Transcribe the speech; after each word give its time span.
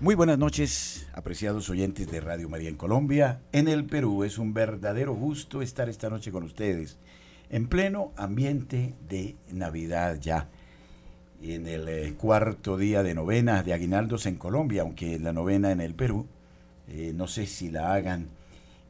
Muy 0.00 0.14
buenas 0.14 0.38
noches, 0.38 1.06
apreciados 1.12 1.68
oyentes 1.68 2.10
de 2.10 2.22
Radio 2.22 2.48
María 2.48 2.70
en 2.70 2.76
Colombia. 2.76 3.42
En 3.52 3.68
el 3.68 3.84
Perú 3.84 4.24
es 4.24 4.38
un 4.38 4.54
verdadero 4.54 5.12
gusto 5.12 5.60
estar 5.60 5.90
esta 5.90 6.08
noche 6.08 6.32
con 6.32 6.42
ustedes, 6.42 6.96
en 7.50 7.68
pleno 7.68 8.10
ambiente 8.16 8.94
de 9.10 9.36
Navidad 9.52 10.18
ya, 10.18 10.48
en 11.42 11.66
el 11.66 11.86
eh, 11.86 12.14
cuarto 12.16 12.78
día 12.78 13.02
de 13.02 13.14
novena 13.14 13.62
de 13.62 13.74
Aguinaldos 13.74 14.24
en 14.24 14.36
Colombia, 14.36 14.80
aunque 14.80 15.18
la 15.18 15.34
novena 15.34 15.70
en 15.70 15.82
el 15.82 15.94
Perú, 15.94 16.26
eh, 16.88 17.12
no 17.14 17.26
sé 17.26 17.44
si 17.44 17.68
la 17.68 17.92
hagan. 17.92 18.28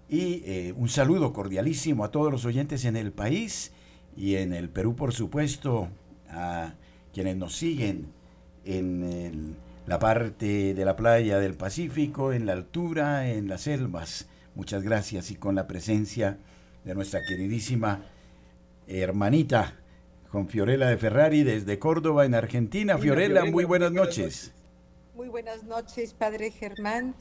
Y 0.08 0.44
eh, 0.44 0.72
un 0.76 0.88
saludo 0.88 1.32
cordialísimo 1.32 2.04
a 2.04 2.12
todos 2.12 2.30
los 2.30 2.44
oyentes 2.44 2.84
en 2.84 2.94
el 2.94 3.10
país 3.10 3.72
y 4.16 4.36
en 4.36 4.52
el 4.52 4.68
Perú, 4.68 4.94
por 4.94 5.12
supuesto, 5.12 5.88
a 6.28 6.74
quienes 7.12 7.36
nos 7.36 7.56
siguen 7.56 8.12
en 8.64 9.02
el 9.02 9.56
la 9.90 9.98
parte 9.98 10.72
de 10.72 10.84
la 10.84 10.94
playa 10.94 11.40
del 11.40 11.54
Pacífico, 11.54 12.32
en 12.32 12.46
la 12.46 12.52
altura, 12.52 13.28
en 13.28 13.48
las 13.48 13.62
selvas. 13.62 14.28
Muchas 14.54 14.84
gracias 14.84 15.32
y 15.32 15.34
con 15.34 15.56
la 15.56 15.66
presencia 15.66 16.38
de 16.84 16.94
nuestra 16.94 17.18
queridísima 17.26 18.04
hermanita, 18.86 19.80
con 20.30 20.48
Fiorella 20.48 20.86
de 20.86 20.96
Ferrari 20.96 21.42
desde 21.42 21.80
Córdoba, 21.80 22.24
en 22.24 22.36
Argentina. 22.36 22.98
Fiorella, 22.98 23.44
muy 23.46 23.64
buenas 23.64 23.90
noches. 23.90 24.52
Muy 25.16 25.26
buenas 25.26 25.64
noches, 25.64 26.14
Padre 26.14 26.52
Germán. 26.52 27.16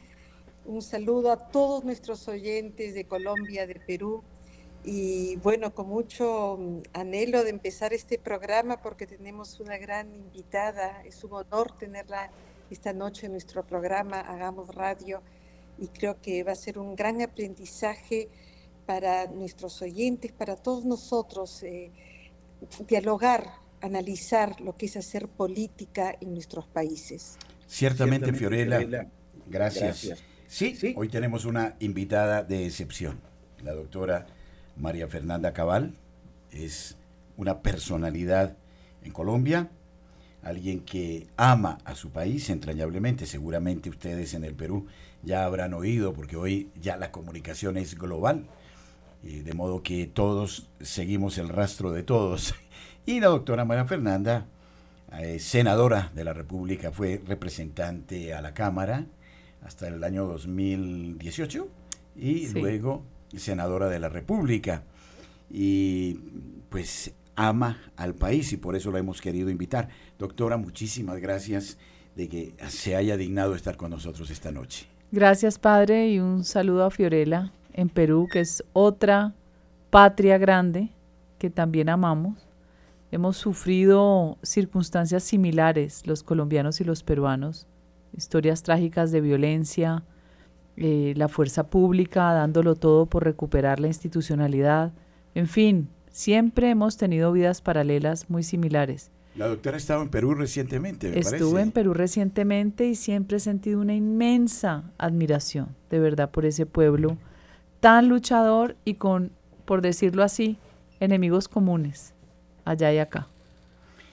Un 0.63 0.83
saludo 0.83 1.31
a 1.31 1.47
todos 1.49 1.83
nuestros 1.83 2.27
oyentes 2.27 2.93
de 2.93 3.03
Colombia, 3.05 3.65
de 3.65 3.79
Perú. 3.79 4.23
Y 4.83 5.37
bueno, 5.37 5.73
con 5.73 5.87
mucho 5.87 6.59
anhelo 6.93 7.43
de 7.43 7.49
empezar 7.49 7.93
este 7.93 8.19
programa 8.19 8.79
porque 8.83 9.07
tenemos 9.07 9.59
una 9.59 9.79
gran 9.79 10.15
invitada. 10.15 11.01
Es 11.03 11.23
un 11.23 11.33
honor 11.33 11.75
tenerla 11.75 12.29
esta 12.69 12.93
noche 12.93 13.25
en 13.25 13.33
nuestro 13.33 13.65
programa 13.65 14.19
Hagamos 14.19 14.73
Radio 14.75 15.21
y 15.77 15.87
creo 15.87 16.21
que 16.21 16.43
va 16.43 16.51
a 16.51 16.55
ser 16.55 16.77
un 16.77 16.95
gran 16.95 17.21
aprendizaje 17.21 18.29
para 18.85 19.27
nuestros 19.27 19.81
oyentes, 19.81 20.31
para 20.31 20.55
todos 20.55 20.85
nosotros, 20.85 21.63
eh, 21.63 21.91
dialogar, 22.87 23.45
analizar 23.81 24.59
lo 24.61 24.75
que 24.75 24.87
es 24.87 24.97
hacer 24.97 25.27
política 25.27 26.15
en 26.19 26.33
nuestros 26.33 26.67
países. 26.67 27.37
Ciertamente, 27.67 28.33
Fiorella, 28.33 29.07
gracias. 29.47 30.23
Sí, 30.47 30.75
sí, 30.75 30.93
hoy 30.97 31.09
tenemos 31.09 31.45
una 31.45 31.75
invitada 31.79 32.43
de 32.43 32.65
excepción, 32.65 33.21
la 33.63 33.73
doctora 33.73 34.25
María 34.75 35.07
Fernanda 35.07 35.53
Cabal, 35.53 35.93
es 36.51 36.97
una 37.37 37.61
personalidad 37.61 38.57
en 39.03 39.11
Colombia, 39.11 39.69
alguien 40.43 40.81
que 40.81 41.27
ama 41.37 41.77
a 41.85 41.95
su 41.95 42.11
país 42.11 42.49
entrañablemente. 42.49 43.25
Seguramente 43.25 43.89
ustedes 43.89 44.33
en 44.33 44.43
el 44.43 44.55
Perú 44.55 44.87
ya 45.23 45.45
habrán 45.45 45.73
oído, 45.73 46.13
porque 46.13 46.37
hoy 46.37 46.69
ya 46.79 46.97
la 46.97 47.11
comunicación 47.11 47.77
es 47.77 47.95
global, 47.97 48.45
de 49.21 49.53
modo 49.53 49.83
que 49.83 50.07
todos 50.07 50.69
seguimos 50.79 51.37
el 51.37 51.49
rastro 51.49 51.91
de 51.91 52.03
todos. 52.03 52.55
Y 53.05 53.21
la 53.21 53.27
doctora 53.27 53.65
María 53.65 53.85
Fernanda, 53.85 54.45
eh, 55.17 55.39
senadora 55.39 56.11
de 56.13 56.23
la 56.23 56.33
República, 56.33 56.91
fue 56.91 57.19
representante 57.25 58.35
a 58.35 58.41
la 58.41 58.53
Cámara 58.53 59.07
hasta 59.63 59.87
el 59.87 60.03
año 60.03 60.25
2018 60.25 61.67
y 62.15 62.49
luego 62.49 63.03
senadora 63.35 63.89
de 63.89 63.99
la 63.99 64.09
República. 64.09 64.83
Y 65.49 66.19
pues 66.69 67.13
ama 67.39 67.77
al 67.95 68.15
país 68.15 68.51
y 68.51 68.57
por 68.57 68.75
eso 68.75 68.91
la 68.91 68.99
hemos 68.99 69.21
querido 69.21 69.49
invitar. 69.49 69.87
Doctora, 70.17 70.57
muchísimas 70.57 71.19
gracias 71.19 71.77
de 72.15 72.27
que 72.27 72.53
se 72.67 72.97
haya 72.97 73.15
dignado 73.15 73.55
estar 73.55 73.77
con 73.77 73.91
nosotros 73.91 74.29
esta 74.29 74.51
noche. 74.51 74.87
Gracias, 75.11 75.57
padre, 75.57 76.09
y 76.09 76.19
un 76.19 76.43
saludo 76.43 76.83
a 76.83 76.91
Fiorella 76.91 77.53
en 77.73 77.87
Perú, 77.87 78.27
que 78.29 78.41
es 78.41 78.63
otra 78.73 79.33
patria 79.89 80.37
grande 80.37 80.89
que 81.37 81.49
también 81.49 81.87
amamos. 81.87 82.45
Hemos 83.09 83.37
sufrido 83.37 84.37
circunstancias 84.43 85.23
similares, 85.23 86.05
los 86.05 86.23
colombianos 86.23 86.81
y 86.81 86.83
los 86.83 87.03
peruanos, 87.03 87.67
historias 88.15 88.63
trágicas 88.63 89.11
de 89.11 89.21
violencia, 89.21 90.03
eh, 90.75 91.13
la 91.15 91.29
fuerza 91.29 91.69
pública 91.69 92.33
dándolo 92.33 92.75
todo 92.75 93.05
por 93.05 93.23
recuperar 93.23 93.79
la 93.79 93.87
institucionalidad, 93.87 94.91
en 95.35 95.47
fin, 95.47 95.89
siempre 96.19 96.69
hemos 96.69 96.97
tenido 96.97 97.31
vidas 97.31 97.61
paralelas 97.61 98.29
muy 98.29 98.43
similares. 98.43 99.09
La 99.35 99.47
doctora 99.47 99.75
ha 99.75 99.77
estado 99.77 100.01
en 100.01 100.09
Perú 100.09 100.33
recientemente, 100.33 101.09
me 101.09 101.19
Estuve 101.19 101.61
en 101.61 101.71
Perú 101.71 101.93
recientemente 101.93 102.87
y 102.87 102.95
siempre 102.95 103.37
he 103.37 103.39
sentido 103.39 103.79
una 103.79 103.95
inmensa 103.95 104.83
admiración, 104.97 105.69
de 105.89 105.99
verdad, 105.99 106.29
por 106.29 106.45
ese 106.45 106.65
pueblo 106.65 107.17
tan 107.79 108.09
luchador 108.09 108.75
y 108.83 108.95
con, 108.95 109.31
por 109.63 109.81
decirlo 109.81 110.21
así, 110.21 110.57
enemigos 110.99 111.47
comunes, 111.47 112.13
allá 112.65 112.91
y 112.91 112.97
acá. 112.97 113.29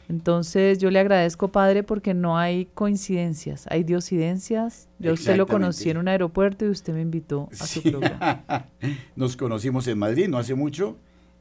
Entonces 0.09 0.79
yo 0.79 0.93
le 0.93 1.01
agradezco, 1.01 1.49
padre, 1.49 1.83
porque 1.83 2.15
no 2.15 2.39
hay 2.39 2.67
coincidencias, 2.67 3.67
hay 3.69 3.83
diosidencias. 3.83 4.87
Yo 5.01 5.13
usted 5.13 5.37
lo 5.37 5.49
conocí 5.49 5.91
en 5.91 5.97
un 5.97 6.07
aeropuerto 6.07 6.67
y 6.67 6.69
usted 6.69 6.95
me 6.95 7.01
invitó 7.01 7.49
a 7.61 7.67
su 7.67 7.83
programa. 7.83 8.45
Nos 9.17 9.37
conocimos 9.37 9.89
en 9.89 9.99
Madrid 9.99 10.29
no 10.29 10.39
hace 10.39 10.55
mucho 10.55 10.97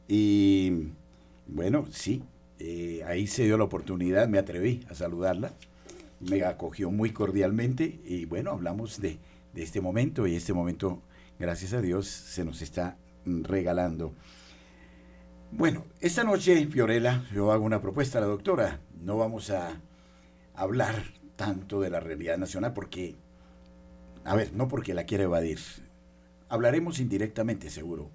y 0.08 0.90
bueno, 1.48 1.86
sí, 1.92 2.24
eh, 2.60 3.04
ahí 3.06 3.28
se 3.28 3.44
dio 3.44 3.58
la 3.58 3.64
oportunidad, 3.64 4.28
me 4.28 4.38
atreví 4.38 4.86
a 4.90 4.96
saludarla, 4.96 5.54
me 6.20 6.44
acogió 6.44 6.92
muy 6.92 7.12
cordialmente 7.12 8.00
y 8.06 8.26
bueno, 8.26 8.52
hablamos 8.52 9.02
de, 9.02 9.18
de 9.54 9.64
este 9.64 9.82
momento 9.82 10.28
y 10.28 10.36
este 10.36 10.54
momento, 10.54 11.02
gracias 11.40 11.74
a 11.74 11.82
Dios, 11.82 12.08
se 12.08 12.46
nos 12.46 12.62
está 12.62 12.98
regalando. 13.26 14.14
Bueno, 15.52 15.86
esta 16.02 16.24
noche, 16.24 16.68
Fiorella, 16.68 17.24
yo 17.34 17.52
hago 17.52 17.66
una 17.66 17.82
propuesta 17.82 18.18
a 18.18 18.22
la 18.22 18.28
doctora. 18.28 18.82
No 19.02 19.18
vamos 19.18 19.50
a 19.52 19.80
hablar 20.54 21.04
tanto 21.36 21.82
de 21.82 21.90
la 21.90 22.00
realidad 22.00 22.38
nacional 22.38 22.74
porque, 22.74 23.16
a 24.24 24.36
ver, 24.36 24.54
no 24.54 24.68
porque 24.68 24.94
la 24.94 25.06
quiera 25.06 25.24
evadir. 25.24 25.60
Hablaremos 26.50 27.00
indirectamente, 27.00 27.70
seguro 27.70 28.10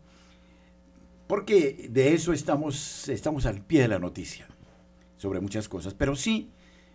porque 1.31 1.87
de 1.89 2.13
eso 2.13 2.33
estamos, 2.33 3.09
estamos 3.09 3.47
al 3.47 3.65
pie 3.65 3.83
de 3.83 3.87
la 3.87 4.01
noticia 4.01 4.49
sobre 5.17 5.39
muchas 5.39 5.69
cosas. 5.69 5.95
Pero 5.95 6.17
sí, 6.17 6.51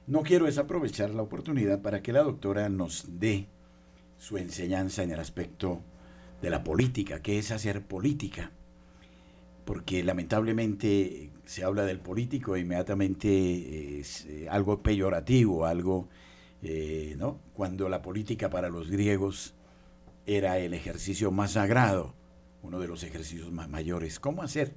no 0.08 0.24
quiero 0.24 0.44
desaprovechar 0.44 1.12
la 1.12 1.22
oportunidad 1.22 1.82
para 1.82 2.02
que 2.04 2.12
la 2.12 2.22
doctora 2.22 2.68
nos 2.68 3.18
dé 3.18 3.48
su 4.18 4.38
enseñanza 4.38 5.04
en 5.04 5.12
el 5.12 5.22
aspecto 5.22 5.80
de 6.42 6.50
la 6.50 6.66
política, 6.66 7.22
que 7.22 7.38
es 7.38 7.52
hacer 7.52 7.84
política. 7.84 8.52
Porque 9.64 10.04
lamentablemente 10.04 11.32
se 11.46 11.64
habla 11.64 11.86
del 11.86 12.02
político 12.02 12.58
e 12.58 12.60
inmediatamente 12.60 14.02
es 14.02 14.26
eh, 14.26 14.50
algo 14.50 14.84
peyorativo, 14.84 15.66
algo, 15.66 16.10
eh, 16.62 17.16
¿no? 17.18 17.40
Cuando 17.54 17.88
la 17.88 18.02
política 18.02 18.50
para 18.50 18.68
los 18.68 18.92
griegos 18.92 19.54
era 20.26 20.60
el 20.60 20.74
ejercicio 20.74 21.32
más 21.32 21.52
sagrado 21.52 22.16
uno 22.66 22.80
de 22.80 22.88
los 22.88 23.04
ejercicios 23.04 23.52
más 23.52 23.70
mayores. 23.70 24.20
¿Cómo 24.20 24.42
hacer 24.42 24.74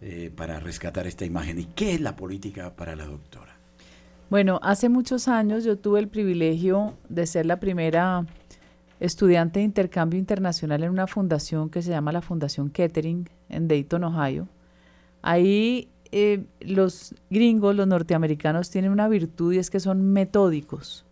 eh, 0.00 0.30
para 0.34 0.60
rescatar 0.60 1.06
esta 1.06 1.24
imagen? 1.24 1.58
¿Y 1.58 1.66
qué 1.66 1.94
es 1.94 2.00
la 2.00 2.16
política 2.16 2.74
para 2.74 2.96
la 2.96 3.06
doctora? 3.06 3.56
Bueno, 4.30 4.58
hace 4.62 4.88
muchos 4.88 5.28
años 5.28 5.64
yo 5.64 5.78
tuve 5.78 6.00
el 6.00 6.08
privilegio 6.08 6.96
de 7.08 7.26
ser 7.26 7.46
la 7.46 7.60
primera 7.60 8.26
estudiante 9.00 9.60
de 9.60 9.66
intercambio 9.66 10.18
internacional 10.18 10.82
en 10.82 10.90
una 10.90 11.06
fundación 11.06 11.70
que 11.70 11.82
se 11.82 11.90
llama 11.90 12.12
la 12.12 12.22
Fundación 12.22 12.70
Kettering 12.70 13.28
en 13.48 13.68
Dayton, 13.68 14.04
Ohio. 14.04 14.48
Ahí 15.22 15.88
eh, 16.10 16.44
los 16.60 17.14
gringos, 17.30 17.74
los 17.74 17.86
norteamericanos, 17.86 18.70
tienen 18.70 18.92
una 18.92 19.08
virtud 19.08 19.52
y 19.52 19.58
es 19.58 19.70
que 19.70 19.80
son 19.80 20.12
metódicos 20.12 21.04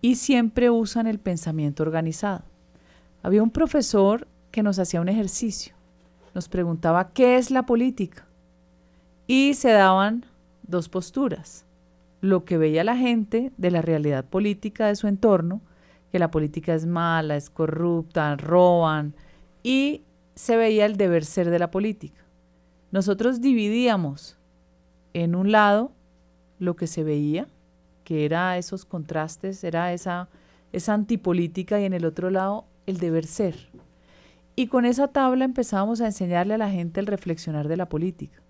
y 0.00 0.16
siempre 0.16 0.68
usan 0.68 1.06
el 1.06 1.18
pensamiento 1.18 1.82
organizado. 1.82 2.42
Había 3.22 3.42
un 3.42 3.50
profesor 3.50 4.26
que 4.52 4.62
nos 4.62 4.78
hacía 4.78 5.00
un 5.00 5.08
ejercicio. 5.08 5.74
Nos 6.34 6.48
preguntaba 6.48 7.12
qué 7.12 7.36
es 7.36 7.50
la 7.50 7.66
política. 7.66 8.26
Y 9.26 9.54
se 9.54 9.70
daban 9.70 10.24
dos 10.62 10.88
posturas. 10.88 11.64
Lo 12.20 12.44
que 12.44 12.58
veía 12.58 12.84
la 12.84 12.96
gente 12.96 13.50
de 13.56 13.70
la 13.70 13.82
realidad 13.82 14.24
política 14.24 14.86
de 14.86 14.96
su 14.96 15.08
entorno, 15.08 15.60
que 16.12 16.18
la 16.18 16.30
política 16.30 16.74
es 16.74 16.86
mala, 16.86 17.36
es 17.36 17.50
corrupta, 17.50 18.36
roban, 18.36 19.14
y 19.62 20.02
se 20.34 20.56
veía 20.56 20.86
el 20.86 20.96
deber 20.96 21.24
ser 21.24 21.50
de 21.50 21.58
la 21.58 21.70
política. 21.70 22.22
Nosotros 22.90 23.40
dividíamos 23.40 24.38
en 25.14 25.34
un 25.34 25.50
lado 25.50 25.92
lo 26.58 26.76
que 26.76 26.86
se 26.86 27.02
veía, 27.02 27.46
que 28.04 28.24
era 28.24 28.58
esos 28.58 28.84
contrastes, 28.84 29.64
era 29.64 29.92
esa, 29.92 30.28
esa 30.72 30.94
antipolítica, 30.94 31.80
y 31.80 31.84
en 31.84 31.94
el 31.94 32.04
otro 32.04 32.30
lado 32.30 32.66
el 32.86 32.98
deber 32.98 33.26
ser. 33.26 33.71
Y 34.54 34.66
con 34.66 34.84
esa 34.84 35.08
tabla 35.08 35.44
empezamos 35.44 36.00
a 36.00 36.06
enseñarle 36.06 36.54
a 36.54 36.58
la 36.58 36.70
gente 36.70 37.00
el 37.00 37.06
reflexionar 37.06 37.68
de 37.68 37.76
la 37.76 37.88
política. 37.88 38.42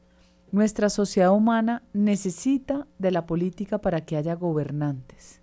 Nuestra 0.51 0.91
sociedad 0.91 1.33
humana 1.33 1.83
necesita 1.93 2.87
de 2.99 3.11
la 3.11 3.25
política 3.27 3.79
para 3.79 4.05
que 4.05 4.17
haya 4.17 4.35
gobernantes. 4.35 5.41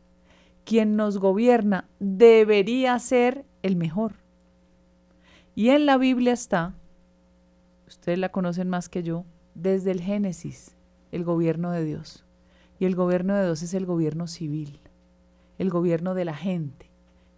quien 0.69 0.95
nos 0.95 1.17
gobierna 1.17 1.89
debería 1.99 2.99
ser 2.99 3.43
el 3.63 3.75
mejor. 3.75 4.13
Y 5.55 5.69
en 5.69 5.87
la 5.87 5.97
Biblia 5.97 6.31
está, 6.31 6.75
ustedes 7.87 8.19
la 8.19 8.29
conocen 8.29 8.69
más 8.69 8.87
que 8.87 9.01
yo, 9.01 9.25
desde 9.55 9.89
el 9.89 9.99
Génesis, 9.99 10.77
el 11.11 11.23
gobierno 11.23 11.71
de 11.71 11.83
Dios. 11.83 12.23
Y 12.77 12.85
el 12.85 12.95
gobierno 12.95 13.33
de 13.33 13.45
Dios 13.45 13.63
es 13.63 13.73
el 13.73 13.87
gobierno 13.87 14.27
civil, 14.27 14.79
el 15.57 15.71
gobierno 15.71 16.13
de 16.13 16.25
la 16.25 16.35
gente, 16.35 16.88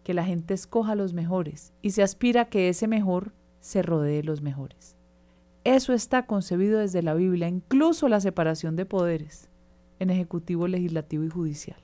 que 0.03 0.13
la 0.13 0.25
gente 0.25 0.53
escoja 0.53 0.95
los 0.95 1.13
mejores 1.13 1.73
y 1.81 1.91
se 1.91 2.03
aspira 2.03 2.41
a 2.41 2.45
que 2.45 2.69
ese 2.69 2.87
mejor 2.87 3.33
se 3.59 3.81
rodee 3.81 4.17
de 4.17 4.23
los 4.23 4.41
mejores. 4.41 4.95
Eso 5.63 5.93
está 5.93 6.25
concebido 6.25 6.79
desde 6.79 7.03
la 7.03 7.13
Biblia, 7.13 7.47
incluso 7.47 8.07
la 8.07 8.19
separación 8.19 8.75
de 8.75 8.85
poderes 8.85 9.49
en 9.99 10.09
ejecutivo, 10.09 10.67
legislativo 10.67 11.23
y 11.23 11.29
judicial. 11.29 11.77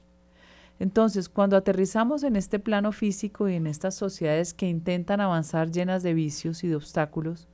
Entonces, 0.80 1.30
cuando 1.30 1.56
aterrizamos 1.58 2.24
en 2.24 2.36
este 2.36 2.60
plano 2.60 2.92
físico 2.92 3.48
y 3.50 3.56
en 3.56 3.68
estas 3.68 3.96
sociedades 3.96 4.54
que 4.54 4.68
intentan 4.68 5.22
avanzar 5.22 5.72
llenas 5.72 6.04
de 6.04 6.14
vicios 6.14 6.64
y 6.64 6.68
de 6.68 6.76
obstáculos, 6.76 7.48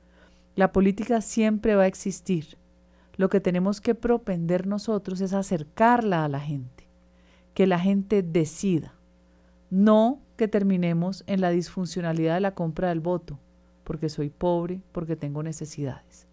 la 0.56 0.72
política 0.72 1.20
siempre 1.20 1.74
va 1.74 1.84
a 1.84 1.88
existir. 1.88 2.58
Lo 3.16 3.28
que 3.28 3.40
tenemos 3.40 3.80
que 3.80 3.94
propender 3.94 4.66
nosotros 4.66 5.20
es 5.20 5.32
acercarla 5.32 6.24
a 6.24 6.28
la 6.28 6.40
gente, 6.40 6.88
que 7.54 7.66
la 7.66 7.78
gente 7.78 8.22
decida, 8.22 8.94
no 9.70 10.23
que 10.36 10.48
terminemos 10.48 11.24
en 11.26 11.40
la 11.40 11.50
disfuncionalidad 11.50 12.34
de 12.34 12.40
la 12.40 12.54
compra 12.54 12.88
del 12.88 13.00
voto, 13.00 13.38
porque 13.84 14.08
soy 14.08 14.30
pobre, 14.30 14.80
porque 14.92 15.16
tengo 15.16 15.42
necesidades. 15.42 16.26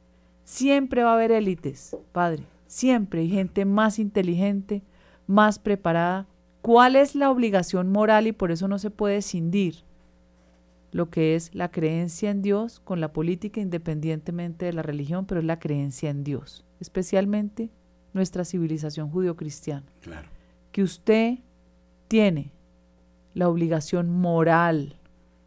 Siempre 0.44 1.03
va 1.03 1.12
a 1.12 1.13
haber 1.15 1.31
élites, 1.31 1.95
padre, 2.12 2.44
siempre 2.68 3.21
hay 3.21 3.30
gente 3.30 3.65
más 3.65 4.00
inteligente, 4.00 4.81
más 5.27 5.59
preparada. 5.59 6.27
¿Cuál 6.62 6.95
es 6.95 7.15
la 7.15 7.30
obligación 7.30 7.92
moral 7.92 8.27
y 8.27 8.31
por 8.31 8.51
eso 8.51 8.68
no 8.68 8.80
se 8.80 8.89
puede 8.89 9.18
escindir? 9.18 9.83
Lo 10.92 11.09
que 11.09 11.36
es 11.36 11.54
la 11.56 11.71
creencia 11.71 12.30
en 12.30 12.42
Dios 12.42 12.80
con 12.80 13.00
la 13.00 13.13
política 13.13 13.62
independientemente 13.62 14.65
de 14.65 14.74
la 14.74 14.81
religión, 14.81 15.25
pero 15.25 15.39
es 15.39 15.45
la 15.45 15.59
creencia 15.59 16.09
en 16.09 16.24
Dios, 16.24 16.65
especialmente 16.80 17.69
nuestra 18.13 18.44
civilización 18.44 19.09
judio-cristiana. 19.09 19.86
Claro. 20.01 20.27
Que 20.71 20.83
usted 20.83 21.39
tiene 22.07 22.51
la 23.33 23.50
obligación 23.50 24.10
moral 24.10 24.98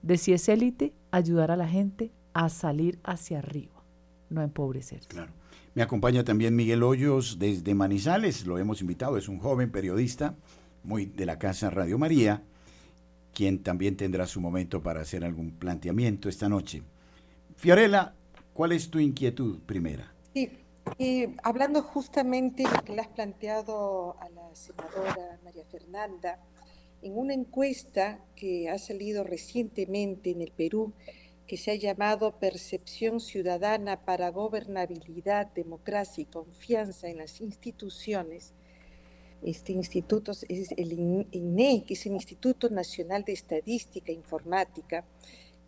de 0.02 0.18
si 0.18 0.32
es 0.32 0.48
élite, 0.48 0.92
ayudar 1.10 1.50
a 1.50 1.56
la 1.56 1.68
gente 1.68 2.12
a 2.34 2.48
salir 2.48 2.98
hacia 3.04 3.38
arriba, 3.38 3.82
no 4.28 4.40
a 4.40 4.44
empobrecerse. 4.44 5.08
Claro. 5.08 5.32
Me 5.74 5.82
acompaña 5.82 6.22
también 6.24 6.54
Miguel 6.54 6.82
Hoyos 6.82 7.38
desde 7.38 7.74
Manizales, 7.74 8.46
lo 8.46 8.58
hemos 8.58 8.80
invitado, 8.80 9.16
es 9.16 9.28
un 9.28 9.40
joven 9.40 9.72
periodista 9.72 10.36
muy 10.84 11.06
de 11.06 11.26
la 11.26 11.38
casa 11.38 11.70
Radio 11.70 11.98
María, 11.98 12.42
quien 13.32 13.62
también 13.62 13.96
tendrá 13.96 14.26
su 14.26 14.40
momento 14.40 14.82
para 14.82 15.00
hacer 15.00 15.24
algún 15.24 15.52
planteamiento 15.52 16.28
esta 16.28 16.48
noche. 16.48 16.82
Fiorella, 17.56 18.14
¿cuál 18.52 18.72
es 18.72 18.90
tu 18.90 19.00
inquietud 19.00 19.58
primera? 19.66 20.12
Sí, 20.32 20.50
eh, 20.98 21.34
hablando 21.42 21.82
justamente 21.82 22.62
de 22.62 22.70
lo 22.70 22.84
que 22.84 22.94
le 22.94 23.00
has 23.00 23.08
planteado 23.08 24.16
a 24.20 24.28
la 24.28 24.54
senadora 24.54 25.40
María 25.42 25.64
Fernanda, 25.64 26.38
en 27.04 27.18
una 27.18 27.34
encuesta 27.34 28.24
que 28.34 28.70
ha 28.70 28.78
salido 28.78 29.24
recientemente 29.24 30.30
en 30.30 30.40
el 30.40 30.50
Perú, 30.50 30.94
que 31.46 31.58
se 31.58 31.70
ha 31.70 31.74
llamado 31.74 32.38
Percepción 32.40 33.20
Ciudadana 33.20 34.06
para 34.06 34.30
Gobernabilidad, 34.30 35.48
Democracia 35.48 36.22
y 36.22 36.24
Confianza 36.24 37.08
en 37.08 37.18
las 37.18 37.42
Instituciones, 37.42 38.54
este 39.42 39.74
instituto 39.74 40.32
es 40.32 40.72
el 40.78 40.92
INE, 41.30 41.84
que 41.86 41.92
es 41.92 42.06
el 42.06 42.12
Instituto 42.12 42.70
Nacional 42.70 43.24
de 43.24 43.34
Estadística 43.34 44.10
e 44.10 44.14
Informática, 44.14 45.04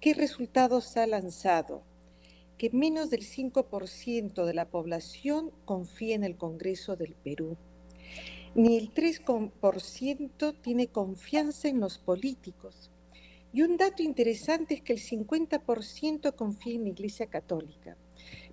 ¿qué 0.01 0.15
resultados 0.15 0.97
ha 0.97 1.07
lanzado? 1.07 1.83
Que 2.57 2.71
menos 2.71 3.11
del 3.11 3.27
5% 3.27 4.47
de 4.47 4.55
la 4.55 4.71
población 4.71 5.51
confía 5.67 6.15
en 6.15 6.25
el 6.25 6.39
Congreso 6.39 6.97
del 6.97 7.15
Perú 7.15 7.59
ni 8.57 8.79
el 8.79 8.93
3% 8.95 10.61
tiene 10.63 10.89
confianza 10.89 11.69
en 11.69 11.79
los 11.79 11.99
políticos. 11.99 12.91
Y 13.53 13.61
un 13.61 13.77
dato 13.77 14.03
interesante 14.03 14.75
es 14.75 14.81
que 14.81 14.95
el 14.95 14.99
50% 14.99 16.35
confía 16.35 16.75
en 16.75 16.85
la 16.85 16.89
Iglesia 16.89 17.27
Católica. 17.27 17.99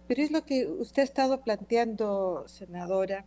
Pero 0.06 0.22
es 0.22 0.32
lo 0.32 0.44
que 0.46 0.68
usted 0.68 1.04
ha 1.04 1.06
estado 1.06 1.42
planteando, 1.42 2.44
senadora, 2.50 3.26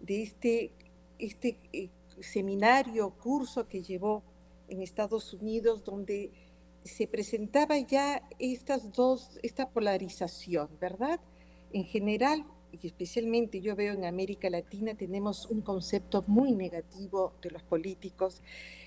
de 0.00 0.22
este, 0.22 0.72
este 1.18 1.56
eh, 1.72 1.88
seminario, 2.20 3.10
curso 3.10 3.66
que 3.66 3.82
llevó 3.82 4.22
en 4.68 4.82
Estados 4.82 5.32
Unidos, 5.32 5.84
donde 5.84 6.32
se 6.84 7.06
presentaba 7.06 7.78
ya 7.78 8.22
estas 8.38 8.92
dos, 8.92 9.38
esta 9.42 9.70
polarización, 9.70 10.68
¿verdad? 10.78 11.18
En 11.72 11.84
general, 11.84 12.44
y 12.72 12.86
especialmente 12.86 13.60
yo 13.60 13.76
veo 13.76 13.94
en 13.94 14.04
América 14.04 14.50
Latina, 14.50 14.94
tenemos 14.94 15.46
un 15.46 15.60
concepto 15.60 16.24
muy 16.26 16.52
negativo 16.52 17.32
de 17.42 17.50
los 17.50 17.62
políticos 17.62 18.42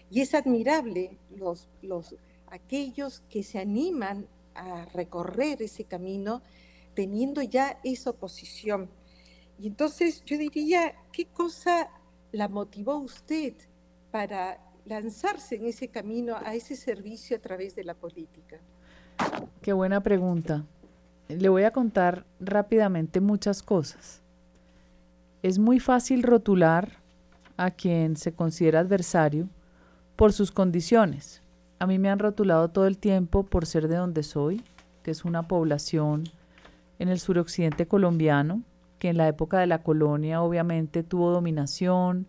y 0.09 0.21
es 0.21 0.33
admirable 0.33 1.17
los, 1.35 1.67
los, 1.81 2.15
aquellos 2.47 3.21
que 3.29 3.43
se 3.43 3.59
animan 3.59 4.27
a 4.55 4.85
recorrer 4.93 5.61
ese 5.61 5.85
camino 5.85 6.41
teniendo 6.93 7.41
ya 7.41 7.79
esa 7.83 8.11
oposición. 8.11 8.89
Y 9.59 9.67
entonces 9.67 10.23
yo 10.25 10.37
diría, 10.37 10.93
¿qué 11.11 11.25
cosa 11.25 11.89
la 12.31 12.47
motivó 12.47 12.97
usted 12.97 13.53
para 14.11 14.59
lanzarse 14.85 15.55
en 15.55 15.65
ese 15.65 15.87
camino, 15.87 16.35
a 16.35 16.53
ese 16.53 16.75
servicio 16.75 17.37
a 17.37 17.39
través 17.39 17.75
de 17.75 17.83
la 17.83 17.93
política? 17.93 18.59
Qué 19.61 19.73
buena 19.73 20.01
pregunta 20.01 20.65
le 21.39 21.49
voy 21.49 21.63
a 21.63 21.71
contar 21.71 22.25
rápidamente 22.39 23.21
muchas 23.21 23.63
cosas. 23.63 24.21
Es 25.41 25.59
muy 25.59 25.79
fácil 25.79 26.23
rotular 26.23 26.99
a 27.57 27.71
quien 27.71 28.15
se 28.15 28.33
considera 28.33 28.79
adversario 28.79 29.49
por 30.15 30.33
sus 30.33 30.51
condiciones. 30.51 31.41
A 31.79 31.87
mí 31.87 31.99
me 31.99 32.09
han 32.09 32.19
rotulado 32.19 32.69
todo 32.69 32.87
el 32.87 32.97
tiempo 32.97 33.43
por 33.43 33.65
ser 33.65 33.87
de 33.87 33.97
donde 33.97 34.23
soy, 34.23 34.63
que 35.03 35.11
es 35.11 35.25
una 35.25 35.43
población 35.43 36.23
en 36.99 37.09
el 37.09 37.19
suroccidente 37.19 37.87
colombiano, 37.87 38.61
que 38.99 39.09
en 39.09 39.17
la 39.17 39.27
época 39.27 39.59
de 39.59 39.67
la 39.67 39.83
colonia 39.83 40.41
obviamente 40.41 41.03
tuvo 41.03 41.31
dominación. 41.31 42.27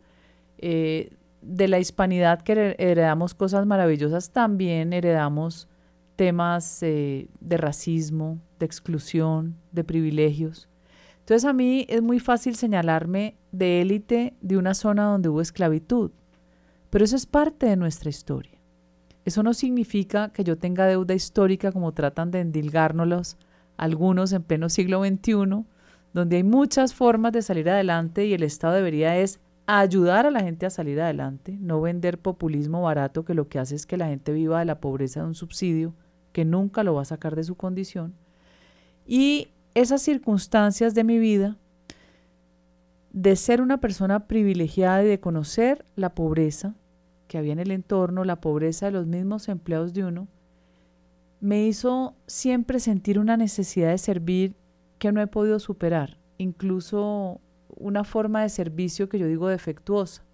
Eh, 0.59 1.11
de 1.45 1.69
la 1.69 1.79
hispanidad 1.79 2.43
que 2.43 2.75
heredamos 2.79 3.35
cosas 3.35 3.67
maravillosas, 3.67 4.31
también 4.31 4.93
heredamos 4.93 5.69
temas 6.17 6.83
eh, 6.83 7.29
de 7.41 7.57
racismo, 7.57 8.39
de 8.65 8.67
exclusión, 8.67 9.57
de 9.73 9.85
privilegios. 9.85 10.69
Entonces 11.21 11.45
a 11.45 11.53
mí 11.53 11.87
es 11.89 12.03
muy 12.03 12.19
fácil 12.19 12.57
señalarme 12.57 13.37
de 13.53 13.83
élite 13.83 14.35
de 14.41 14.57
una 14.57 14.75
zona 14.75 15.05
donde 15.05 15.29
hubo 15.29 15.41
esclavitud, 15.41 16.11
pero 16.91 17.05
eso 17.05 17.17
es 17.17 17.27
parte 17.27 17.67
de 17.67 17.77
nuestra 17.77 18.11
historia. 18.11 18.59
Eso 19.25 19.43
no 19.43 19.55
significa 19.55 20.31
que 20.31 20.45
yo 20.45 20.59
tenga 20.59 20.87
deuda 20.87 21.15
histórica 21.15 21.73
como 21.73 21.93
tratan 21.93 22.31
de 22.31 22.41
endilgárnoslos 22.41 23.37
algunos 23.77 24.33
en 24.33 24.43
pleno 24.43 24.69
siglo 24.69 25.05
XXI, 25.05 25.65
donde 26.13 26.37
hay 26.37 26.45
muchas 26.45 26.95
formas 26.95 27.33
de 27.33 27.43
salir 27.43 27.69
adelante 27.69 28.27
y 28.27 28.35
el 28.35 28.43
Estado 28.43 28.75
debería 28.75 29.17
es 29.17 29.41
ayudar 29.67 30.27
a 30.27 30.31
la 30.31 30.41
gente 30.41 30.67
a 30.67 30.71
salir 30.71 31.01
adelante, 31.01 31.57
no 31.59 31.81
vender 31.81 32.19
populismo 32.19 32.83
barato 32.83 33.25
que 33.25 33.35
lo 33.35 33.49
que 33.49 33.59
hace 33.59 33.75
es 33.75 33.87
que 33.87 33.97
la 33.97 34.09
gente 34.09 34.33
viva 34.33 34.59
de 34.59 34.67
la 34.67 34.81
pobreza 34.81 35.21
de 35.21 35.27
un 35.27 35.35
subsidio 35.35 35.95
que 36.33 36.45
nunca 36.45 36.83
lo 36.85 36.95
va 36.95 37.03
a 37.03 37.07
sacar 37.07 37.35
de 37.35 37.45
su 37.45 37.55
condición. 37.55 38.15
Y 39.07 39.49
esas 39.75 40.03
circunstancias 40.03 40.95
de 40.95 41.05
mi 41.05 41.19
vida, 41.19 41.57
de 43.13 43.37
ser 43.37 43.61
una 43.61 43.79
persona 43.79 44.27
privilegiada 44.27 45.05
y 45.05 45.09
de 45.09 45.21
conocer 45.21 45.85
la 45.95 46.15
pobreza 46.15 46.75
que 47.29 47.39
había 47.39 47.53
en 47.53 47.59
el 47.59 47.71
entorno, 47.71 48.25
la 48.25 48.41
pobreza 48.41 48.87
de 48.87 48.93
los 48.93 49.07
mismos 49.07 49.49
empleados 49.49 49.95
de 49.95 50.05
uno, 50.05 50.29
me 51.41 51.67
hizo 51.67 52.15
siempre 52.27 52.81
sentir 52.81 53.19
una 53.19 53.37
necesidad 53.37 53.91
de 53.91 53.99
servir 53.99 54.57
que 54.99 55.13
no 55.13 55.21
he 55.21 55.27
podido 55.27 55.59
superar, 55.59 56.17
incluso 56.39 57.41
una 57.77 58.05
forma 58.05 58.43
de 58.43 58.49
servicio 58.49 59.09
que 59.09 59.19
yo 59.19 59.27
digo 59.27 59.49
defectuosa, 59.49 60.25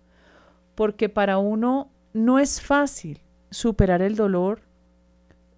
porque 0.75 1.09
para 1.09 1.39
uno 1.39 1.91
no 2.13 2.39
es 2.39 2.61
fácil 2.61 3.21
superar 3.51 4.03
el 4.03 4.15
dolor 4.15 4.63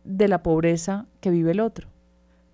de 0.05 0.29
la 0.29 0.43
pobreza 0.43 1.07
que 1.21 1.31
vive 1.31 1.51
el 1.51 1.61
otro, 1.61 1.89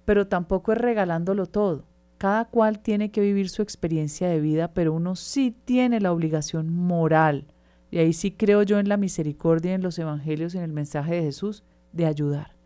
pero 0.08 0.26
tampoco 0.26 0.72
es 0.72 0.78
regalándolo 0.78 1.44
todo. 1.44 1.84
Cada 2.16 2.46
cual 2.46 2.78
tiene 2.78 3.10
que 3.10 3.20
vivir 3.20 3.50
su 3.50 3.60
experiencia 3.60 4.26
de 4.26 4.40
vida, 4.40 4.72
pero 4.72 4.94
uno 4.94 5.16
sí 5.16 5.54
tiene 5.66 6.00
la 6.00 6.12
obligación 6.12 6.72
moral, 6.72 7.44
y 7.90 7.98
ahí 7.98 8.14
sí 8.14 8.30
creo 8.30 8.62
yo 8.62 8.78
en 8.78 8.88
la 8.88 8.96
misericordia, 8.96 9.74
en 9.74 9.82
los 9.82 9.98
evangelios, 9.98 10.54
en 10.54 10.62
el 10.62 10.72
mensaje 10.72 11.16
de 11.16 11.24
Jesús, 11.24 11.62
de 11.92 12.06
ayudar. 12.06 12.56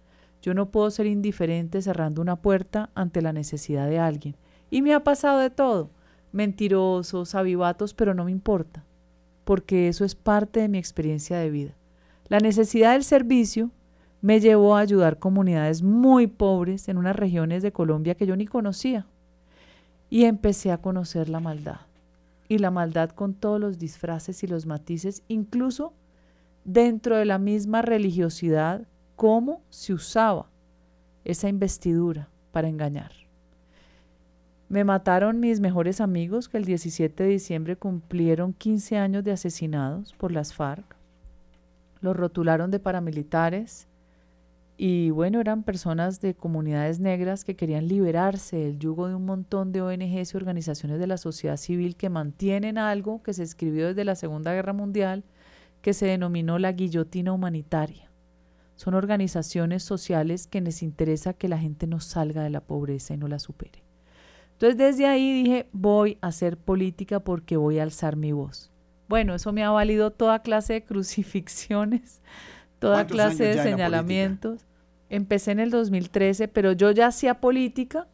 Yo 0.41 0.55
no 0.55 0.71
puedo 0.71 0.89
ser 0.93 1.07
indiferente 1.07 1.83
cerrando 1.83 2.23
una 2.23 2.37
puerta 2.37 2.91
ante 2.95 3.23
la 3.23 3.33
necesidad 3.33 3.89
de 3.89 3.99
alguien. 3.99 4.37
Y 4.71 4.81
me 4.83 4.95
ha 4.95 5.03
pasado 5.03 5.41
de 5.41 5.51
todo, 5.51 5.91
mentirosos, 6.31 7.35
avivatos, 7.35 7.93
pero 7.93 8.15
no 8.15 8.27
me 8.27 8.31
importa, 8.31 8.85
porque 9.43 9.89
eso 9.89 10.05
es 10.05 10.15
parte 10.15 10.61
de 10.61 10.69
mi 10.69 10.79
experiencia 10.79 11.39
de 11.39 11.51
vida. 11.51 11.75
La 12.29 12.39
necesidad 12.39 12.93
del 12.93 13.03
servicio 13.03 13.73
me 14.23 14.39
llevó 14.39 14.77
a 14.77 14.81
ayudar 14.81 15.19
comunidades 15.19 15.83
muy 15.83 16.29
pobres 16.29 16.89
en 16.89 16.97
unas 16.97 17.17
regiones 17.17 17.63
de 17.63 17.73
Colombia 17.73 18.15
que 18.15 18.25
yo 18.25 18.37
ni 18.37 18.47
conocía. 18.47 19.05
Y 20.09 20.25
empecé 20.25 20.71
a 20.71 20.79
conocer 20.79 21.29
la 21.29 21.41
maldad. 21.41 21.81
Y 22.49 22.59
la 22.59 22.71
maldad 22.71 23.11
con 23.11 23.35
todos 23.35 23.61
los 23.61 23.79
disfraces 23.79 24.45
y 24.45 24.47
los 24.47 24.65
matices, 24.65 25.23
incluso 25.27 25.93
dentro 26.65 27.17
de 27.17 27.25
la 27.25 27.39
misma 27.39 27.83
religiosidad, 27.83 28.87
cómo 29.17 29.61
se 29.71 29.93
usaba 29.93 30.47
esa 31.25 31.49
investidura 31.49 32.29
para 32.53 32.69
engañar. 32.69 33.11
Me 34.69 34.85
mataron 34.85 35.41
mis 35.41 35.61
mejores 35.61 36.01
amigos 36.01 36.49
que 36.49 36.59
el 36.59 36.65
17 36.65 37.25
de 37.25 37.29
diciembre 37.29 37.77
cumplieron 37.77 38.53
15 38.53 38.99
años 38.99 39.25
de 39.25 39.33
asesinados 39.33 40.13
por 40.13 40.31
las 40.31 40.55
FARC. 40.55 40.97
Los 42.01 42.17
rotularon 42.17 42.71
de 42.71 42.79
paramilitares 42.79 43.89
y 44.85 45.11
bueno, 45.11 45.39
eran 45.39 45.63
personas 45.63 46.21
de 46.21 46.35
comunidades 46.35 46.99
negras 46.99 47.45
que 47.45 47.55
querían 47.55 47.87
liberarse 47.87 48.57
del 48.57 48.81
yugo 48.81 49.07
de 49.07 49.15
un 49.15 49.25
montón 49.25 49.71
de 49.71 49.81
ONGs 49.81 50.35
y 50.35 50.37
organizaciones 50.37 50.99
de 50.99 51.07
la 51.07 51.19
sociedad 51.19 51.57
civil 51.57 51.95
que 51.95 52.09
mantienen 52.09 52.79
algo 52.79 53.23
que 53.23 53.33
se 53.33 53.45
escribió 53.45 53.87
desde 53.87 54.05
la 54.05 54.17
Segunda 54.17 54.53
Guerra 54.53 54.73
Mundial, 54.73 55.23
que 55.83 55.95
se 55.95 56.07
denominó 56.07 56.59
la 56.59 56.73
guillotina 56.73 57.33
humanitaria. 57.33 58.11
Son 58.75 58.95
organizaciones 58.95 59.85
sociales 59.85 60.49
que 60.49 60.61
les 60.61 60.83
interesa 60.83 61.33
que 61.33 61.47
la 61.47 61.59
gente 61.59 61.87
no 61.87 62.01
salga 62.01 62.43
de 62.43 62.51
la 62.51 62.63
pobreza 62.63 63.15
y 63.15 63.19
no 63.19 63.29
la 63.29 63.39
supere. 63.39 63.85
Entonces 64.55 64.77
desde 64.77 65.07
ahí 65.07 65.45
dije, 65.45 65.69
voy 65.71 66.19
a 66.23 66.27
hacer 66.27 66.57
política 66.57 67.21
porque 67.21 67.57
voy 67.57 67.79
a 67.79 67.85
alzar 67.85 68.17
mi 68.17 68.33
voz. 68.33 68.73
Bueno, 69.09 69.37
eso 69.37 69.53
me 69.53 69.63
ha 69.63 69.71
valido 69.71 70.11
toda 70.11 70.43
clase 70.43 70.73
de 70.73 70.85
crucifixiones, 70.85 72.21
toda 72.81 73.07
clase 73.07 73.45
de 73.45 73.63
señalamientos. 73.63 74.67
Empecé 75.13 75.51
en 75.51 75.61
el 75.61 75.69
2013, 75.69 76.49
pero 76.49 76.73
yo 76.73 76.91
ya 76.91 77.09
hacía 77.09 77.39
política 77.39 78.09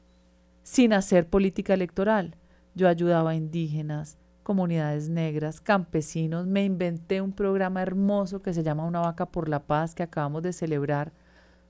sin 0.64 0.92
hacer 0.92 1.28
política 1.28 1.72
electoral. 1.72 2.34
Yo 2.74 2.88
ayudaba 2.88 3.30
a 3.30 3.34
indígenas, 3.36 4.18
comunidades 4.42 5.08
negras, 5.08 5.60
campesinos. 5.60 6.48
Me 6.48 6.64
inventé 6.64 7.20
un 7.20 7.30
programa 7.30 7.82
hermoso 7.82 8.42
que 8.42 8.52
se 8.52 8.64
llama 8.64 8.84
Una 8.84 8.98
vaca 8.98 9.26
por 9.26 9.48
la 9.48 9.60
paz, 9.60 9.94
que 9.94 10.02
acabamos 10.02 10.42
de 10.42 10.52
celebrar 10.52 11.12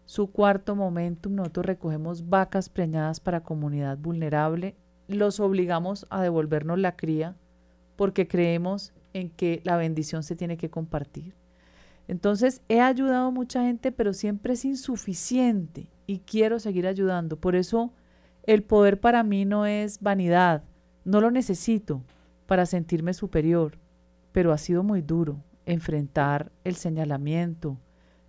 su 0.07 0.33
cuarto 0.33 0.75
momentum. 0.75 1.35
Nosotros 1.35 1.67
recogemos 1.67 2.31
vacas 2.31 2.71
preñadas 2.71 3.21
para 3.21 3.43
comunidad 3.43 3.99
vulnerable. 3.99 4.77
Los 5.09 5.41
obligamos 5.41 6.07
a 6.09 6.23
devolvernos 6.23 6.79
la 6.79 6.97
cría 6.97 7.37
porque 7.97 8.27
creemos 8.27 8.95
en 9.13 9.29
que 9.29 9.61
la 9.65 9.77
bendición 9.77 10.23
se 10.23 10.37
tiene 10.37 10.57
que 10.57 10.71
compartir. 10.71 11.35
Entonces 12.09 12.63
he 12.69 12.81
ayudado 12.81 13.29
a 13.29 13.31
mucha 13.31 13.63
gente, 13.63 13.93
pero 13.93 14.15
siempre 14.15 14.55
es 14.55 14.65
insuficiente 14.65 15.89
y 16.07 16.21
quiero 16.21 16.59
seguir 16.59 16.87
ayudando. 16.87 17.37
Por 17.37 17.55
eso 17.55 17.93
el 18.45 18.63
poder 18.63 18.99
para 18.99 19.23
mí 19.23 19.45
no 19.45 19.67
es 19.67 20.01
vanidad, 20.01 20.65
no 21.05 21.21
lo 21.21 21.31
necesito 21.31 22.03
para 22.47 22.65
sentirme 22.65 23.13
superior, 23.13 23.79
pero 24.33 24.53
ha 24.53 24.59
sido 24.59 24.83
muy 24.83 25.03
duro 25.03 25.45
enfrentar 25.67 26.51
el 26.65 26.77
señalamiento, 26.77 27.79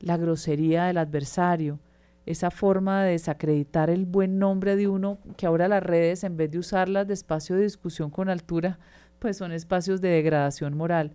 la 0.01 0.17
grosería 0.17 0.85
del 0.85 0.97
adversario, 0.97 1.79
esa 2.25 2.51
forma 2.51 3.03
de 3.03 3.11
desacreditar 3.11 3.89
el 3.89 4.05
buen 4.05 4.39
nombre 4.39 4.75
de 4.75 4.89
uno, 4.89 5.19
que 5.37 5.45
ahora 5.45 5.69
las 5.69 5.81
redes, 5.81 6.25
en 6.25 6.35
vez 6.35 6.51
de 6.51 6.59
usarlas 6.59 7.07
de 7.07 7.13
espacio 7.13 7.55
de 7.55 7.63
discusión 7.63 8.09
con 8.09 8.27
altura, 8.27 8.77
pues 9.19 9.37
son 9.37 9.53
espacios 9.53 10.01
de 10.01 10.09
degradación 10.09 10.75
moral. 10.75 11.13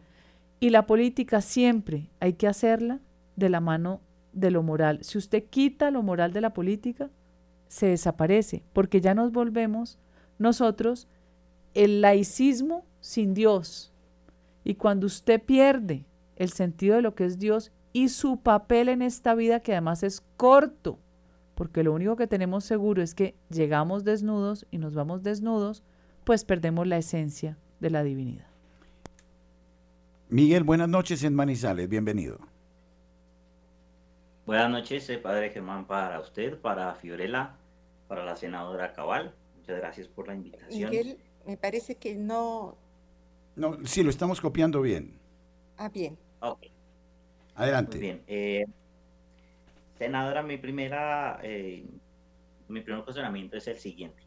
Y 0.64 0.70
la 0.70 0.86
política 0.86 1.42
siempre 1.42 2.08
hay 2.20 2.32
que 2.32 2.46
hacerla 2.46 3.02
de 3.36 3.50
la 3.50 3.60
mano 3.60 4.00
de 4.32 4.50
lo 4.50 4.62
moral. 4.62 5.00
Si 5.02 5.18
usted 5.18 5.44
quita 5.44 5.90
lo 5.90 6.02
moral 6.02 6.32
de 6.32 6.40
la 6.40 6.54
política, 6.54 7.10
se 7.68 7.88
desaparece, 7.88 8.64
porque 8.72 9.02
ya 9.02 9.12
nos 9.12 9.30
volvemos 9.30 9.98
nosotros 10.38 11.06
el 11.74 12.00
laicismo 12.00 12.86
sin 13.00 13.34
Dios. 13.34 13.92
Y 14.64 14.76
cuando 14.76 15.06
usted 15.06 15.42
pierde 15.42 16.06
el 16.36 16.48
sentido 16.48 16.96
de 16.96 17.02
lo 17.02 17.14
que 17.14 17.26
es 17.26 17.38
Dios 17.38 17.70
y 17.92 18.08
su 18.08 18.38
papel 18.38 18.88
en 18.88 19.02
esta 19.02 19.34
vida, 19.34 19.60
que 19.60 19.72
además 19.72 20.02
es 20.02 20.22
corto, 20.38 20.98
porque 21.56 21.82
lo 21.82 21.92
único 21.92 22.16
que 22.16 22.26
tenemos 22.26 22.64
seguro 22.64 23.02
es 23.02 23.14
que 23.14 23.34
llegamos 23.50 24.02
desnudos 24.02 24.66
y 24.70 24.78
nos 24.78 24.94
vamos 24.94 25.22
desnudos, 25.22 25.82
pues 26.24 26.46
perdemos 26.46 26.86
la 26.86 26.96
esencia 26.96 27.58
de 27.80 27.90
la 27.90 28.02
divinidad. 28.02 28.53
Miguel, 30.28 30.64
buenas 30.64 30.88
noches 30.88 31.22
en 31.22 31.34
Manizales, 31.34 31.88
bienvenido. 31.88 32.38
Buenas 34.46 34.70
noches, 34.70 35.08
eh, 35.10 35.18
Padre 35.18 35.50
Germán, 35.50 35.86
para 35.86 36.18
usted, 36.20 36.58
para 36.58 36.94
Fiorella, 36.94 37.56
para 38.08 38.24
la 38.24 38.34
senadora 38.34 38.92
Cabal. 38.94 39.34
Muchas 39.56 39.76
gracias 39.76 40.08
por 40.08 40.28
la 40.28 40.34
invitación. 40.34 40.90
Miguel, 40.90 41.18
me 41.46 41.56
parece 41.56 41.96
que 41.96 42.16
no... 42.16 42.76
No, 43.54 43.78
sí, 43.84 44.02
lo 44.02 44.10
estamos 44.10 44.40
copiando 44.40 44.80
bien. 44.80 45.18
Ah, 45.76 45.88
bien. 45.88 46.18
Ok. 46.40 46.66
Adelante. 47.54 47.98
Muy 47.98 48.06
bien. 48.06 48.22
Eh, 48.26 48.64
senadora, 49.98 50.42
mi 50.42 50.56
primera, 50.56 51.38
eh, 51.42 51.84
mi 52.68 52.80
primer 52.80 53.04
cuestionamiento 53.04 53.56
es 53.58 53.68
el 53.68 53.76
siguiente. 53.76 54.22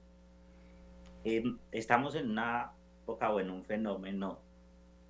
estamos 1.72 2.16
en 2.16 2.30
una 2.30 2.72
época 3.04 3.32
o 3.32 3.40
en 3.40 3.50
un 3.50 3.66
fenómeno 3.66 4.47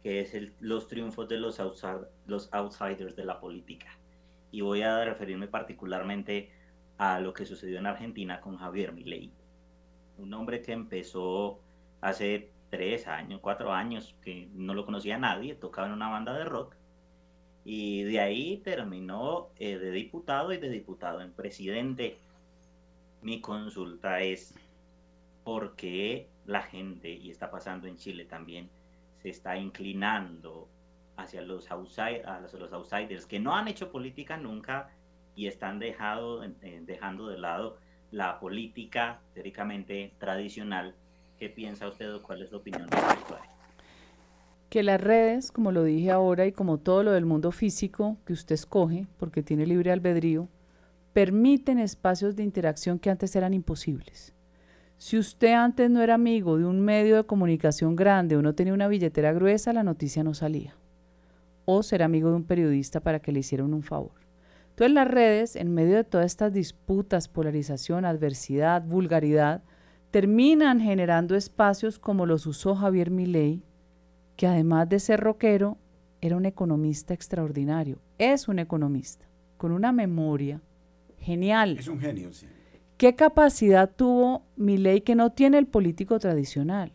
que 0.03 0.21
es 0.21 0.33
el, 0.33 0.53
los 0.59 0.87
triunfos 0.87 1.27
de 1.27 1.37
los, 1.37 1.61
los 2.25 2.53
outsiders 2.53 3.15
de 3.15 3.25
la 3.25 3.39
política. 3.39 3.97
Y 4.51 4.61
voy 4.61 4.81
a 4.81 5.03
referirme 5.03 5.47
particularmente 5.47 6.51
a 6.97 7.19
lo 7.19 7.33
que 7.33 7.45
sucedió 7.45 7.79
en 7.79 7.87
Argentina 7.87 8.41
con 8.41 8.57
Javier 8.57 8.91
Milei, 8.91 9.31
un 10.17 10.33
hombre 10.33 10.61
que 10.61 10.71
empezó 10.71 11.59
hace 12.01 12.51
tres 12.69 13.07
años, 13.07 13.39
cuatro 13.41 13.71
años, 13.71 14.15
que 14.23 14.49
no 14.53 14.73
lo 14.73 14.85
conocía 14.85 15.17
nadie, 15.17 15.55
tocaba 15.55 15.87
en 15.87 15.93
una 15.93 16.09
banda 16.09 16.33
de 16.33 16.45
rock, 16.45 16.75
y 17.63 18.03
de 18.03 18.19
ahí 18.19 18.57
terminó 18.57 19.49
eh, 19.57 19.77
de 19.77 19.91
diputado 19.91 20.53
y 20.53 20.57
de 20.57 20.69
diputado 20.69 21.21
en 21.21 21.33
presidente. 21.33 22.17
Mi 23.21 23.41
consulta 23.41 24.21
es, 24.21 24.55
¿por 25.43 25.75
qué 25.75 26.29
la 26.45 26.63
gente, 26.63 27.09
y 27.09 27.29
está 27.29 27.51
pasando 27.51 27.87
en 27.87 27.97
Chile 27.97 28.25
también, 28.25 28.69
está 29.29 29.57
inclinando 29.57 30.69
hacia 31.17 31.41
los, 31.41 31.67
los 31.69 32.73
outsiders 32.73 33.25
que 33.25 33.39
no 33.39 33.55
han 33.55 33.67
hecho 33.67 33.91
política 33.91 34.37
nunca 34.37 34.89
y 35.35 35.47
están 35.47 35.79
dejado, 35.79 36.43
eh, 36.43 36.81
dejando 36.85 37.27
de 37.27 37.37
lado 37.37 37.77
la 38.11 38.39
política 38.39 39.19
teóricamente 39.33 40.13
tradicional. 40.19 40.95
¿Qué 41.37 41.49
piensa 41.49 41.87
usted 41.87 42.13
o 42.13 42.23
cuál 42.23 42.41
es 42.41 42.49
su 42.49 42.57
opinión 42.57 42.87
Que 44.69 44.81
las 44.81 44.99
redes, 44.99 45.51
como 45.51 45.71
lo 45.71 45.83
dije 45.83 46.11
ahora, 46.11 46.45
y 46.45 46.51
como 46.51 46.79
todo 46.79 47.03
lo 47.03 47.11
del 47.11 47.25
mundo 47.25 47.51
físico 47.51 48.17
que 48.25 48.33
usted 48.33 48.55
escoge, 48.55 49.05
porque 49.17 49.43
tiene 49.43 49.67
libre 49.67 49.91
albedrío, 49.91 50.47
permiten 51.13 51.79
espacios 51.79 52.35
de 52.35 52.43
interacción 52.43 52.99
que 52.99 53.09
antes 53.09 53.35
eran 53.35 53.53
imposibles. 53.53 54.33
Si 54.97 55.17
usted 55.17 55.53
antes 55.53 55.91
no 55.91 56.01
era 56.01 56.15
amigo 56.15 56.57
de 56.57 56.65
un 56.65 56.81
medio 56.81 57.17
de 57.17 57.23
comunicación 57.23 57.95
grande 57.95 58.35
o 58.35 58.41
no 58.41 58.55
tenía 58.55 58.73
una 58.73 58.87
billetera 58.87 59.31
gruesa, 59.31 59.71
la 59.71 59.83
noticia 59.83 60.23
no 60.23 60.33
salía. 60.33 60.75
O 61.65 61.83
ser 61.83 62.01
amigo 62.01 62.29
de 62.29 62.37
un 62.37 62.45
periodista 62.45 62.99
para 62.99 63.19
que 63.19 63.31
le 63.31 63.39
hicieran 63.39 63.73
un 63.73 63.83
favor. 63.83 64.13
Entonces 64.69 64.93
las 64.93 65.07
redes, 65.07 65.55
en 65.55 65.73
medio 65.73 65.95
de 65.95 66.03
todas 66.03 66.25
estas 66.25 66.51
disputas, 66.51 67.27
polarización, 67.27 68.05
adversidad, 68.05 68.83
vulgaridad, 68.83 69.63
terminan 70.09 70.79
generando 70.79 71.35
espacios 71.35 71.99
como 71.99 72.25
los 72.25 72.47
usó 72.47 72.75
Javier 72.75 73.11
Milei, 73.11 73.61
que 74.35 74.47
además 74.47 74.89
de 74.89 74.99
ser 74.99 75.19
rockero, 75.19 75.77
era 76.21 76.37
un 76.37 76.45
economista 76.45 77.13
extraordinario. 77.13 77.99
Es 78.17 78.47
un 78.47 78.57
economista, 78.57 79.27
con 79.57 79.71
una 79.71 79.91
memoria 79.91 80.61
genial. 81.19 81.77
Es 81.77 81.87
un 81.87 81.99
genio, 81.99 82.31
sí. 82.31 82.47
¿Qué 82.97 83.13
capacidad 83.13 83.91
tuvo 83.95 84.41
ley 84.55 85.01
que 85.01 85.13
no 85.13 85.31
tiene 85.31 85.59
el 85.59 85.67
político 85.67 86.17
tradicional? 86.17 86.93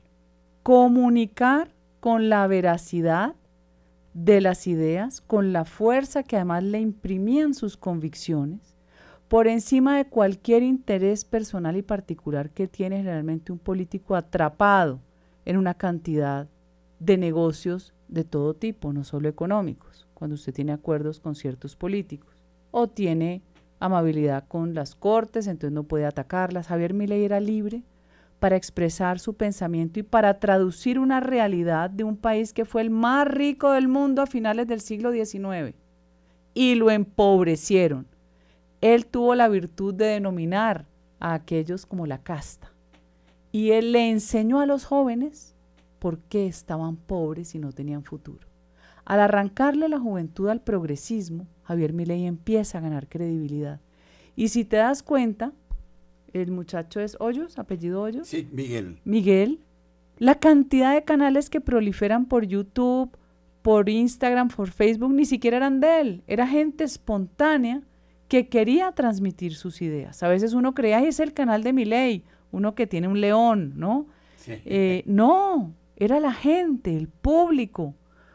Comunicar 0.64 1.76
con 2.00 2.28
la 2.28 2.44
veracidad 2.48 3.36
de 4.12 4.40
las 4.40 4.66
ideas, 4.66 5.20
con 5.20 5.52
la 5.52 5.64
fuerza 5.64 6.24
que 6.24 6.34
además 6.34 6.64
le 6.64 6.80
imprimían 6.80 7.54
sus 7.54 7.76
convicciones, 7.76 8.74
por 9.28 9.46
encima 9.46 9.96
de 9.96 10.06
cualquier 10.06 10.64
interés 10.64 11.24
personal 11.24 11.76
y 11.76 11.82
particular 11.82 12.50
que 12.50 12.66
tiene 12.66 12.96
generalmente 12.96 13.52
un 13.52 13.60
político 13.60 14.16
atrapado 14.16 14.98
en 15.44 15.56
una 15.56 15.74
cantidad 15.74 16.48
de 16.98 17.16
negocios 17.16 17.94
de 18.08 18.24
todo 18.24 18.54
tipo, 18.54 18.92
no 18.92 19.04
solo 19.04 19.28
económicos, 19.28 20.08
cuando 20.14 20.34
usted 20.34 20.52
tiene 20.52 20.72
acuerdos 20.72 21.20
con 21.20 21.36
ciertos 21.36 21.76
políticos 21.76 22.34
o 22.72 22.88
tiene 22.88 23.40
amabilidad 23.84 24.46
con 24.46 24.74
las 24.74 24.94
cortes, 24.94 25.46
entonces 25.46 25.72
no 25.72 25.82
puede 25.82 26.06
atacarlas. 26.06 26.68
Javier 26.68 26.94
Milei 26.94 27.24
era 27.24 27.40
libre 27.40 27.82
para 28.38 28.56
expresar 28.56 29.18
su 29.18 29.34
pensamiento 29.34 30.00
y 30.00 30.02
para 30.02 30.38
traducir 30.38 30.98
una 30.98 31.20
realidad 31.20 31.90
de 31.90 32.04
un 32.04 32.16
país 32.16 32.52
que 32.52 32.64
fue 32.64 32.82
el 32.82 32.90
más 32.90 33.26
rico 33.26 33.72
del 33.72 33.88
mundo 33.88 34.22
a 34.22 34.26
finales 34.26 34.66
del 34.68 34.80
siglo 34.80 35.12
XIX 35.12 35.76
y 36.54 36.74
lo 36.76 36.90
empobrecieron. 36.90 38.06
Él 38.80 39.06
tuvo 39.06 39.34
la 39.34 39.48
virtud 39.48 39.94
de 39.94 40.06
denominar 40.06 40.86
a 41.20 41.34
aquellos 41.34 41.86
como 41.86 42.06
la 42.06 42.18
casta. 42.18 42.72
Y 43.52 43.70
él 43.72 43.92
le 43.92 44.10
enseñó 44.10 44.60
a 44.60 44.66
los 44.66 44.84
jóvenes 44.84 45.54
por 45.98 46.18
qué 46.18 46.46
estaban 46.46 46.96
pobres 46.96 47.54
y 47.54 47.58
no 47.58 47.72
tenían 47.72 48.02
futuro. 48.02 48.51
Al 49.04 49.20
arrancarle 49.20 49.88
la 49.88 49.98
juventud 49.98 50.48
al 50.48 50.60
progresismo, 50.60 51.46
Javier 51.64 51.92
Milei 51.92 52.26
empieza 52.26 52.78
a 52.78 52.80
ganar 52.80 53.08
credibilidad. 53.08 53.80
Y 54.36 54.48
si 54.48 54.64
te 54.64 54.76
das 54.76 55.02
cuenta, 55.02 55.52
el 56.32 56.50
muchacho 56.50 57.00
es 57.00 57.16
Hoyos, 57.20 57.58
apellido 57.58 58.02
Hoyos. 58.02 58.28
Sí, 58.28 58.48
Miguel. 58.52 58.98
Miguel. 59.04 59.60
La 60.18 60.36
cantidad 60.36 60.94
de 60.94 61.04
canales 61.04 61.50
que 61.50 61.60
proliferan 61.60 62.26
por 62.26 62.46
YouTube, 62.46 63.10
por 63.62 63.88
Instagram, 63.88 64.48
por 64.48 64.70
Facebook, 64.70 65.12
ni 65.12 65.24
siquiera 65.24 65.58
eran 65.58 65.80
de 65.80 66.00
él. 66.00 66.22
Era 66.26 66.46
gente 66.46 66.84
espontánea 66.84 67.82
que 68.28 68.48
quería 68.48 68.92
transmitir 68.92 69.54
sus 69.54 69.82
ideas. 69.82 70.22
A 70.22 70.28
veces 70.28 70.54
uno 70.54 70.74
cree, 70.74 70.94
ay, 70.94 71.06
es 71.06 71.20
el 71.20 71.32
canal 71.32 71.62
de 71.62 71.72
Miley, 71.72 72.24
uno 72.50 72.74
que 72.74 72.86
tiene 72.86 73.08
un 73.08 73.20
león, 73.20 73.74
¿no? 73.76 74.06
Eh, 74.46 75.02
no, 75.06 75.74
era 75.96 76.18
la 76.18 76.32
gente, 76.32 76.96
el 76.96 77.08
público, 77.08 77.94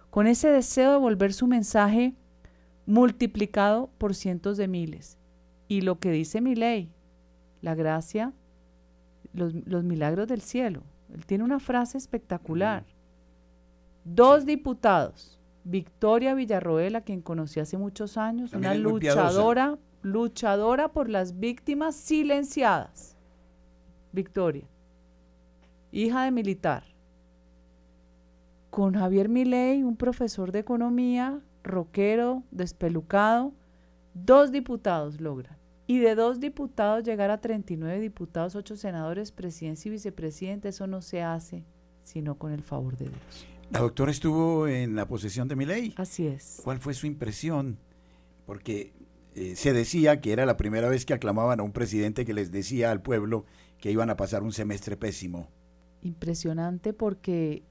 con 0.10 0.28
ese 0.28 0.50
deseo 0.50 0.92
de 0.92 0.98
volver 0.98 1.34
su 1.34 1.48
mensaje 1.48 2.14
multiplicado 2.86 3.90
por 3.98 4.16
cientos 4.16 4.58
de 4.58 4.68
miles. 4.68 5.18
Y 5.68 5.82
lo 5.82 6.00
que 6.00 6.12
dice 6.12 6.42
Miley, 6.42 6.90
la 7.62 7.76
gracia, 7.76 8.34
los, 9.34 9.54
milagros 9.84 10.28
del 10.28 10.42
cielo. 10.42 10.84
Él 11.14 11.26
tiene 11.26 11.44
una 11.44 11.60
frase 11.60 11.98
espectacular. 11.98 12.86
Dos 14.06 14.46
diputados, 14.46 15.40
Victoria 15.64 16.34
Villarroel, 16.34 16.96
a 16.96 17.02
quien 17.02 17.22
conocí 17.22 17.60
hace 17.60 17.78
muchos 17.78 18.18
años, 18.18 18.54
una 18.54 18.74
luchadora 18.74 19.78
luchadora 20.02 20.90
por 20.90 21.10
las 21.10 21.40
víctimas 21.40 21.96
silenciadas. 21.96 23.16
Victoria, 24.12 24.66
hija 25.92 26.24
de 26.24 26.32
militar. 26.32 26.84
Con 28.78 28.94
Javier 28.94 29.28
Milei, 29.28 29.82
un 29.82 29.98
profesor 29.98 30.52
de 30.52 30.60
economía, 30.60 31.42
rockero, 31.64 32.44
despelucado, 32.52 33.52
dos 34.14 34.52
diputados 34.52 35.20
logran. 35.20 35.58
Y 35.88 35.98
de 35.98 36.14
dos 36.14 36.40
diputados 36.40 37.04
llegar 37.04 37.32
a 37.32 37.42
39 37.42 38.00
diputados, 38.00 38.56
ocho 38.56 38.76
senadores, 38.76 39.32
presidencia 39.32 39.90
y 39.90 39.94
vicepresidente, 39.94 40.70
eso 40.70 40.86
no 40.86 41.02
se 41.02 41.24
hace 41.24 41.66
sino 42.04 42.38
con 42.38 42.52
el 42.52 42.62
favor 42.62 42.96
de 42.98 43.06
Dios. 43.06 43.48
La 43.72 43.80
doctora 43.80 44.12
estuvo 44.12 44.68
en 44.68 44.96
la 44.96 45.08
posesión 45.08 45.48
de 45.48 45.56
Milei. 45.56 45.96
Así 45.98 46.28
es. 46.28 46.62
¿Cuál 46.64 46.78
fue 46.78 46.94
su 46.94 47.08
impresión? 47.08 47.80
Porque 48.46 48.94
eh, 49.34 49.56
se 49.56 49.74
decía 49.74 50.22
que 50.22 50.34
era 50.34 50.46
la 50.46 50.56
primera 50.56 50.88
vez 50.88 51.04
que 51.04 51.16
aclamaban 51.16 51.60
a 51.60 51.64
un 51.64 51.72
presidente 51.72 52.26
que 52.26 52.36
les 52.36 52.52
decía 52.52 52.92
al 52.92 53.02
pueblo 53.02 53.44
que 53.80 53.92
iban 53.92 54.12
a 54.12 54.18
pasar 54.18 54.44
un 54.44 54.54
semestre 54.54 54.98
pésimo. 54.98 55.48
Impresionante 56.04 56.94
porque 56.94 57.64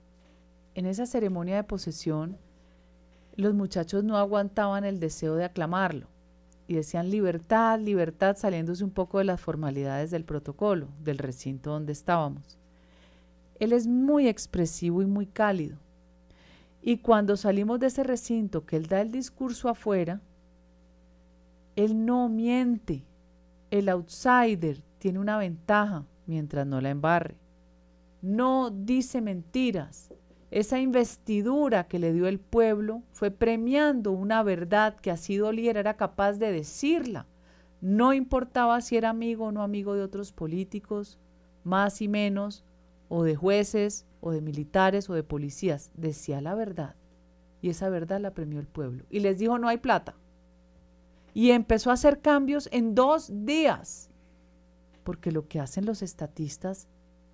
en 0.76 0.84
esa 0.84 1.06
ceremonia 1.06 1.56
de 1.56 1.64
posesión 1.64 2.36
los 3.34 3.54
muchachos 3.54 4.04
no 4.04 4.18
aguantaban 4.18 4.84
el 4.84 5.00
deseo 5.00 5.34
de 5.34 5.44
aclamarlo 5.46 6.06
y 6.68 6.74
decían 6.74 7.10
libertad, 7.10 7.80
libertad, 7.80 8.36
saliéndose 8.36 8.84
un 8.84 8.90
poco 8.90 9.18
de 9.18 9.24
las 9.24 9.40
formalidades 9.40 10.10
del 10.10 10.24
protocolo, 10.24 10.88
del 11.02 11.16
recinto 11.16 11.70
donde 11.70 11.92
estábamos. 11.92 12.58
Él 13.58 13.72
es 13.72 13.86
muy 13.86 14.28
expresivo 14.28 15.00
y 15.00 15.06
muy 15.06 15.26
cálido. 15.26 15.78
Y 16.82 16.98
cuando 16.98 17.38
salimos 17.38 17.80
de 17.80 17.86
ese 17.86 18.04
recinto, 18.04 18.66
que 18.66 18.76
él 18.76 18.86
da 18.86 19.00
el 19.00 19.10
discurso 19.10 19.70
afuera, 19.70 20.20
él 21.74 22.04
no 22.04 22.28
miente. 22.28 23.02
El 23.70 23.88
outsider 23.88 24.82
tiene 24.98 25.20
una 25.20 25.38
ventaja 25.38 26.04
mientras 26.26 26.66
no 26.66 26.82
la 26.82 26.90
embarre. 26.90 27.36
No 28.20 28.70
dice 28.70 29.22
mentiras. 29.22 30.12
Esa 30.50 30.78
investidura 30.78 31.88
que 31.88 31.98
le 31.98 32.12
dio 32.12 32.28
el 32.28 32.38
pueblo 32.38 33.02
fue 33.10 33.30
premiando 33.30 34.12
una 34.12 34.42
verdad 34.42 34.96
que 34.96 35.10
así 35.10 35.36
doliera 35.36 35.80
era 35.80 35.96
capaz 35.96 36.34
de 36.34 36.52
decirla. 36.52 37.26
No 37.80 38.12
importaba 38.12 38.80
si 38.80 38.96
era 38.96 39.10
amigo 39.10 39.46
o 39.46 39.52
no 39.52 39.62
amigo 39.62 39.94
de 39.94 40.02
otros 40.02 40.32
políticos, 40.32 41.18
más 41.64 42.00
y 42.00 42.08
menos, 42.08 42.64
o 43.08 43.22
de 43.22 43.36
jueces, 43.36 44.06
o 44.20 44.30
de 44.30 44.40
militares, 44.40 45.10
o 45.10 45.14
de 45.14 45.22
policías. 45.22 45.90
Decía 45.94 46.40
la 46.40 46.54
verdad. 46.54 46.94
Y 47.60 47.70
esa 47.70 47.88
verdad 47.88 48.20
la 48.20 48.32
premió 48.32 48.60
el 48.60 48.66
pueblo. 48.66 49.04
Y 49.10 49.20
les 49.20 49.38
dijo, 49.38 49.58
no 49.58 49.68
hay 49.68 49.78
plata 49.78 50.14
y 51.36 51.50
empezó 51.50 51.90
a 51.90 51.92
hacer 51.92 52.22
cambios 52.22 52.66
en 52.72 52.94
dos 52.94 53.30
días. 53.44 54.08
Porque 55.04 55.30
lo 55.30 55.48
que 55.48 55.60
hacen 55.60 55.84
los 55.84 56.00
estatistas 56.00 56.88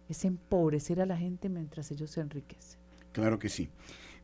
es 0.09 0.25
empobrecer 0.25 1.01
a 1.01 1.07
la 1.07 1.17
gente 1.17 1.49
mientras 1.49 1.89
ellos 1.93 2.11
se 2.11 2.21
enriquecen. 2.21 2.81
Claro 3.13 3.39
que 3.39 3.49
sí. 3.49 3.71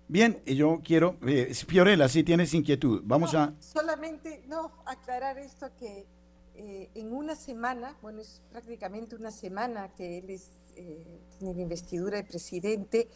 Bien, 0.08 0.42
yo 0.46 0.80
quiero, 0.82 1.16
eh, 1.26 1.52
Fiorella, 1.68 2.08
si 2.08 2.24
tienes 2.24 2.54
inquietud, 2.54 3.02
vamos 3.04 3.34
a... 3.34 3.54
Solamente, 3.60 4.42
no, 4.48 4.72
aclarar 4.86 5.38
esto 5.38 5.70
que 5.78 6.06
eh, 6.54 6.90
en 6.94 7.12
una 7.12 7.36
semana, 7.36 7.96
bueno, 8.02 8.20
es 8.20 8.42
prácticamente 8.50 9.14
una 9.14 9.30
semana 9.30 9.94
que 9.94 10.18
él 10.18 10.30
es, 10.30 10.50
eh, 10.76 11.20
tiene 11.38 11.54
la 11.54 11.60
investidura 11.62 12.16
de 12.16 12.24
presidente, 12.24 13.08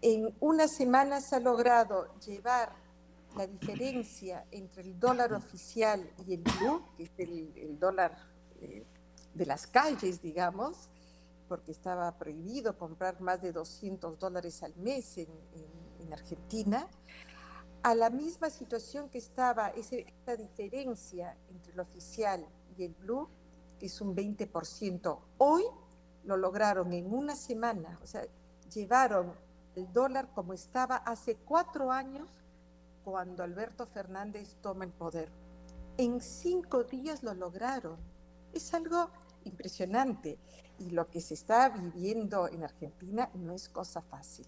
en 0.00 0.34
una 0.40 0.66
semana 0.66 1.20
se 1.20 1.36
ha 1.36 1.40
logrado 1.40 2.12
llevar 2.26 2.72
la 3.36 3.46
diferencia 3.46 4.46
entre 4.50 4.82
el 4.82 4.98
dólar 4.98 5.32
oficial 5.32 6.10
y 6.26 6.34
el 6.34 6.42
blue, 6.42 6.84
que 6.96 7.04
es 7.04 7.10
el, 7.18 7.78
dólar 7.78 8.16
eh, 8.60 8.84
de 9.32 9.46
las 9.46 9.68
calles, 9.68 10.20
digamos, 10.20 10.90
porque 11.52 11.72
estaba 11.72 12.16
prohibido 12.16 12.78
comprar 12.78 13.20
más 13.20 13.42
de 13.42 13.52
200 13.52 14.18
dólares 14.18 14.62
al 14.62 14.74
mes 14.76 15.18
en, 15.18 16.10
Argentina, 16.10 16.88
a 17.82 17.94
la 17.94 18.08
misma 18.08 18.48
situación 18.48 19.10
que 19.10 19.18
estaba 19.18 19.68
esa 19.68 20.34
diferencia 20.34 21.36
entre 21.50 21.74
el 21.74 21.80
oficial 21.80 22.46
y 22.78 22.84
el 22.84 22.94
blue, 22.94 23.28
es 23.82 24.00
un 24.00 24.16
20%. 24.16 25.18
Hoy 25.36 25.64
lo 26.24 26.38
lograron 26.38 26.90
en 26.94 27.12
una 27.12 27.36
semana, 27.36 27.98
o 28.02 28.06
sea, 28.06 28.26
llevaron 28.72 29.34
el 29.74 29.92
dólar 29.92 30.32
como 30.32 30.54
estaba 30.54 30.96
hace 30.96 31.36
cuatro 31.36 31.92
años 31.92 32.30
cuando 33.04 33.42
Alberto 33.42 33.84
Fernández 33.84 34.56
toma 34.62 34.84
el 34.84 34.92
poder. 34.92 35.30
En 35.98 36.22
cinco 36.22 36.84
días 36.84 37.22
lo 37.22 37.34
lograron. 37.34 37.98
Es 38.54 38.72
algo 38.72 39.10
impresionante. 39.44 40.38
Y 40.78 40.90
lo 40.90 41.08
que 41.10 41.20
se 41.20 41.34
está 41.34 41.68
viviendo 41.68 42.48
en 42.48 42.64
Argentina 42.64 43.30
no 43.34 43.52
es 43.52 43.68
cosa 43.68 44.00
fácil, 44.02 44.46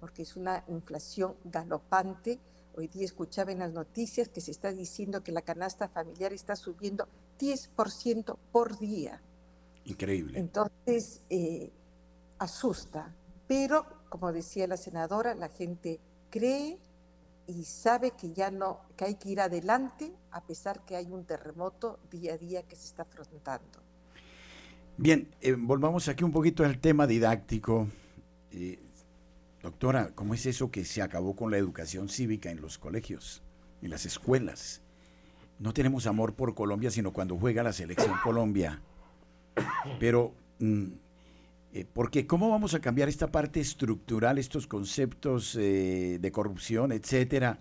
porque 0.00 0.22
es 0.22 0.36
una 0.36 0.64
inflación 0.68 1.36
galopante. 1.44 2.40
Hoy 2.76 2.88
día 2.88 3.04
escuchaba 3.04 3.52
en 3.52 3.60
las 3.60 3.72
noticias 3.72 4.28
que 4.28 4.40
se 4.40 4.50
está 4.50 4.72
diciendo 4.72 5.22
que 5.22 5.32
la 5.32 5.42
canasta 5.42 5.88
familiar 5.88 6.32
está 6.32 6.56
subiendo 6.56 7.08
10% 7.38 8.36
por 8.52 8.78
día. 8.78 9.22
Increíble. 9.84 10.38
Entonces, 10.38 11.20
eh, 11.30 11.70
asusta. 12.38 13.14
Pero, 13.46 13.86
como 14.08 14.32
decía 14.32 14.66
la 14.66 14.76
senadora, 14.76 15.34
la 15.34 15.48
gente 15.48 16.00
cree 16.30 16.78
y 17.46 17.64
sabe 17.64 18.10
que 18.12 18.32
ya 18.32 18.50
no, 18.50 18.80
que 18.96 19.04
hay 19.04 19.14
que 19.14 19.30
ir 19.30 19.40
adelante 19.40 20.12
a 20.32 20.44
pesar 20.44 20.84
que 20.84 20.96
hay 20.96 21.06
un 21.06 21.24
terremoto 21.24 22.00
día 22.10 22.34
a 22.34 22.38
día 22.38 22.62
que 22.64 22.76
se 22.76 22.86
está 22.86 23.02
afrontando. 23.02 23.85
Bien, 24.98 25.28
eh, 25.42 25.52
volvamos 25.52 26.08
aquí 26.08 26.24
un 26.24 26.32
poquito 26.32 26.64
al 26.64 26.78
tema 26.78 27.06
didáctico. 27.06 27.86
Eh, 28.50 28.78
doctora, 29.62 30.12
¿cómo 30.14 30.32
es 30.32 30.46
eso 30.46 30.70
que 30.70 30.86
se 30.86 31.02
acabó 31.02 31.36
con 31.36 31.50
la 31.50 31.58
educación 31.58 32.08
cívica 32.08 32.50
en 32.50 32.62
los 32.62 32.78
colegios, 32.78 33.42
en 33.82 33.90
las 33.90 34.06
escuelas? 34.06 34.80
No 35.58 35.74
tenemos 35.74 36.06
amor 36.06 36.32
por 36.32 36.54
Colombia, 36.54 36.90
sino 36.90 37.12
cuando 37.12 37.36
juega 37.36 37.62
la 37.62 37.74
selección 37.74 38.14
Colombia. 38.24 38.80
Pero 40.00 40.32
mm, 40.60 40.86
eh, 41.74 41.86
porque 41.92 42.26
¿cómo 42.26 42.48
vamos 42.48 42.72
a 42.72 42.80
cambiar 42.80 43.10
esta 43.10 43.30
parte 43.30 43.60
estructural, 43.60 44.38
estos 44.38 44.66
conceptos 44.66 45.52
de 45.54 46.30
corrupción, 46.32 46.90
etcétera, 46.92 47.60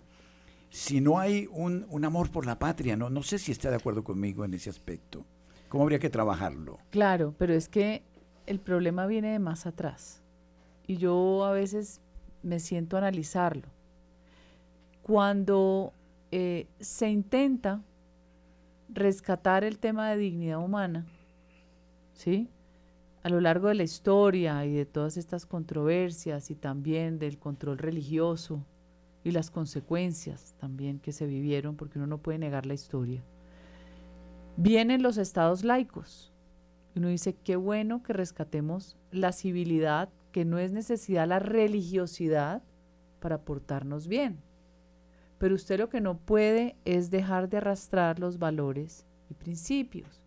si 0.70 1.02
no 1.02 1.20
hay 1.20 1.50
un, 1.52 2.06
amor 2.06 2.32
por 2.32 2.46
la 2.46 2.60
patria? 2.60 2.96
No, 2.96 3.10
no 3.10 3.24
sé 3.24 3.40
si 3.40 3.52
está 3.52 3.70
de 3.70 3.76
acuerdo 3.76 4.06
conmigo 4.06 4.46
en 4.46 4.54
ese 4.54 4.70
aspecto. 4.70 5.26
¿Cómo 5.70 5.84
habría 5.84 6.00
que 6.00 6.10
trabajarlo? 6.10 6.80
Claro, 6.92 7.34
pero 7.38 7.54
es 7.54 7.70
que 7.70 8.04
el 8.46 8.60
problema 8.60 9.08
viene 9.08 9.32
de 9.32 9.40
más 9.40 9.66
atrás. 9.66 10.22
Y 10.88 10.98
yo 10.98 11.44
a 11.46 11.52
veces 11.52 12.02
me 12.44 12.60
siento 12.60 12.96
a 12.96 13.00
analizarlo. 13.00 13.68
Cuando 15.02 15.94
eh, 16.32 16.68
se 16.80 17.10
intenta 17.10 17.82
rescatar 18.90 19.64
el 19.64 19.80
tema 19.80 20.10
de 20.10 20.18
dignidad 20.18 20.60
humana, 20.60 21.06
¿sí? 22.14 22.50
a 23.26 23.30
lo 23.30 23.42
largo 23.42 23.70
de 23.70 23.74
la 23.74 23.82
historia 23.82 24.64
y 24.68 24.74
de 24.74 24.86
todas 24.86 25.18
estas 25.18 25.48
controversias 25.48 26.52
y 26.52 26.56
también 26.56 27.18
del 27.18 27.40
control 27.40 27.80
religioso 27.80 28.64
y 29.24 29.32
las 29.32 29.50
consecuencias 29.50 30.54
también 30.60 31.00
que 31.00 31.12
se 31.12 31.26
vivieron, 31.26 31.76
porque 31.76 31.98
uno 31.98 32.06
no 32.06 32.20
puede 32.20 32.38
negar 32.38 32.68
la 32.68 32.76
historia. 32.76 33.24
Vienen 34.58 35.04
los 35.04 35.18
estados 35.18 35.66
laicos. 35.66 36.32
Uno 36.96 37.10
dice, 37.10 37.36
qué 37.36 37.58
bueno 37.58 38.02
que 38.04 38.14
rescatemos 38.14 38.96
la 39.12 39.34
civilidad, 39.34 40.08
que 40.32 40.46
no 40.46 40.60
es 40.60 40.72
necesidad 40.72 41.28
la 41.28 41.40
religiosidad 41.40 42.64
para 43.20 43.42
portarnos 43.42 44.08
bien. 44.08 44.40
Pero 45.40 45.56
usted 45.56 45.78
lo 45.78 45.90
que 45.90 46.00
no 46.00 46.18
puede 46.18 46.78
es 46.86 47.12
dejar 47.12 47.50
de 47.50 47.58
arrastrar 47.58 48.20
los 48.20 48.40
valores 48.40 49.06
y 49.30 49.34
principios, 49.34 50.24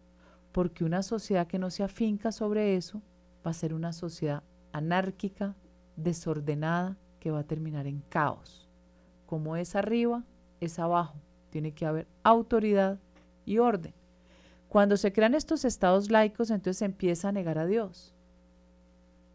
porque 0.53 0.85
una 0.85 1.03
sociedad 1.03 1.47
que 1.47 1.59
no 1.59 1.71
se 1.71 1.83
afinca 1.83 2.31
sobre 2.31 2.77
eso 2.77 3.01
va 3.47 3.53
a 3.53 3.55
ser 3.55 3.73
una 3.73 3.95
sociedad 3.95 4.43
anárquica, 4.73 5.57
desordenada, 5.97 6.99
que 7.19 7.31
va 7.31 7.41
a 7.41 7.47
terminar 7.47 7.87
en 7.87 8.03
caos. 8.11 8.69
Como 9.25 9.57
es 9.57 9.75
arriba, 9.75 10.23
es 10.61 10.79
abajo. 10.79 11.17
Tiene 11.49 11.73
que 11.73 11.87
haber 11.87 12.07
autoridad 12.23 12.99
y 13.47 13.57
orden. 13.57 13.98
Cuando 14.69 14.97
se 14.97 15.13
crean 15.13 15.35
estos 15.35 15.65
estados 15.65 16.11
laicos, 16.11 16.51
entonces 16.51 16.79
se 16.79 16.85
empieza 16.85 17.29
a 17.29 17.33
negar 17.33 17.59
a 17.59 17.67
Dios. 17.67 18.15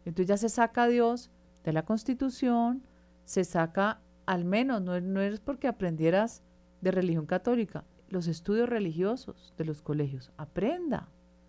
Entonces 0.04 0.28
ya 0.28 0.36
se 0.36 0.48
saca 0.48 0.84
a 0.84 0.88
Dios 0.88 1.30
de 1.64 1.72
la 1.72 1.84
constitución, 1.84 2.82
se 3.24 3.44
saca 3.44 4.00
al 4.26 4.44
menos, 4.44 4.82
no, 4.82 5.00
no 5.00 5.20
es 5.20 5.40
porque 5.40 5.66
aprendieras 5.66 6.42
de 6.80 6.90
religión 6.90 7.26
católica, 7.26 7.84
los 8.08 8.28
estudios 8.28 8.68
religiosos 8.68 9.54
de 9.56 9.64
los 9.64 9.82
colegios. 9.82 10.30
Aprenda, 10.36 11.08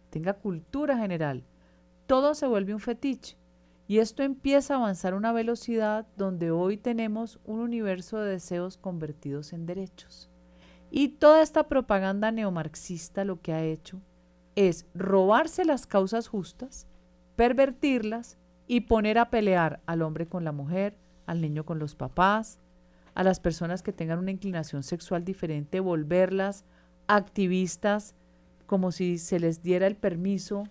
tenga 0.10 0.34
cultura 0.34 0.98
general. 0.98 1.44
Todo 2.08 2.34
se 2.34 2.48
vuelve 2.48 2.74
un 2.74 2.80
fetiche. 2.80 3.38
Y 3.88 4.00
esto 4.00 4.24
empieza 4.24 4.74
a 4.74 4.78
avanzar 4.78 5.14
a 5.14 5.18
una 5.18 5.32
velocidad 5.32 6.08
donde 6.18 6.50
hoy 6.50 6.78
tenemos 6.78 7.40
un 7.46 7.60
universo 7.60 8.18
de 8.18 8.32
deseos 8.32 8.78
convertidos 8.78 9.54
en 9.54 9.68
derechos. 9.68 10.32
Y 10.92 11.10
toda 11.10 11.42
esta 11.42 11.68
propaganda 11.68 12.32
neomarxista 12.32 13.26
lo 13.26 13.42
que 13.42 13.54
ha 13.54 13.64
hecho 13.64 14.02
es 14.56 14.86
robarse 14.94 15.66
las 15.66 15.86
causas 15.88 16.28
justas, 16.28 16.88
pervertirlas 17.36 18.38
y 18.68 18.82
poner 18.82 19.18
a 19.18 19.30
pelear 19.30 19.82
al 19.86 20.02
hombre 20.02 20.28
con 20.28 20.44
la 20.44 20.52
mujer, 20.52 20.98
al 21.26 21.42
niño 21.42 21.66
con 21.66 21.80
los 21.80 21.96
papás, 21.96 22.60
a 23.14 23.24
las 23.24 23.40
personas 23.40 23.84
que 23.84 23.94
tengan 23.94 24.20
una 24.20 24.32
inclinación 24.32 24.84
sexual 24.84 25.24
diferente, 25.24 25.80
volverlas 25.80 26.66
activistas 27.08 28.16
como 28.66 28.92
si 28.92 29.18
se 29.18 29.40
les 29.40 29.62
diera 29.62 29.88
el 29.88 29.96
permiso 29.96 30.64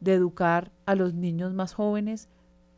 de 0.00 0.14
educar 0.14 0.70
a 0.86 0.94
los 0.94 1.14
niños 1.14 1.52
más 1.52 1.74
jóvenes. 1.74 2.28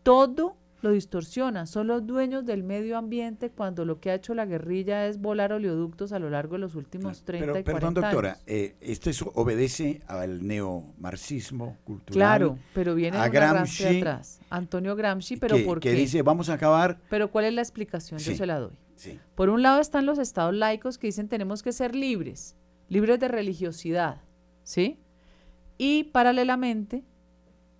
Todo 0.02 0.56
lo 0.82 0.90
distorsiona. 0.90 1.64
Son 1.66 1.86
los 1.86 2.06
dueños 2.06 2.44
del 2.44 2.62
medio 2.64 2.98
ambiente 2.98 3.50
cuando 3.50 3.84
lo 3.84 4.00
que 4.00 4.10
ha 4.10 4.14
hecho 4.14 4.34
la 4.34 4.44
guerrilla 4.46 5.06
es 5.06 5.20
volar 5.20 5.52
oleoductos 5.52 6.12
a 6.12 6.18
lo 6.18 6.28
largo 6.28 6.54
de 6.54 6.58
los 6.58 6.74
últimos 6.74 7.22
30 7.24 7.46
pero, 7.46 7.58
y 7.60 7.62
40 7.62 7.72
perdón, 7.72 7.94
doctora, 7.94 8.28
años. 8.32 8.42
eh, 8.46 8.76
esto 8.80 9.08
es- 9.08 9.22
obedece 9.34 10.00
al 10.08 10.46
neomarxismo 10.46 11.78
cultural. 11.84 12.12
Claro, 12.12 12.58
pero 12.74 12.94
viene 12.94 13.16
a 13.16 13.24
de 13.24 13.30
Gramsci, 13.30 13.98
atrás. 13.98 14.40
Antonio 14.50 14.96
Gramsci, 14.96 15.36
pero 15.36 15.56
que, 15.56 15.62
¿por 15.64 15.80
que 15.80 15.90
qué? 15.92 15.94
dice, 15.96 16.22
vamos 16.22 16.48
a 16.48 16.54
acabar. 16.54 16.98
Pero 17.08 17.30
¿cuál 17.30 17.44
es 17.46 17.54
la 17.54 17.62
explicación? 17.62 18.18
Yo 18.20 18.34
se 18.34 18.44
la 18.46 18.58
doy. 18.58 18.72
Sí, 18.96 19.18
Por 19.34 19.48
un 19.50 19.62
lado 19.62 19.80
están 19.80 20.04
los 20.06 20.18
estados 20.18 20.54
laicos 20.54 20.98
que 20.98 21.06
dicen 21.08 21.28
tenemos 21.28 21.62
que 21.62 21.72
ser 21.72 21.94
libres, 21.94 22.54
libres 22.88 23.18
de 23.18 23.28
religiosidad, 23.28 24.20
¿sí? 24.64 24.98
Y 25.78 26.04
paralelamente 26.04 27.02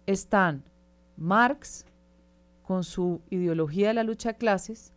están 0.06 0.64
Marx 1.16 1.84
con 2.72 2.84
su 2.84 3.20
ideología 3.28 3.88
de 3.88 3.94
la 3.94 4.02
lucha 4.02 4.30
de 4.30 4.38
clases, 4.38 4.94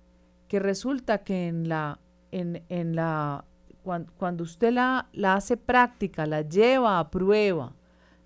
que 0.47 0.59
resulta 0.59 1.23
que 1.25 1.47
en 1.47 1.67
la, 1.67 1.99
en, 2.31 2.63
en 2.69 2.95
la, 2.95 3.43
cuan- 3.83 4.07
cuando 4.17 4.45
usted 4.45 4.71
la, 4.71 5.09
la 5.11 5.33
hace 5.33 5.57
práctica, 5.57 6.25
la 6.25 6.41
lleva 6.41 6.99
a 6.99 7.11
prueba, 7.11 7.73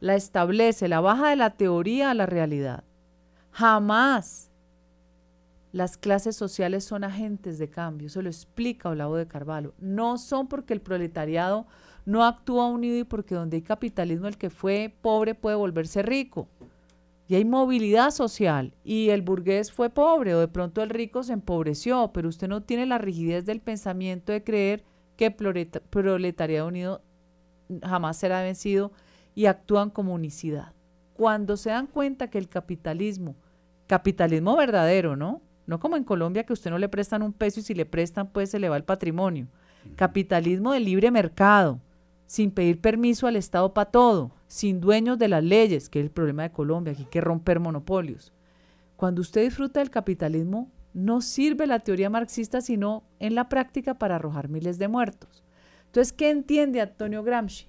la 0.02 0.14
establece, 0.14 0.88
la 0.88 1.02
baja 1.02 1.30
de 1.32 1.36
la 1.36 1.50
teoría 1.58 2.12
a 2.12 2.14
la 2.14 2.28
realidad, 2.28 2.84
jamás 3.50 4.52
las 5.72 5.98
clases 5.98 6.36
sociales 6.36 6.84
son 6.84 7.04
agentes 7.04 7.58
de 7.58 7.70
cambio, 7.72 8.06
eso 8.06 8.22
lo 8.22 8.30
explica 8.30 8.90
Olavo 8.90 9.16
de 9.18 9.28
Carvalho. 9.28 9.74
No 9.80 10.20
son 10.20 10.48
porque 10.48 10.74
el 10.74 10.82
proletariado 10.82 11.66
no 12.06 12.24
actúa 12.24 12.68
unido 12.68 12.98
y 13.00 13.04
porque 13.04 13.34
donde 13.34 13.58
hay 13.58 13.64
capitalismo 13.64 14.28
el 14.28 14.38
que 14.38 14.52
fue 14.52 14.94
pobre 15.02 15.34
puede 15.34 15.56
volverse 15.56 16.04
rico. 16.04 16.48
Y 17.30 17.36
hay 17.36 17.46
movilidad 17.46 18.10
social 18.10 18.74
y 18.84 19.10
el 19.10 19.22
burgués 19.22 19.72
fue 19.72 19.92
pobre 19.92 20.34
o 20.34 20.40
de 20.40 20.48
pronto 20.48 20.82
el 20.82 20.90
rico 20.90 21.22
se 21.22 21.34
empobreció, 21.34 22.10
pero 22.12 22.28
usted 22.28 22.48
no 22.48 22.64
tiene 22.64 22.88
la 22.88 22.98
rigidez 22.98 23.46
del 23.46 23.62
pensamiento 23.62 24.32
de 24.32 24.44
creer 24.44 24.84
que 25.16 25.30
proletariado 25.30 26.68
unido 26.68 27.04
jamás 27.84 28.18
será 28.18 28.42
vencido 28.42 28.92
y 29.36 29.46
actúan 29.46 29.92
como 29.92 30.16
unicidad. 30.16 30.74
Cuando 31.14 31.56
se 31.56 31.70
dan 31.70 31.86
cuenta 31.86 32.32
que 32.32 32.40
el 32.40 32.50
capitalismo, 32.50 33.36
capitalismo 33.86 34.58
verdadero, 34.58 35.16
¿no? 35.16 35.44
No 35.68 35.80
como 35.80 35.98
en 35.98 36.06
Colombia 36.06 36.48
que 36.48 36.54
usted 36.54 36.72
no 36.72 36.80
le 36.80 36.90
prestan 36.90 37.22
un 37.22 37.34
peso 37.34 37.60
y 37.60 37.64
si 37.64 37.76
le 37.76 37.86
prestan 37.86 38.32
pues 38.32 38.50
se 38.50 38.58
le 38.58 38.70
va 38.70 38.78
el 38.78 38.86
patrimonio. 38.86 39.50
Capitalismo 39.96 40.74
de 40.74 40.80
libre 40.80 41.12
mercado, 41.12 41.80
sin 42.30 42.52
pedir 42.52 42.80
permiso 42.80 43.26
al 43.26 43.38
Estado 43.38 43.74
para 43.74 43.90
todo, 43.90 44.30
sin 44.46 44.80
dueños 44.80 45.18
de 45.18 45.28
las 45.28 45.44
leyes, 45.44 45.90
que 45.90 45.98
es 45.98 46.06
el 46.06 46.12
problema 46.12 46.44
de 46.44 46.52
Colombia, 46.52 46.94
aquí 46.94 47.02
hay 47.02 47.10
que 47.10 47.22
romper 47.22 47.60
monopolios. 47.60 48.32
Cuando 48.98 49.22
usted 49.22 49.42
disfruta 49.42 49.80
del 49.80 49.90
capitalismo, 49.90 50.70
no 50.94 51.22
sirve 51.22 51.66
la 51.66 51.80
teoría 51.80 52.12
marxista, 52.12 52.62
sino 52.62 53.02
en 53.18 53.34
la 53.34 53.50
práctica 53.50 53.96
para 53.96 54.18
arrojar 54.18 54.48
miles 54.48 54.78
de 54.78 54.88
muertos. 54.88 55.44
Entonces, 55.88 56.14
¿qué 56.14 56.30
entiende 56.30 56.82
Antonio 56.82 57.24
Gramsci? 57.24 57.66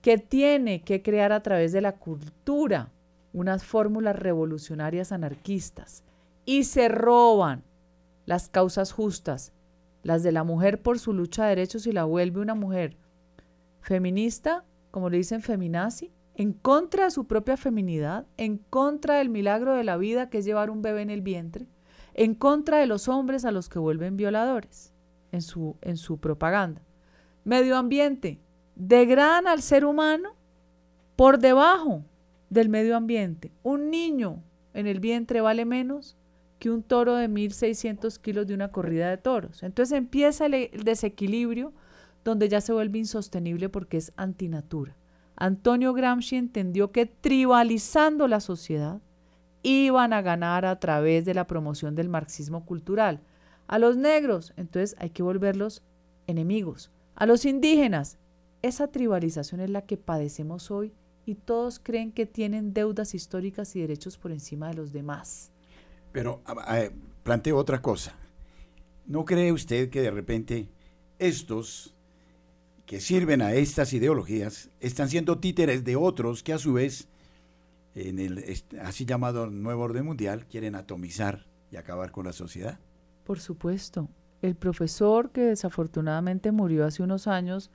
Que 0.00 0.16
tiene 0.16 0.80
que 0.80 1.02
crear 1.02 1.30
a 1.30 1.42
través 1.42 1.72
de 1.72 1.82
la 1.82 1.92
cultura 1.92 2.90
unas 3.34 3.62
fórmulas 3.62 4.16
revolucionarias 4.18 5.12
anarquistas 5.12 6.02
y 6.46 6.64
se 6.64 6.88
roban 6.88 7.62
las 8.24 8.48
causas 8.48 8.90
justas, 8.90 9.52
las 10.02 10.22
de 10.22 10.32
la 10.32 10.44
mujer 10.44 10.80
por 10.80 10.98
su 10.98 11.12
lucha 11.12 11.42
de 11.42 11.50
derechos 11.50 11.86
y 11.86 11.92
la 11.92 12.04
vuelve 12.04 12.40
una 12.40 12.54
mujer 12.54 12.96
feminista, 13.82 14.64
como 14.90 15.10
le 15.10 15.18
dicen 15.18 15.42
feminazi, 15.42 16.12
en 16.34 16.52
contra 16.52 17.04
de 17.04 17.10
su 17.10 17.26
propia 17.26 17.56
feminidad, 17.56 18.26
en 18.36 18.56
contra 18.56 19.16
del 19.16 19.28
milagro 19.28 19.74
de 19.74 19.84
la 19.84 19.96
vida 19.96 20.30
que 20.30 20.38
es 20.38 20.44
llevar 20.44 20.70
un 20.70 20.80
bebé 20.80 21.02
en 21.02 21.10
el 21.10 21.20
vientre, 21.20 21.66
en 22.14 22.34
contra 22.34 22.78
de 22.78 22.86
los 22.86 23.08
hombres 23.08 23.44
a 23.44 23.52
los 23.52 23.68
que 23.68 23.78
vuelven 23.78 24.16
violadores 24.16 24.94
en 25.30 25.42
su, 25.42 25.76
en 25.82 25.96
su 25.96 26.18
propaganda. 26.18 26.82
Medio 27.44 27.76
ambiente, 27.76 28.40
degradan 28.76 29.46
al 29.46 29.60
ser 29.60 29.84
humano 29.84 30.36
por 31.16 31.38
debajo 31.38 32.04
del 32.48 32.68
medio 32.68 32.96
ambiente. 32.96 33.52
Un 33.62 33.90
niño 33.90 34.42
en 34.74 34.86
el 34.86 35.00
vientre 35.00 35.40
vale 35.40 35.64
menos 35.64 36.16
que 36.58 36.70
un 36.70 36.82
toro 36.82 37.16
de 37.16 37.28
1.600 37.28 38.18
kilos 38.20 38.46
de 38.46 38.54
una 38.54 38.70
corrida 38.70 39.10
de 39.10 39.16
toros. 39.16 39.62
Entonces 39.62 39.98
empieza 39.98 40.46
el, 40.46 40.54
el 40.54 40.84
desequilibrio 40.84 41.72
donde 42.24 42.48
ya 42.48 42.60
se 42.60 42.72
vuelve 42.72 42.98
insostenible 42.98 43.68
porque 43.68 43.96
es 43.96 44.12
antinatura. 44.16 44.96
Antonio 45.36 45.92
Gramsci 45.92 46.36
entendió 46.36 46.92
que 46.92 47.06
tribalizando 47.06 48.28
la 48.28 48.40
sociedad 48.40 49.00
iban 49.62 50.12
a 50.12 50.22
ganar 50.22 50.64
a 50.64 50.78
través 50.78 51.24
de 51.24 51.34
la 51.34 51.46
promoción 51.46 51.94
del 51.94 52.08
marxismo 52.08 52.64
cultural. 52.64 53.20
A 53.66 53.78
los 53.78 53.96
negros, 53.96 54.52
entonces 54.56 54.96
hay 54.98 55.10
que 55.10 55.22
volverlos 55.22 55.82
enemigos. 56.26 56.90
A 57.14 57.26
los 57.26 57.44
indígenas, 57.44 58.18
esa 58.62 58.88
tribalización 58.88 59.60
es 59.60 59.70
la 59.70 59.82
que 59.82 59.96
padecemos 59.96 60.70
hoy 60.70 60.92
y 61.24 61.34
todos 61.36 61.78
creen 61.78 62.12
que 62.12 62.26
tienen 62.26 62.72
deudas 62.72 63.14
históricas 63.14 63.74
y 63.76 63.80
derechos 63.80 64.18
por 64.18 64.32
encima 64.32 64.68
de 64.68 64.74
los 64.74 64.92
demás. 64.92 65.50
Pero 66.12 66.42
planteo 67.22 67.56
otra 67.56 67.80
cosa. 67.80 68.14
¿No 69.06 69.24
cree 69.24 69.52
usted 69.52 69.90
que 69.90 70.02
de 70.02 70.10
repente 70.10 70.68
estos 71.18 71.91
que 72.86 73.00
sirven 73.00 73.42
a 73.42 73.52
estas 73.54 73.92
ideologías 73.92 74.70
están 74.80 75.08
siendo 75.08 75.38
títeres 75.38 75.84
de 75.84 75.96
otros 75.96 76.42
que 76.42 76.52
a 76.52 76.58
su 76.58 76.74
vez, 76.74 77.08
en 77.94 78.18
el 78.18 78.44
así 78.80 79.04
llamado 79.04 79.48
nuevo 79.48 79.82
orden 79.82 80.04
mundial, 80.04 80.46
quieren 80.46 80.74
atomizar 80.74 81.46
y 81.70 81.76
acabar 81.76 82.12
con 82.12 82.26
la 82.26 82.32
sociedad? 82.32 82.78
Por 83.24 83.40
supuesto. 83.40 84.08
El 84.42 84.56
profesor 84.56 85.30
que 85.30 85.42
desafortunadamente 85.42 86.50
murió 86.50 86.84
hace 86.84 87.02
unos 87.02 87.28
años, 87.28 87.70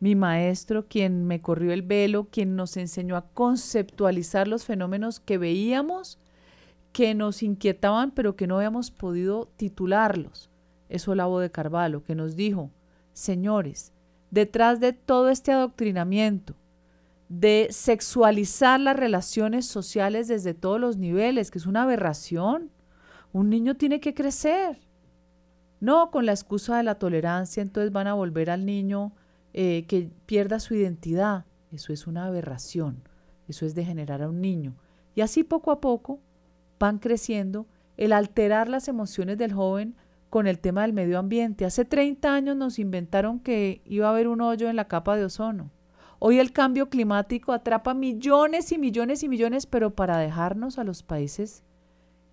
mi 0.00 0.14
maestro, 0.14 0.86
quien 0.86 1.26
me 1.26 1.40
corrió 1.40 1.72
el 1.72 1.82
velo, 1.82 2.28
quien 2.30 2.56
nos 2.56 2.76
enseñó 2.76 3.16
a 3.16 3.28
conceptualizar 3.30 4.48
los 4.48 4.64
fenómenos 4.64 5.20
que 5.20 5.38
veíamos, 5.38 6.18
que 6.92 7.14
nos 7.14 7.42
inquietaban, 7.42 8.10
pero 8.10 8.36
que 8.36 8.46
no 8.46 8.56
habíamos 8.56 8.90
podido 8.90 9.48
titularlos. 9.56 10.50
Es 10.88 11.06
Olavo 11.06 11.40
de 11.40 11.50
Carvalho, 11.50 12.02
que 12.02 12.14
nos 12.14 12.34
dijo, 12.34 12.70
señores, 13.12 13.92
detrás 14.30 14.80
de 14.80 14.92
todo 14.92 15.30
este 15.30 15.52
adoctrinamiento, 15.52 16.54
de 17.28 17.68
sexualizar 17.70 18.80
las 18.80 18.96
relaciones 18.96 19.66
sociales 19.66 20.28
desde 20.28 20.54
todos 20.54 20.80
los 20.80 20.96
niveles, 20.96 21.50
que 21.50 21.58
es 21.58 21.66
una 21.66 21.82
aberración, 21.82 22.70
un 23.32 23.50
niño 23.50 23.76
tiene 23.76 24.00
que 24.00 24.14
crecer. 24.14 24.80
No 25.80 26.10
con 26.10 26.26
la 26.26 26.32
excusa 26.32 26.76
de 26.76 26.82
la 26.82 26.96
tolerancia, 26.96 27.62
entonces 27.62 27.92
van 27.92 28.06
a 28.06 28.14
volver 28.14 28.50
al 28.50 28.66
niño 28.66 29.12
eh, 29.52 29.84
que 29.86 30.10
pierda 30.26 30.58
su 30.58 30.74
identidad. 30.74 31.44
Eso 31.70 31.92
es 31.92 32.06
una 32.06 32.26
aberración, 32.26 33.02
eso 33.46 33.66
es 33.66 33.74
degenerar 33.74 34.22
a 34.22 34.28
un 34.28 34.40
niño. 34.40 34.74
Y 35.14 35.20
así 35.20 35.44
poco 35.44 35.70
a 35.70 35.80
poco 35.80 36.20
van 36.78 36.98
creciendo 36.98 37.66
el 37.96 38.12
alterar 38.12 38.68
las 38.68 38.88
emociones 38.88 39.38
del 39.38 39.52
joven 39.52 39.96
con 40.30 40.46
el 40.46 40.58
tema 40.58 40.82
del 40.82 40.92
medio 40.92 41.18
ambiente. 41.18 41.64
Hace 41.64 41.84
30 41.84 42.34
años 42.34 42.56
nos 42.56 42.78
inventaron 42.78 43.40
que 43.40 43.82
iba 43.84 44.06
a 44.06 44.10
haber 44.10 44.28
un 44.28 44.40
hoyo 44.40 44.68
en 44.68 44.76
la 44.76 44.88
capa 44.88 45.16
de 45.16 45.24
ozono. 45.24 45.70
Hoy 46.18 46.38
el 46.38 46.52
cambio 46.52 46.88
climático 46.88 47.52
atrapa 47.52 47.94
millones 47.94 48.72
y 48.72 48.78
millones 48.78 49.22
y 49.22 49.28
millones, 49.28 49.66
pero 49.66 49.94
para 49.94 50.18
dejarnos 50.18 50.78
a 50.78 50.84
los 50.84 51.02
países 51.02 51.62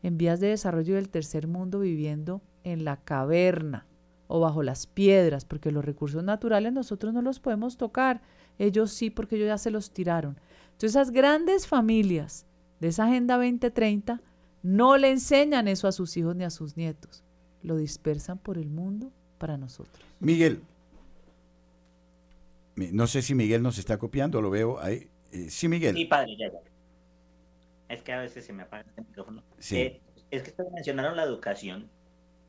en 0.02 0.18
vías 0.18 0.40
de 0.40 0.48
desarrollo 0.48 0.96
del 0.96 1.10
tercer 1.10 1.48
mundo 1.48 1.80
viviendo 1.80 2.42
en 2.64 2.84
la 2.84 2.98
caverna 2.98 3.86
o 4.28 4.40
bajo 4.40 4.64
las 4.64 4.88
piedras, 4.88 5.46
porque 5.46 5.72
los 5.72 5.86
recursos 5.86 6.24
naturales 6.24 6.74
nosotros 6.74 7.14
no 7.14 7.22
los 7.22 7.40
podemos 7.40 7.78
tocar, 7.78 8.22
ellos 8.58 8.92
sí, 8.92 9.10
porque 9.10 9.36
ellos 9.36 9.48
ya 9.48 9.58
se 9.58 9.72
los 9.72 9.92
tiraron. 9.92 10.40
Entonces 10.66 10.92
esas 10.92 11.12
grandes 11.12 11.68
familias 11.68 12.46
de 12.80 12.90
esa 12.90 13.06
Agenda 13.06 13.36
2030 13.36 14.22
no 14.64 14.98
le 14.98 15.12
enseñan 15.12 15.68
eso 15.68 15.88
a 15.88 15.92
sus 15.92 16.18
hijos 16.18 16.36
ni 16.36 16.44
a 16.44 16.50
sus 16.50 16.76
nietos, 16.76 17.24
lo 17.66 17.78
dispersan 17.78 18.38
por 18.38 18.58
el 18.58 18.70
mundo 18.70 19.12
para 19.38 19.58
nosotros. 19.58 20.06
Miguel, 20.20 20.62
no 22.76 23.08
sé 23.08 23.22
si 23.22 23.36
Miguel 23.36 23.62
nos 23.62 23.78
está 23.78 23.98
copiando, 23.98 24.42
lo 24.42 24.50
veo 24.50 24.80
ahí. 24.80 25.10
Eh, 25.32 25.50
sí, 25.50 25.68
Miguel. 25.68 25.96
Sí, 25.96 26.06
padre, 26.06 26.36
ya, 26.38 26.48
Es 27.90 28.02
que 28.02 28.14
a 28.14 28.20
veces 28.20 28.46
se 28.46 28.54
me 28.54 28.64
apaga 28.64 28.86
el 28.98 29.06
micrófono. 29.06 29.44
Sí. 29.60 29.78
Eh, 29.78 30.02
es 30.32 30.44
que 30.44 30.50
ustedes 30.52 30.72
mencionaron 30.72 31.16
la 31.16 31.24
educación 31.24 31.90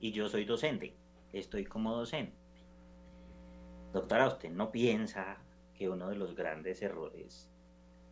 y 0.00 0.12
yo 0.12 0.28
soy 0.28 0.44
docente. 0.44 0.94
Estoy 1.32 1.64
como 1.64 1.96
docente. 1.96 2.34
Doctora, 3.92 4.28
¿usted 4.28 4.50
no 4.50 4.70
piensa 4.72 5.38
que 5.74 5.88
uno 5.88 6.08
de 6.08 6.16
los 6.16 6.34
grandes 6.34 6.82
errores 6.82 7.48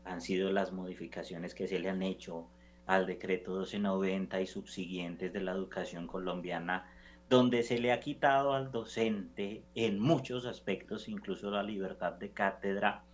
han 0.05 0.21
sido 0.21 0.53
las 0.53 0.73
modificaciones 0.73 1.55
que 1.55 1.67
se 1.67 1.79
le 1.79 1.89
han 1.89 2.03
hecho 2.03 2.49
al 2.87 3.07
decreto 3.07 3.53
1290 3.53 4.41
y 4.41 4.47
subsiguientes 4.47 5.33
de 5.33 5.41
la 5.41 5.53
educación 5.53 6.07
colombiana 6.07 6.91
donde 7.29 7.63
se 7.63 7.79
le 7.79 7.93
ha 7.93 8.01
quitado 8.01 8.53
al 8.53 8.71
docente 8.71 9.65
en 9.75 9.99
muchos 9.99 10.47
aspectos, 10.47 11.09
incluso 11.09 11.51
la 11.51 11.63
libertad 11.63 12.13
de 12.13 12.31
cátedra, 12.31 13.05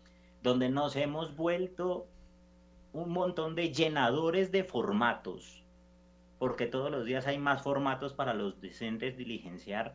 donde 0.42 0.68
nos 0.68 0.96
hemos 0.96 1.36
vuelto 1.36 2.06
un 2.92 3.10
montón 3.10 3.54
de 3.54 3.72
llenadores 3.72 4.50
de 4.50 4.64
formatos, 4.64 5.62
porque 6.38 6.66
todos 6.66 6.90
los 6.90 7.04
días 7.04 7.26
hay 7.26 7.38
más 7.38 7.62
formatos 7.62 8.14
para 8.14 8.34
los 8.34 8.60
docentes 8.60 9.16
diligenciar 9.16 9.94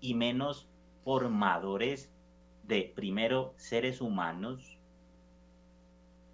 y 0.00 0.14
menos 0.14 0.68
formadores 1.04 2.12
de, 2.62 2.92
primero, 2.94 3.54
seres 3.56 4.00
humanos, 4.00 4.78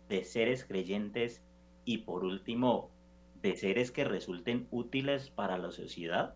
de 0.08 0.24
seres 0.24 0.64
creyentes 0.64 1.42
y 1.84 1.98
por 1.98 2.24
último, 2.24 2.90
de 3.40 3.56
seres 3.56 3.90
que 3.90 4.04
resulten 4.04 4.66
útiles 4.70 5.30
para 5.30 5.56
la 5.58 5.70
sociedad. 5.70 6.34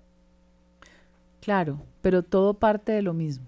Claro, 1.41 1.81
pero 2.03 2.23
todo 2.23 2.55
parte 2.55 2.93
de 2.93 3.03
lo 3.03 3.15
mismo. 3.15 3.47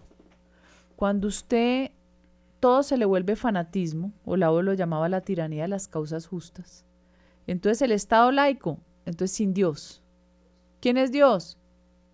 Cuando 0.96 1.28
usted 1.28 1.90
todo 2.60 2.82
se 2.82 2.98
le 2.98 3.06
vuelve 3.06 3.36
fanatismo, 3.36 4.12
o 4.24 4.32
Olavo 4.32 4.60
lo 4.60 4.74
llamaba 4.74 5.08
la 5.08 5.22
tiranía 5.22 5.62
de 5.62 5.68
las 5.68 5.88
causas 5.88 6.26
justas. 6.26 6.84
Entonces 7.46 7.80
el 7.82 7.90
Estado 7.90 8.30
laico, 8.30 8.78
entonces 9.06 9.34
sin 9.34 9.54
Dios. 9.54 10.02
¿Quién 10.80 10.98
es 10.98 11.10
Dios? 11.10 11.56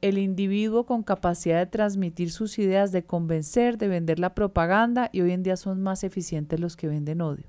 El 0.03 0.19
individuo 0.19 0.87
con 0.87 1.03
capacidad 1.03 1.59
de 1.59 1.67
transmitir 1.67 2.31
sus 2.31 2.59
ideas, 2.59 2.93
de 2.93 3.05
convencer, 3.05 3.77
de 3.77 3.89
vender 3.89 4.21
la 4.21 4.35
propaganda, 4.35 5.11
y 5.13 5.21
hoy 5.21 5.33
en 5.33 5.43
día 5.43 5.57
son 5.57 5.83
más 5.83 6.05
eficientes 6.05 6.61
los 6.61 6.77
que 6.77 6.87
venden 6.87 7.23
odio. 7.23 7.47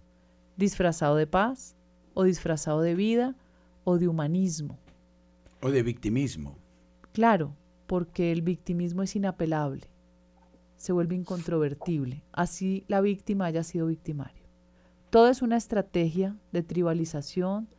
Disfrazado 0.55 1.15
de 1.15 1.27
paz, 1.27 1.75
o 2.15 2.23
disfrazado 2.23 2.81
de 2.81 2.95
vida, 2.95 3.35
o 3.83 3.99
de 3.99 4.07
humanismo. 4.07 4.79
O 5.61 5.69
de 5.69 5.83
victimismo. 5.83 6.57
Claro, 7.11 7.53
porque 7.87 8.31
el 8.31 8.41
victimismo 8.41 9.01
es 9.01 9.15
inapelable, 9.15 9.89
se 10.75 10.93
vuelve 10.93 11.15
incontrovertible, 11.15 12.23
así 12.33 12.83
la 12.87 13.01
víctima 13.01 13.45
haya 13.45 13.63
sido 13.63 13.87
victimario. 13.87 14.43
Todo 15.09 15.29
es 15.29 15.41
una 15.41 15.57
estrategia 15.57 16.37
de 16.51 16.63
tribalización, 16.63 17.69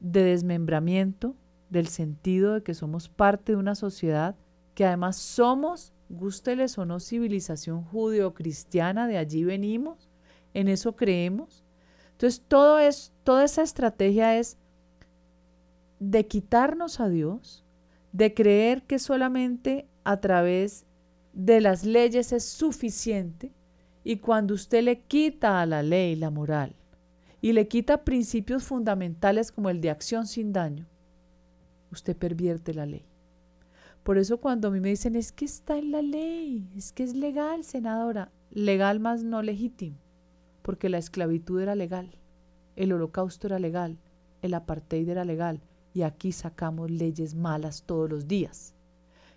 de 0.00 0.24
desmembramiento 0.24 1.36
del 1.70 1.86
sentido 1.86 2.54
de 2.54 2.62
que 2.62 2.74
somos 2.74 3.08
parte 3.08 3.52
de 3.52 3.58
una 3.58 3.74
sociedad 3.74 4.36
que 4.74 4.86
además 4.86 5.16
somos, 5.16 5.92
gústeles 6.08 6.78
o 6.78 6.84
no, 6.84 6.98
civilización 6.98 7.84
judeo-cristiana, 7.84 9.06
de 9.06 9.18
allí 9.18 9.44
venimos, 9.44 10.10
en 10.54 10.68
eso 10.68 10.96
creemos. 10.96 11.64
Entonces, 12.12 12.42
todo 12.46 12.78
es, 12.78 13.12
toda 13.24 13.44
esa 13.44 13.62
estrategia 13.62 14.38
es 14.38 14.58
de 15.98 16.26
quitarnos 16.26 17.00
a 17.00 17.08
Dios, 17.08 17.64
de 18.12 18.34
creer 18.34 18.82
que 18.82 18.98
solamente 18.98 19.88
a 20.04 20.20
través 20.20 20.86
de 21.32 21.60
las 21.60 21.84
leyes 21.84 22.32
es 22.32 22.44
suficiente 22.44 23.52
y 24.04 24.16
cuando 24.16 24.54
usted 24.54 24.82
le 24.82 25.00
quita 25.00 25.60
a 25.60 25.66
la 25.66 25.82
ley 25.82 26.16
la 26.16 26.30
moral 26.30 26.74
y 27.40 27.52
le 27.52 27.68
quita 27.68 28.04
principios 28.04 28.64
fundamentales 28.64 29.50
como 29.50 29.70
el 29.70 29.80
de 29.80 29.90
acción 29.90 30.26
sin 30.26 30.52
daño, 30.52 30.86
usted 31.90 32.16
pervierte 32.16 32.74
la 32.74 32.86
ley. 32.86 33.04
Por 34.02 34.18
eso 34.18 34.38
cuando 34.38 34.68
a 34.68 34.70
mí 34.70 34.80
me 34.80 34.90
dicen 34.90 35.16
es 35.16 35.32
que 35.32 35.44
está 35.44 35.78
en 35.78 35.92
la 35.92 36.02
ley, 36.02 36.68
es 36.76 36.92
que 36.92 37.04
es 37.04 37.14
legal, 37.14 37.64
senadora, 37.64 38.30
legal 38.50 39.00
más 39.00 39.22
no 39.22 39.42
legítimo, 39.42 39.96
porque 40.62 40.88
la 40.88 40.98
esclavitud 40.98 41.60
era 41.60 41.74
legal, 41.74 42.10
el 42.76 42.92
holocausto 42.92 43.46
era 43.46 43.58
legal, 43.58 43.98
el 44.42 44.54
apartheid 44.54 45.08
era 45.08 45.24
legal, 45.24 45.60
y 45.94 46.02
aquí 46.02 46.32
sacamos 46.32 46.90
leyes 46.90 47.34
malas 47.34 47.82
todos 47.84 48.08
los 48.08 48.28
días. 48.28 48.74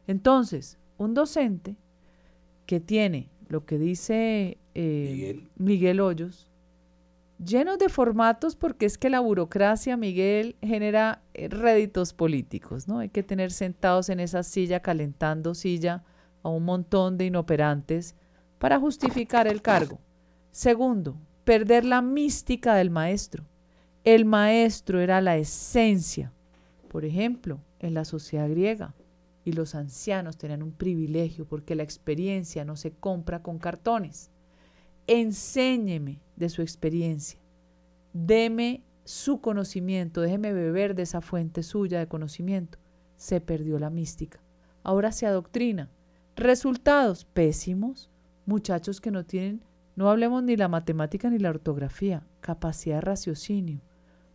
Entonces, 0.07 0.77
un 0.97 1.13
docente 1.13 1.75
que 2.65 2.79
tiene 2.79 3.29
lo 3.47 3.65
que 3.65 3.77
dice 3.77 4.57
eh, 4.73 5.47
Miguel. 5.57 5.99
Hoyos, 5.99 6.49
llenos 7.43 7.77
de 7.77 7.89
formatos 7.89 8.55
porque 8.55 8.85
es 8.85 8.97
que 8.97 9.09
la 9.09 9.19
burocracia, 9.19 9.97
Miguel, 9.97 10.55
genera 10.61 11.21
eh, 11.33 11.47
réditos 11.49 12.13
políticos, 12.13 12.87
¿no? 12.87 12.99
Hay 12.99 13.09
que 13.09 13.23
tener 13.23 13.51
sentados 13.51 14.09
en 14.09 14.19
esa 14.19 14.43
silla, 14.43 14.79
calentando 14.79 15.53
silla 15.53 16.03
a 16.43 16.49
un 16.49 16.63
montón 16.63 17.17
de 17.17 17.25
inoperantes 17.25 18.15
para 18.57 18.79
justificar 18.79 19.47
el 19.47 19.61
cargo. 19.61 19.99
Segundo, 20.51 21.17
perder 21.43 21.85
la 21.85 22.01
mística 22.01 22.75
del 22.75 22.89
maestro. 22.89 23.43
El 24.03 24.25
maestro 24.25 24.99
era 24.99 25.19
la 25.19 25.35
esencia 25.37 26.31
por 26.95 27.03
ejemplo, 27.03 27.59
en 27.79 27.93
la 27.93 28.05
sociedad 28.05 28.49
griega. 28.49 28.95
Y 29.43 29.51
los 29.51 29.75
ancianos 29.75 30.37
tenían 30.37 30.63
un 30.63 30.71
privilegio 30.71 31.43
porque 31.43 31.75
la 31.75 31.83
experiencia 31.83 32.63
no 32.63 32.77
se 32.77 32.91
compra 32.91 33.43
con 33.43 33.59
cartones. 33.59 34.31
Enséñeme 35.05 36.21
de 36.37 36.47
su 36.47 36.61
experiencia. 36.61 37.37
Deme 38.13 38.81
su 39.03 39.41
conocimiento, 39.41 40.21
déjeme 40.21 40.53
beber 40.53 40.95
de 40.95 41.03
esa 41.03 41.19
fuente 41.19 41.63
suya 41.63 41.99
de 41.99 42.07
conocimiento. 42.07 42.79
Se 43.17 43.41
perdió 43.41 43.77
la 43.77 43.89
mística. 43.89 44.39
Ahora 44.81 45.11
se 45.11 45.25
adoctrina. 45.25 45.89
Resultados 46.37 47.25
pésimos. 47.25 48.09
Muchachos 48.45 49.01
que 49.01 49.11
no 49.11 49.25
tienen, 49.25 49.61
no 49.97 50.09
hablemos 50.09 50.43
ni 50.43 50.55
la 50.55 50.69
matemática 50.69 51.29
ni 51.29 51.39
la 51.39 51.49
ortografía, 51.49 52.25
capacidad 52.39 52.95
de 52.95 53.01
raciocinio 53.01 53.81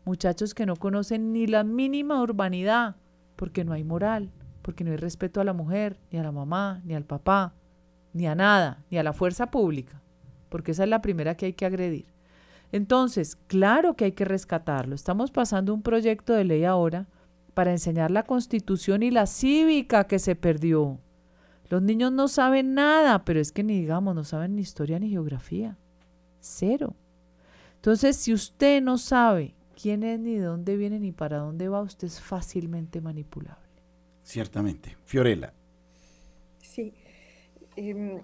muchachos 0.04 0.54
que 0.54 0.66
no 0.66 0.76
conocen 0.76 1.32
ni 1.32 1.46
la 1.46 1.64
mínima 1.64 2.22
urbanidad, 2.22 2.96
porque 3.36 3.64
no 3.64 3.72
hay 3.72 3.84
moral, 3.84 4.30
porque 4.62 4.84
no 4.84 4.90
hay 4.90 4.96
respeto 4.96 5.40
a 5.40 5.44
la 5.44 5.52
mujer, 5.52 5.98
ni 6.10 6.18
a 6.18 6.22
la 6.22 6.32
mamá, 6.32 6.80
ni 6.84 6.94
al 6.94 7.04
papá, 7.04 7.54
ni 8.12 8.26
a 8.26 8.34
nada, 8.34 8.84
ni 8.90 8.98
a 8.98 9.02
la 9.02 9.12
fuerza 9.12 9.50
pública, 9.50 10.02
porque 10.48 10.72
esa 10.72 10.84
es 10.84 10.90
la 10.90 11.02
primera 11.02 11.36
que 11.36 11.46
hay 11.46 11.52
que 11.52 11.66
agredir. 11.66 12.06
Entonces, 12.72 13.36
claro 13.46 13.94
que 13.94 14.04
hay 14.06 14.12
que 14.12 14.24
rescatarlo. 14.24 14.94
Estamos 14.94 15.30
pasando 15.30 15.74
un 15.74 15.82
proyecto 15.82 16.34
de 16.34 16.44
ley 16.44 16.64
ahora 16.64 17.08
para 17.54 17.72
enseñar 17.72 18.10
la 18.10 18.22
constitución 18.22 19.02
y 19.02 19.10
la 19.10 19.26
cívica 19.26 20.04
que 20.04 20.18
se 20.18 20.36
perdió. 20.36 21.00
Los 21.68 21.82
niños 21.82 22.12
no 22.12 22.28
saben 22.28 22.74
nada, 22.74 23.24
pero 23.24 23.40
es 23.40 23.52
que 23.52 23.62
ni 23.62 23.80
digamos, 23.80 24.14
no 24.14 24.24
saben 24.24 24.54
ni 24.56 24.62
historia 24.62 24.98
ni 24.98 25.10
geografía. 25.10 25.76
Cero. 26.40 26.94
Entonces, 27.76 28.16
si 28.16 28.32
usted 28.32 28.82
no 28.82 28.98
sabe 28.98 29.54
quién 29.80 30.02
es, 30.02 30.18
ni 30.18 30.36
de 30.36 30.44
dónde 30.44 30.76
viene, 30.76 30.98
ni 30.98 31.12
para 31.12 31.38
dónde 31.38 31.68
va, 31.68 31.82
usted 31.82 32.08
es 32.08 32.20
fácilmente 32.20 33.00
manipulable. 33.00 33.68
Ciertamente. 34.22 34.96
Fiorella. 35.04 35.52
Sí. 36.60 36.94
Em, 37.76 38.20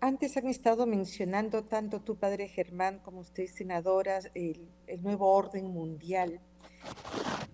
antes 0.00 0.36
han 0.36 0.48
estado 0.48 0.86
mencionando 0.86 1.64
tanto 1.64 2.00
tu 2.00 2.16
padre 2.16 2.48
Germán 2.48 2.98
como 2.98 3.20
usted, 3.20 3.46
senadora, 3.46 4.18
el, 4.34 4.68
nuevo 5.00 5.32
orden 5.32 5.66
mundial. 5.66 6.40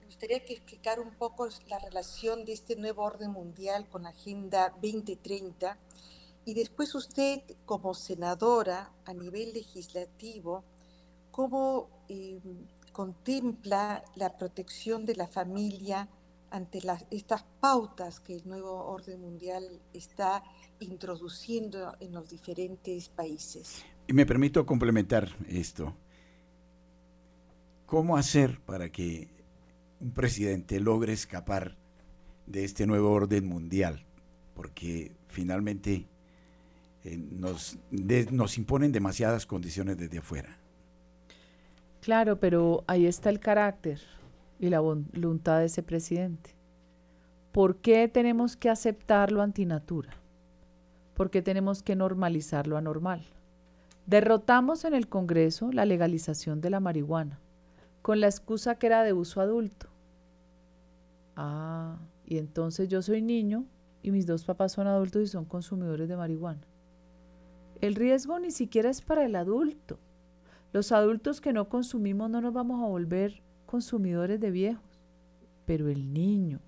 gustaría 0.06 0.44
que 0.44 0.54
explicar 0.54 0.98
un 0.98 1.14
poco 1.14 1.48
la 1.68 1.78
relación 1.78 2.44
de 2.44 2.54
este 2.54 2.74
nuevo 2.74 3.02
orden 3.04 3.30
mundial 3.30 3.88
con 3.88 4.02
la 4.02 4.08
Agenda 4.08 4.70
2030 4.82 5.78
y 6.44 6.54
después 6.54 6.94
usted 6.94 7.42
como 7.66 7.94
senadora 7.94 8.90
a 9.04 9.12
nivel 9.12 9.52
legislativo, 9.52 10.64
¿cómo 11.30 11.97
contempla 12.92 14.04
la 14.16 14.36
protección 14.36 15.04
de 15.06 15.14
la 15.14 15.28
familia 15.28 16.08
ante 16.50 16.80
las, 16.80 17.04
estas 17.10 17.44
pautas 17.60 18.20
que 18.20 18.34
el 18.36 18.48
nuevo 18.48 18.86
orden 18.86 19.20
mundial 19.20 19.80
está 19.92 20.42
introduciendo 20.80 21.96
en 22.00 22.12
los 22.12 22.30
diferentes 22.30 23.08
países? 23.08 23.84
Y 24.06 24.12
me 24.12 24.26
permito 24.26 24.64
complementar 24.64 25.36
esto. 25.48 25.94
¿Cómo 27.86 28.16
hacer 28.16 28.60
para 28.60 28.90
que 28.90 29.28
un 30.00 30.12
presidente 30.12 30.80
logre 30.80 31.12
escapar 31.12 31.76
de 32.46 32.64
este 32.64 32.86
nuevo 32.86 33.10
orden 33.10 33.46
mundial? 33.46 34.04
Porque 34.54 35.12
finalmente 35.28 36.06
eh, 37.04 37.16
nos, 37.16 37.78
nos 37.90 38.58
imponen 38.58 38.92
demasiadas 38.92 39.46
condiciones 39.46 39.96
desde 39.96 40.18
afuera. 40.18 40.58
Claro, 42.08 42.40
pero 42.40 42.84
ahí 42.86 43.04
está 43.04 43.28
el 43.28 43.38
carácter 43.38 44.00
y 44.58 44.70
la 44.70 44.80
voluntad 44.80 45.58
de 45.58 45.66
ese 45.66 45.82
presidente. 45.82 46.56
¿Por 47.52 47.82
qué 47.82 48.08
tenemos 48.08 48.56
que 48.56 48.70
aceptar 48.70 49.30
lo 49.30 49.42
antinatura? 49.42 50.14
¿Por 51.12 51.28
qué 51.28 51.42
tenemos 51.42 51.82
que 51.82 51.96
normalizar 51.96 52.66
lo 52.66 52.78
anormal? 52.78 53.26
Derrotamos 54.06 54.86
en 54.86 54.94
el 54.94 55.06
Congreso 55.06 55.70
la 55.70 55.84
legalización 55.84 56.62
de 56.62 56.70
la 56.70 56.80
marihuana 56.80 57.40
con 58.00 58.20
la 58.20 58.26
excusa 58.26 58.76
que 58.76 58.86
era 58.86 59.02
de 59.02 59.12
uso 59.12 59.42
adulto. 59.42 59.88
Ah, 61.36 61.98
y 62.24 62.38
entonces 62.38 62.88
yo 62.88 63.02
soy 63.02 63.20
niño 63.20 63.66
y 64.02 64.12
mis 64.12 64.24
dos 64.24 64.46
papás 64.46 64.72
son 64.72 64.86
adultos 64.86 65.24
y 65.24 65.26
son 65.26 65.44
consumidores 65.44 66.08
de 66.08 66.16
marihuana. 66.16 66.66
El 67.82 67.94
riesgo 67.94 68.38
ni 68.38 68.50
siquiera 68.50 68.88
es 68.88 69.02
para 69.02 69.26
el 69.26 69.36
adulto. 69.36 69.98
Los 70.72 70.92
adultos 70.92 71.40
que 71.40 71.52
no 71.52 71.68
consumimos 71.68 72.28
no 72.28 72.40
nos 72.40 72.52
vamos 72.52 72.82
a 72.82 72.88
volver 72.88 73.42
consumidores 73.64 74.38
de 74.38 74.50
viejos, 74.50 75.02
pero 75.64 75.88
el 75.88 76.12
niño 76.12 76.60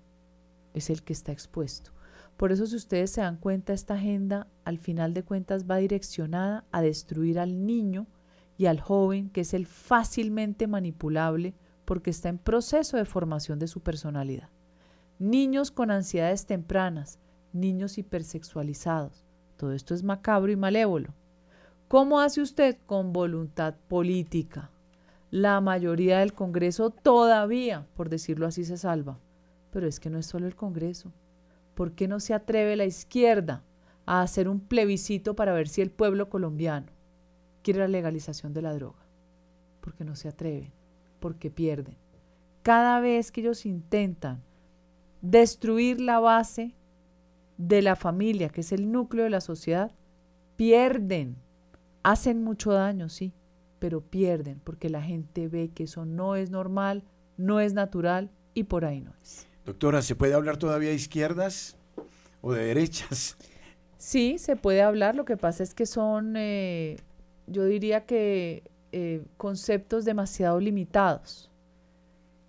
es 0.73 0.89
el 0.89 1.03
que 1.03 1.13
está 1.13 1.31
expuesto. 1.31 1.91
Por 2.35 2.51
eso 2.51 2.65
si 2.65 2.75
ustedes 2.75 3.11
se 3.11 3.21
dan 3.21 3.37
cuenta, 3.37 3.73
esta 3.73 3.93
agenda 3.93 4.47
al 4.65 4.79
final 4.79 5.13
de 5.13 5.23
cuentas 5.23 5.69
va 5.69 5.77
direccionada 5.77 6.65
a 6.71 6.81
destruir 6.81 7.37
al 7.37 7.67
niño 7.67 8.07
y 8.57 8.65
al 8.65 8.79
joven, 8.79 9.29
que 9.29 9.41
es 9.41 9.53
el 9.53 9.67
fácilmente 9.67 10.65
manipulable 10.65 11.53
porque 11.85 12.09
está 12.09 12.29
en 12.29 12.39
proceso 12.39 12.97
de 12.97 13.05
formación 13.05 13.59
de 13.59 13.67
su 13.67 13.81
personalidad. 13.81 14.49
Niños 15.19 15.69
con 15.69 15.91
ansiedades 15.91 16.47
tempranas, 16.47 17.19
niños 17.53 17.99
hipersexualizados. 17.99 19.25
Todo 19.57 19.73
esto 19.73 19.93
es 19.93 20.01
macabro 20.01 20.51
y 20.51 20.55
malévolo. 20.55 21.13
¿Cómo 21.91 22.21
hace 22.21 22.39
usted 22.39 22.77
con 22.85 23.11
voluntad 23.11 23.75
política? 23.89 24.71
La 25.29 25.59
mayoría 25.59 26.19
del 26.19 26.31
Congreso 26.31 26.89
todavía, 26.89 27.85
por 27.97 28.07
decirlo 28.07 28.47
así, 28.47 28.63
se 28.63 28.77
salva. 28.77 29.19
Pero 29.71 29.87
es 29.87 29.99
que 29.99 30.09
no 30.09 30.17
es 30.17 30.25
solo 30.25 30.47
el 30.47 30.55
Congreso. 30.55 31.11
¿Por 31.75 31.91
qué 31.91 32.07
no 32.07 32.21
se 32.21 32.33
atreve 32.33 32.77
la 32.77 32.85
izquierda 32.85 33.65
a 34.05 34.21
hacer 34.21 34.47
un 34.47 34.61
plebiscito 34.61 35.35
para 35.35 35.51
ver 35.51 35.67
si 35.67 35.81
el 35.81 35.91
pueblo 35.91 36.29
colombiano 36.29 36.87
quiere 37.61 37.81
la 37.81 37.89
legalización 37.89 38.53
de 38.53 38.61
la 38.61 38.73
droga, 38.73 39.05
porque 39.81 40.05
no 40.05 40.15
se 40.15 40.29
atreven, 40.29 40.71
porque 41.19 41.51
pierden. 41.51 41.97
Cada 42.63 43.01
vez 43.01 43.33
que 43.33 43.41
ellos 43.41 43.65
intentan 43.65 44.41
destruir 45.21 45.99
la 45.99 46.21
base 46.21 46.73
de 47.57 47.81
la 47.81 47.97
familia, 47.97 48.47
que 48.47 48.61
es 48.61 48.71
el 48.71 48.93
núcleo 48.93 49.25
de 49.25 49.29
la 49.29 49.41
sociedad, 49.41 49.91
pierden. 50.55 51.35
Hacen 52.03 52.43
mucho 52.43 52.71
daño, 52.71 53.09
sí, 53.09 53.33
pero 53.79 54.01
pierden 54.01 54.59
porque 54.63 54.89
la 54.89 55.01
gente 55.01 55.47
ve 55.47 55.69
que 55.73 55.83
eso 55.83 56.05
no 56.05 56.35
es 56.35 56.49
normal, 56.49 57.03
no 57.37 57.59
es 57.59 57.73
natural 57.73 58.31
y 58.53 58.63
por 58.63 58.85
ahí 58.85 59.01
no 59.01 59.13
es. 59.21 59.47
Doctora, 59.65 60.01
¿se 60.01 60.15
puede 60.15 60.33
hablar 60.33 60.57
todavía 60.57 60.89
de 60.89 60.95
izquierdas 60.95 61.77
o 62.41 62.53
de 62.53 62.65
derechas? 62.65 63.37
Sí, 63.97 64.39
se 64.39 64.55
puede 64.55 64.81
hablar. 64.81 65.15
Lo 65.15 65.25
que 65.25 65.37
pasa 65.37 65.61
es 65.61 65.75
que 65.75 65.85
son 65.85 66.33
eh, 66.35 66.97
yo 67.47 67.65
diría 67.65 68.05
que 68.05 68.63
eh, 68.91 69.23
conceptos 69.37 70.05
demasiado 70.05 70.59
limitados. 70.59 71.49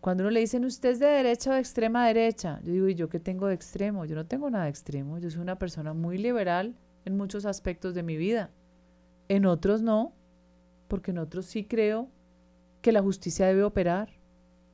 Cuando 0.00 0.24
uno 0.24 0.30
le 0.30 0.40
dicen, 0.40 0.64
¿usted 0.64 0.90
es 0.90 0.98
de 0.98 1.06
derecha 1.06 1.50
o 1.50 1.54
de 1.54 1.60
extrema 1.60 2.06
derecha? 2.06 2.60
Yo 2.64 2.72
digo, 2.72 2.88
¿y 2.88 2.94
yo 2.94 3.08
qué 3.08 3.20
tengo 3.20 3.46
de 3.46 3.54
extremo? 3.54 4.04
Yo 4.04 4.16
no 4.16 4.26
tengo 4.26 4.50
nada 4.50 4.64
de 4.64 4.70
extremo. 4.70 5.18
Yo 5.18 5.30
soy 5.30 5.40
una 5.40 5.58
persona 5.58 5.92
muy 5.92 6.18
liberal 6.18 6.74
en 7.04 7.16
muchos 7.16 7.46
aspectos 7.46 7.94
de 7.94 8.02
mi 8.02 8.16
vida. 8.16 8.50
En 9.32 9.46
otros 9.46 9.80
no, 9.80 10.12
porque 10.88 11.10
en 11.10 11.16
otros 11.16 11.46
sí 11.46 11.64
creo 11.64 12.10
que 12.82 12.92
la 12.92 13.00
justicia 13.00 13.46
debe 13.46 13.62
operar. 13.62 14.10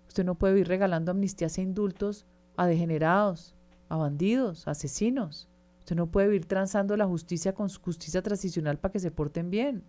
Usted 0.09 0.25
no 0.25 0.35
puede 0.35 0.59
ir 0.59 0.67
regalando 0.67 1.13
amnistías 1.13 1.59
e 1.59 1.63
indultos 1.63 2.27
a 2.57 2.67
degenerados, 2.67 3.55
a 3.89 3.97
bandidos, 3.99 4.67
a 4.67 4.73
asesinos. 4.73 5.49
Usted 5.79 5.95
no 5.95 6.09
puede 6.09 6.35
ir 6.35 6.45
transando 6.45 6.97
la 6.97 7.07
justicia 7.07 7.55
con 7.55 7.69
justicia 7.69 8.21
transicional 8.21 8.79
para 8.79 8.91
que 8.91 8.99
se 8.99 9.13
porten 9.13 9.49
bien. 9.49 9.85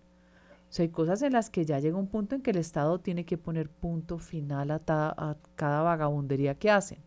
O 0.69 0.71
sea, 0.71 0.83
hay 0.83 0.89
cosas 0.89 1.23
en 1.23 1.33
las 1.33 1.49
que 1.49 1.65
ya 1.65 1.79
llega 1.79 1.97
un 1.97 2.05
punto 2.05 2.35
en 2.35 2.43
que 2.43 2.51
el 2.51 2.57
Estado 2.57 2.99
tiene 2.99 3.25
que 3.25 3.39
poner 3.39 3.71
punto 3.71 4.19
final 4.19 4.69
a 4.69 5.35
cada 5.55 5.81
vagabundería 5.81 6.53
que 6.53 6.69
hacen. 6.69 6.99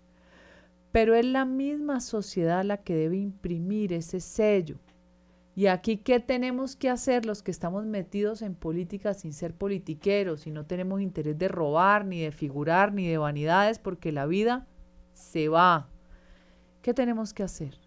Pero 0.90 1.14
es 1.14 1.24
la 1.24 1.44
misma 1.44 2.00
sociedad 2.00 2.64
la 2.64 2.78
que 2.78 2.96
debe 2.96 3.18
imprimir 3.18 3.92
ese 3.92 4.18
sello. 4.18 4.80
Y 5.54 5.66
aquí, 5.66 5.98
¿qué 5.98 6.18
tenemos 6.18 6.76
que 6.76 6.88
hacer 6.88 7.26
los 7.26 7.42
que 7.42 7.50
estamos 7.50 7.84
metidos 7.84 8.40
en 8.40 8.54
política 8.54 9.12
sin 9.12 9.32
ser 9.32 9.54
politiqueros 9.54 10.46
y 10.46 10.50
no 10.50 10.64
tenemos 10.64 11.02
interés 11.02 11.38
de 11.38 11.48
robar, 11.48 12.06
ni 12.06 12.20
de 12.20 12.32
figurar, 12.32 12.94
ni 12.94 13.06
de 13.06 13.18
vanidades, 13.18 13.78
porque 13.78 14.12
la 14.12 14.26
vida 14.26 14.66
se 15.12 15.48
va? 15.48 15.88
¿Qué 16.80 16.94
tenemos 16.94 17.34
que 17.34 17.42
hacer? 17.42 17.78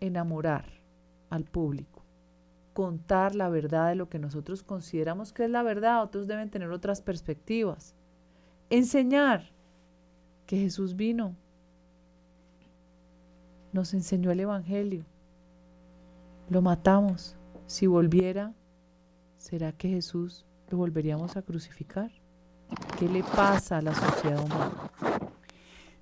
Enamorar 0.00 0.64
al 1.30 1.44
público 1.44 2.04
contar 2.74 3.36
la 3.36 3.48
verdad 3.48 3.88
de 3.88 3.94
lo 3.94 4.10
que 4.10 4.18
nosotros 4.18 4.62
consideramos 4.62 5.32
que 5.32 5.44
es 5.44 5.50
la 5.50 5.62
verdad, 5.62 6.02
otros 6.02 6.26
deben 6.26 6.50
tener 6.50 6.70
otras 6.70 7.00
perspectivas. 7.00 7.94
Enseñar 8.68 9.52
que 10.46 10.58
Jesús 10.58 10.96
vino, 10.96 11.36
nos 13.72 13.94
enseñó 13.94 14.30
el 14.30 14.40
Evangelio, 14.40 15.06
lo 16.48 16.62
matamos. 16.62 17.36
Si 17.66 17.86
volviera, 17.86 18.54
¿será 19.38 19.72
que 19.72 19.88
Jesús 19.88 20.46
lo 20.70 20.78
volveríamos 20.78 21.36
a 21.36 21.42
crucificar? 21.42 22.10
¿Qué 22.98 23.08
le 23.08 23.22
pasa 23.22 23.78
a 23.78 23.82
la 23.82 23.94
sociedad 23.94 24.44
humana? 24.44 24.90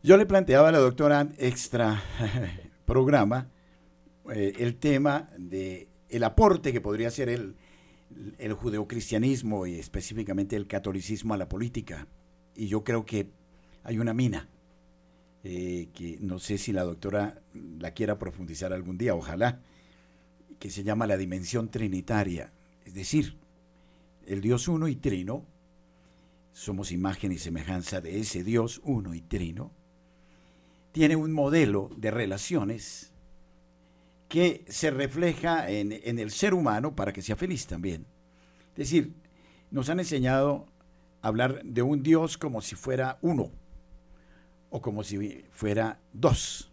Yo 0.03 0.17
le 0.17 0.27
planteaba 0.27 0.69
a 0.69 0.73
la 0.73 0.79
doctora 0.79 1.29
extra 1.39 2.03
programa 2.85 3.49
eh, 4.35 4.55
el 4.59 4.77
tema 4.77 5.29
de 5.39 5.89
el 6.09 6.25
aporte 6.25 6.73
que 6.73 6.81
podría 6.81 7.11
ser 7.11 7.29
el, 7.29 7.57
el 8.39 8.53
judeocristianismo 8.53 9.67
y 9.67 9.79
específicamente 9.79 10.57
el 10.57 10.67
catolicismo 10.67 11.35
a 11.35 11.37
la 11.37 11.49
política. 11.49 12.07
Y 12.55 12.67
yo 12.67 12.85
creo 12.85 13.05
que 13.05 13.31
hay 13.85 13.99
una 13.99 14.13
mina 14.13 14.49
eh, 15.45 15.89
que 15.93 16.19
no 16.21 16.39
sé 16.39 16.59
si 16.59 16.73
la 16.73 16.85
doctora 16.85 17.43
la 17.53 17.91
quiera 17.93 18.19
profundizar 18.19 18.73
algún 18.73 18.99
día, 18.99 19.15
ojalá, 19.15 19.61
que 20.63 20.71
se 20.71 20.85
llama 20.85 21.09
la 21.09 21.17
dimensión 21.17 21.73
trinitaria. 21.73 22.53
Es 22.85 22.95
decir, 22.95 23.37
el 24.25 24.41
Dios 24.41 24.69
uno 24.69 24.87
y 24.87 24.95
trino, 24.95 25.45
somos 26.53 26.93
imagen 26.93 27.33
y 27.33 27.39
semejanza 27.39 28.01
de 28.01 28.21
ese 28.21 28.45
Dios 28.45 28.81
uno 28.85 29.13
y 29.13 29.23
trino, 29.23 29.73
tiene 30.93 31.17
un 31.17 31.33
modelo 31.33 31.91
de 31.97 32.13
relaciones 32.13 33.11
que 34.29 34.65
se 34.69 34.93
refleja 34.93 35.69
en, 35.69 35.91
el 35.91 36.31
ser 36.31 36.55
humano 36.55 36.95
para 36.95 37.13
que 37.13 37.23
sea 37.23 37.35
feliz 37.35 37.67
también. 37.67 38.07
Es 38.77 38.89
decir, 38.89 39.15
nos 39.73 39.89
han 39.89 39.99
enseñado 39.99 40.69
a 41.23 41.27
hablar 41.27 41.65
de 41.65 41.83
un 41.83 42.05
Dios 42.05 42.39
como 42.39 42.61
si 42.61 42.77
fuera 42.77 43.19
uno 43.21 43.51
o 44.71 44.81
como 44.81 45.03
si 45.03 45.45
fuera 45.51 45.99
dos. 46.13 46.71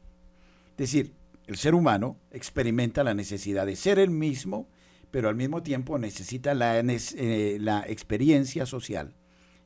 Es 0.73 0.77
decir, 0.77 1.15
el 1.50 1.58
ser 1.58 1.74
humano 1.74 2.20
experimenta 2.30 3.04
la 3.04 3.16
necesidad 3.16 3.66
de 3.66 3.76
ser 3.76 3.97
el 3.97 4.12
mismo, 4.12 4.70
pero 5.10 5.30
al 5.30 5.36
mismo 5.36 5.64
tiempo 5.64 5.97
necesita 5.97 6.54
la, 6.54 6.80
eh, 6.80 7.58
la 7.60 7.84
experiencia 7.88 8.68
social, 8.68 9.16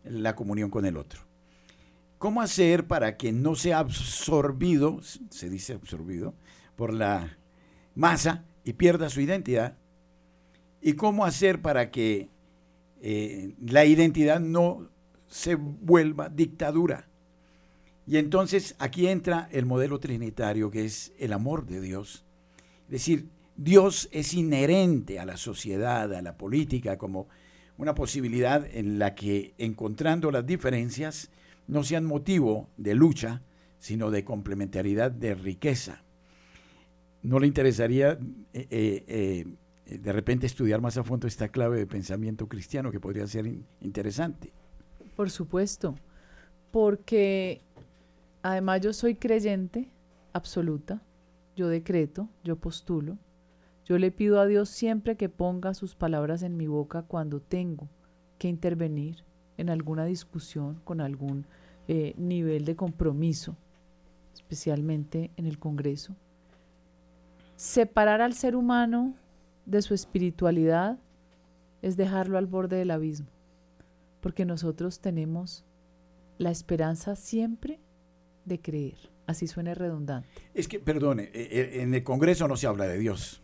la 0.05 0.33
comunión 0.33 0.69
con 0.69 0.85
el 0.85 0.95
otro. 0.95 1.19
¿Cómo 2.19 2.41
hacer 2.41 2.87
para 2.87 3.17
que 3.17 3.33
no 3.33 3.55
sea 3.55 3.79
absorbido, 3.79 5.01
se 5.29 5.49
dice 5.49 5.73
absorbido, 5.73 6.35
por 6.77 6.93
la 6.93 7.37
masa 7.95 8.45
y 8.63 8.71
pierda 8.71 9.09
su 9.09 9.19
identidad. 9.19 9.77
¿Y 10.81 10.93
cómo 10.93 11.25
hacer 11.25 11.61
para 11.61 11.91
que 11.91 12.29
eh, 13.01 13.55
la 13.59 13.83
identidad 13.83 14.39
no 14.39 14.89
se 15.27 15.55
vuelva 15.55 16.29
dictadura? 16.29 17.09
Y 18.05 18.17
entonces 18.17 18.75
aquí 18.79 19.07
entra 19.07 19.47
el 19.51 19.65
modelo 19.65 19.99
trinitario, 19.99 20.69
que 20.69 20.85
es 20.85 21.13
el 21.17 21.33
amor 21.33 21.65
de 21.65 21.79
Dios. 21.79 22.25
Es 22.85 22.91
decir, 22.91 23.29
Dios 23.55 24.09
es 24.11 24.33
inherente 24.33 25.19
a 25.19 25.25
la 25.25 25.37
sociedad, 25.37 26.13
a 26.13 26.21
la 26.21 26.37
política, 26.37 26.97
como 26.97 27.27
una 27.77 27.95
posibilidad 27.95 28.65
en 28.71 28.99
la 28.99 29.15
que 29.15 29.53
encontrando 29.57 30.31
las 30.31 30.45
diferencias 30.45 31.29
no 31.67 31.83
sean 31.83 32.05
motivo 32.05 32.69
de 32.77 32.95
lucha, 32.95 33.41
sino 33.79 34.11
de 34.11 34.23
complementariedad, 34.23 35.11
de 35.11 35.35
riqueza. 35.35 36.03
¿No 37.21 37.39
le 37.39 37.47
interesaría 37.47 38.17
eh, 38.53 38.67
eh, 38.69 39.45
eh, 39.85 39.97
de 39.97 40.13
repente 40.13 40.45
estudiar 40.45 40.81
más 40.81 40.97
a 40.97 41.03
fondo 41.03 41.27
esta 41.27 41.47
clave 41.47 41.77
de 41.77 41.87
pensamiento 41.87 42.47
cristiano 42.47 42.91
que 42.91 42.99
podría 42.99 43.27
ser 43.27 43.49
interesante? 43.81 44.51
Por 45.15 45.29
supuesto, 45.29 45.95
porque 46.71 47.61
además 48.43 48.81
yo 48.81 48.93
soy 48.93 49.15
creyente 49.15 49.89
absoluta, 50.33 51.01
yo 51.55 51.69
decreto, 51.69 52.29
yo 52.43 52.57
postulo, 52.57 53.17
yo 53.85 53.97
le 53.97 54.11
pido 54.11 54.39
a 54.39 54.45
Dios 54.45 54.69
siempre 54.69 55.17
que 55.17 55.29
ponga 55.29 55.73
sus 55.73 55.95
palabras 55.95 56.43
en 56.43 56.57
mi 56.57 56.67
boca 56.67 57.03
cuando 57.03 57.39
tengo 57.41 57.89
que 58.37 58.47
intervenir 58.47 59.23
en 59.57 59.69
alguna 59.69 60.05
discusión 60.05 60.81
con 60.83 61.01
algún 61.01 61.45
eh, 61.87 62.13
nivel 62.17 62.65
de 62.65 62.75
compromiso, 62.75 63.55
especialmente 64.33 65.31
en 65.37 65.45
el 65.45 65.59
Congreso. 65.59 66.15
Separar 67.55 68.21
al 68.21 68.33
ser 68.33 68.55
humano 68.55 69.15
de 69.65 69.81
su 69.81 69.93
espiritualidad 69.93 70.97
es 71.81 71.97
dejarlo 71.97 72.37
al 72.37 72.47
borde 72.47 72.77
del 72.77 72.91
abismo, 72.91 73.27
porque 74.21 74.45
nosotros 74.45 74.99
tenemos 74.99 75.65
la 76.37 76.51
esperanza 76.51 77.15
siempre 77.15 77.79
de 78.45 78.59
creer, 78.59 78.97
así 79.27 79.47
suene 79.47 79.75
redundante. 79.75 80.29
Es 80.53 80.67
que, 80.67 80.79
perdone, 80.79 81.23
eh, 81.23 81.31
eh, 81.33 81.81
en 81.81 81.93
el 81.93 82.03
Congreso 82.03 82.47
no 82.47 82.55
se 82.55 82.67
habla 82.67 82.85
de 82.85 82.97
Dios. 82.97 83.41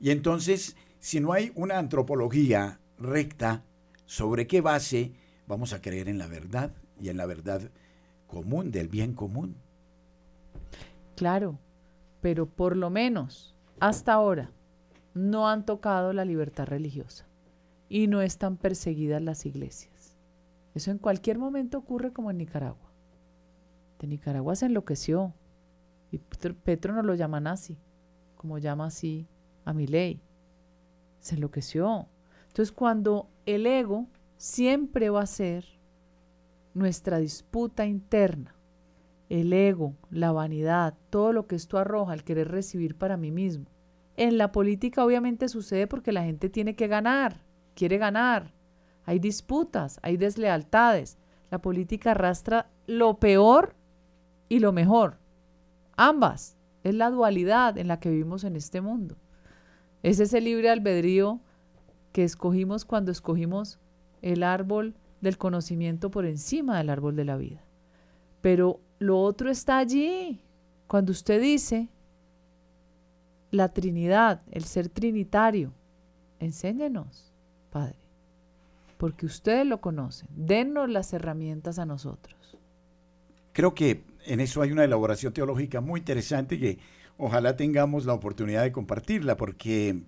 Y 0.00 0.10
entonces, 0.10 0.76
si 0.98 1.20
no 1.20 1.32
hay 1.32 1.52
una 1.54 1.78
antropología 1.78 2.80
recta, 2.98 3.64
¿sobre 4.04 4.46
qué 4.46 4.60
base 4.60 5.12
vamos 5.46 5.72
a 5.72 5.80
creer 5.80 6.08
en 6.08 6.18
la 6.18 6.26
verdad 6.26 6.72
y 7.00 7.08
en 7.08 7.16
la 7.16 7.26
verdad 7.26 7.70
común, 8.26 8.70
del 8.70 8.88
bien 8.88 9.14
común? 9.14 9.56
Claro, 11.16 11.58
pero 12.20 12.46
por 12.46 12.76
lo 12.76 12.90
menos 12.90 13.54
hasta 13.80 14.12
ahora 14.12 14.50
no 15.14 15.48
han 15.48 15.64
tocado 15.66 16.12
la 16.12 16.24
libertad 16.24 16.66
religiosa 16.66 17.26
y 17.88 18.06
no 18.06 18.22
están 18.22 18.56
perseguidas 18.56 19.20
las 19.20 19.44
iglesias. 19.44 20.16
Eso 20.74 20.90
en 20.90 20.98
cualquier 20.98 21.38
momento 21.38 21.78
ocurre 21.78 22.12
como 22.12 22.30
en 22.30 22.38
Nicaragua. 22.38 22.91
Nicaragua 24.06 24.54
se 24.56 24.66
enloqueció 24.66 25.34
y 26.10 26.18
Petro 26.18 26.94
no 26.94 27.02
lo 27.02 27.14
llama 27.14 27.40
nazi, 27.40 27.78
como 28.36 28.58
llama 28.58 28.86
así 28.86 29.26
a 29.64 29.72
mi 29.72 29.86
ley. 29.86 30.20
Se 31.20 31.36
enloqueció. 31.36 32.08
Entonces 32.48 32.72
cuando 32.72 33.30
el 33.46 33.66
ego 33.66 34.06
siempre 34.36 35.08
va 35.08 35.22
a 35.22 35.26
ser 35.26 35.64
nuestra 36.74 37.18
disputa 37.18 37.86
interna, 37.86 38.54
el 39.28 39.52
ego, 39.52 39.94
la 40.10 40.32
vanidad, 40.32 40.94
todo 41.08 41.32
lo 41.32 41.46
que 41.46 41.56
esto 41.56 41.78
arroja, 41.78 42.12
el 42.12 42.24
querer 42.24 42.48
recibir 42.48 42.96
para 42.98 43.16
mí 43.16 43.30
mismo. 43.30 43.66
En 44.16 44.36
la 44.36 44.52
política 44.52 45.04
obviamente 45.04 45.48
sucede 45.48 45.86
porque 45.86 46.12
la 46.12 46.24
gente 46.24 46.50
tiene 46.50 46.76
que 46.76 46.86
ganar, 46.86 47.42
quiere 47.74 47.96
ganar. 47.96 48.52
Hay 49.04 49.18
disputas, 49.18 49.98
hay 50.02 50.18
deslealtades. 50.18 51.16
La 51.50 51.60
política 51.62 52.10
arrastra 52.10 52.70
lo 52.86 53.18
peor 53.18 53.74
y 54.52 54.58
lo 54.58 54.70
mejor. 54.70 55.16
Ambas. 55.96 56.58
Es 56.84 56.94
la 56.94 57.08
dualidad 57.08 57.78
en 57.78 57.88
la 57.88 57.98
que 58.00 58.10
vivimos 58.10 58.44
en 58.44 58.54
este 58.54 58.82
mundo. 58.82 59.16
Es 60.02 60.20
ese 60.20 60.42
libre 60.42 60.68
albedrío 60.68 61.40
que 62.12 62.22
escogimos 62.22 62.84
cuando 62.84 63.10
escogimos 63.12 63.78
el 64.20 64.42
árbol 64.42 64.94
del 65.22 65.38
conocimiento 65.38 66.10
por 66.10 66.26
encima 66.26 66.76
del 66.76 66.90
árbol 66.90 67.16
de 67.16 67.24
la 67.24 67.38
vida. 67.38 67.64
Pero 68.42 68.78
lo 68.98 69.22
otro 69.22 69.50
está 69.50 69.78
allí. 69.78 70.42
Cuando 70.86 71.12
usted 71.12 71.40
dice 71.40 71.88
la 73.50 73.70
Trinidad, 73.72 74.42
el 74.50 74.64
ser 74.64 74.90
trinitario, 74.90 75.72
enséñenos, 76.40 77.32
Padre, 77.70 77.96
porque 78.98 79.24
ustedes 79.24 79.66
lo 79.66 79.80
conocen. 79.80 80.28
Denos 80.36 80.90
las 80.90 81.14
herramientas 81.14 81.78
a 81.78 81.86
nosotros. 81.86 82.58
Creo 83.54 83.74
que 83.74 84.11
en 84.26 84.40
eso 84.40 84.62
hay 84.62 84.72
una 84.72 84.84
elaboración 84.84 85.32
teológica 85.32 85.80
muy 85.80 86.00
interesante 86.00 86.58
que 86.58 86.78
ojalá 87.16 87.56
tengamos 87.56 88.04
la 88.04 88.14
oportunidad 88.14 88.62
de 88.62 88.72
compartirla, 88.72 89.36
porque, 89.36 90.00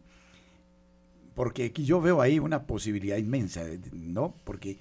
porque 1.34 1.70
yo 1.70 2.00
veo 2.00 2.20
ahí 2.20 2.38
una 2.38 2.66
posibilidad 2.66 3.16
inmensa, 3.16 3.64
¿no? 3.92 4.34
Porque 4.44 4.78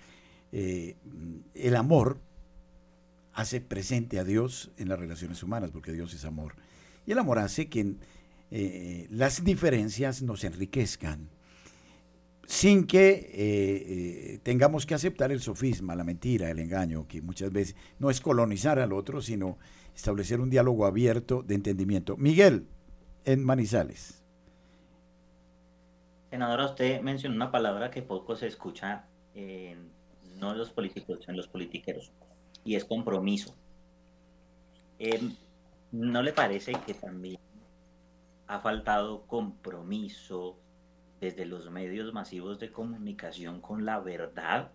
eh, 0.52 0.96
el 1.54 1.76
amor 1.76 2.20
hace 3.34 3.62
presente 3.62 4.20
a 4.20 4.24
Dios 4.24 4.72
en 4.78 4.90
las 4.90 5.00
relaciones 5.00 5.42
humanas, 5.44 5.72
porque 5.72 5.92
Dios 5.92 6.14
es 6.14 6.26
amor. 6.26 6.56
Y 7.06 7.12
el 7.12 7.20
amor 7.20 7.40
hace 7.40 7.68
que 7.68 7.96
eh, 8.52 9.08
las 9.10 9.44
diferencias 9.44 10.22
nos 10.22 10.44
enriquezcan, 10.44 11.30
sin 12.46 12.86
que 12.86 13.30
eh, 13.34 14.40
tengamos 14.44 14.86
que 14.86 14.94
aceptar 14.94 15.32
el 15.32 15.42
sofisma, 15.42 15.96
la 15.96 16.04
mentira, 16.04 16.50
el 16.50 16.60
engaño, 16.60 17.08
que 17.08 17.22
muchas 17.22 17.52
veces 17.52 17.76
no 18.00 18.10
es 18.10 18.22
colonizar 18.22 18.80
al 18.80 18.94
otro, 18.94 19.22
sino 19.22 19.58
establecer 19.96 20.42
un 20.42 20.50
diálogo 20.50 20.86
abierto 20.86 21.44
de 21.44 21.56
entendimiento. 21.56 22.18
Miguel, 22.18 22.68
en 23.26 23.44
Manizales. 23.44 24.24
Senadora, 26.30 26.66
usted 26.66 27.02
mencionó 27.02 27.36
una 27.36 27.52
palabra 27.52 27.92
que 27.92 28.02
poco 28.02 28.36
se 28.36 28.48
escucha 28.48 29.06
en, 29.36 29.92
no 30.40 30.52
en 30.52 30.58
los 30.58 30.72
políticos, 30.72 31.20
en 31.28 31.38
los 31.38 31.48
politiqueros, 31.48 32.12
y 32.66 32.76
es 32.76 32.86
compromiso. 32.86 33.56
Em, 35.00 35.36
¿No 35.92 36.24
le 36.24 36.34
parece 36.34 36.74
que 36.88 36.96
también 36.96 37.38
ha 38.48 38.60
faltado 38.60 39.28
compromiso 39.28 40.58
desde 41.24 41.46
los 41.46 41.72
medios 41.72 42.14
masivos 42.14 42.60
de 42.60 42.70
comunicación 42.70 43.62
con 43.62 43.86
la 43.86 44.02
verdad? 44.02 44.72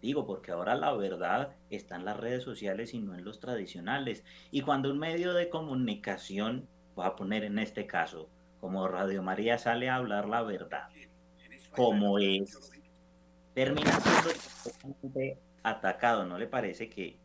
Digo, 0.00 0.26
porque 0.26 0.50
ahora 0.50 0.74
la 0.74 0.94
verdad 0.94 1.54
está 1.68 1.96
en 1.96 2.06
las 2.06 2.16
redes 2.16 2.42
sociales 2.42 2.94
y 2.94 2.98
no 2.98 3.14
en 3.14 3.24
los 3.24 3.40
tradicionales. 3.40 4.24
Y 4.50 4.62
cuando 4.62 4.90
un 4.90 4.98
medio 4.98 5.34
de 5.34 5.50
comunicación, 5.50 6.66
voy 6.94 7.06
a 7.06 7.14
poner 7.14 7.44
en 7.44 7.58
este 7.58 7.86
caso, 7.86 8.30
como 8.58 8.88
Radio 8.88 9.22
María 9.22 9.58
sale 9.58 9.90
a 9.90 9.96
hablar 9.96 10.28
la 10.28 10.42
verdad, 10.42 10.88
como 11.76 12.18
es, 12.18 12.72
termina 13.52 14.00
siendo 14.00 15.38
atacado, 15.62 16.24
¿no 16.24 16.38
le 16.38 16.46
parece 16.46 16.88
que 16.88 17.18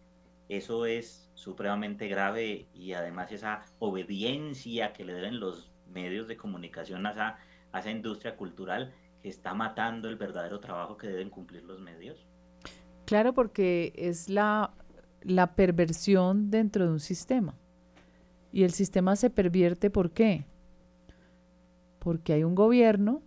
eso 0.50 0.86
es 0.86 1.32
supremamente 1.36 2.10
grave 2.10 2.68
y 2.74 2.94
además 2.94 3.32
esa 3.32 3.64
obediencia 3.80 4.92
que 4.92 5.06
le 5.06 5.14
deben 5.14 5.40
los 5.40 5.72
medios 5.88 6.28
de 6.28 6.36
comunicación 6.36 7.06
a 7.06 7.12
esa, 7.12 7.40
esa 7.80 7.92
industria 7.92 8.36
cultural 8.36 8.94
que 9.22 9.30
está 9.30 9.54
matando 9.54 10.10
el 10.10 10.16
verdadero 10.16 10.60
trabajo 10.60 10.98
que 10.98 11.08
deben 11.08 11.30
cumplir 11.30 11.64
los 11.64 11.80
medios? 11.80 12.26
Claro, 13.06 13.34
porque 13.34 13.94
es 13.96 14.30
la, 14.30 14.74
la 15.22 15.56
perversión 15.56 16.52
dentro 16.52 16.86
de 16.86 16.92
un 16.92 17.00
sistema. 17.00 17.56
Y 18.52 18.64
el 18.64 18.72
sistema 18.72 19.16
se 19.16 19.30
pervierte 19.30 19.90
¿por 19.90 20.12
qué? 20.12 20.46
Porque 22.00 22.34
hay 22.34 22.44
un 22.44 22.56
gobierno 22.56 23.22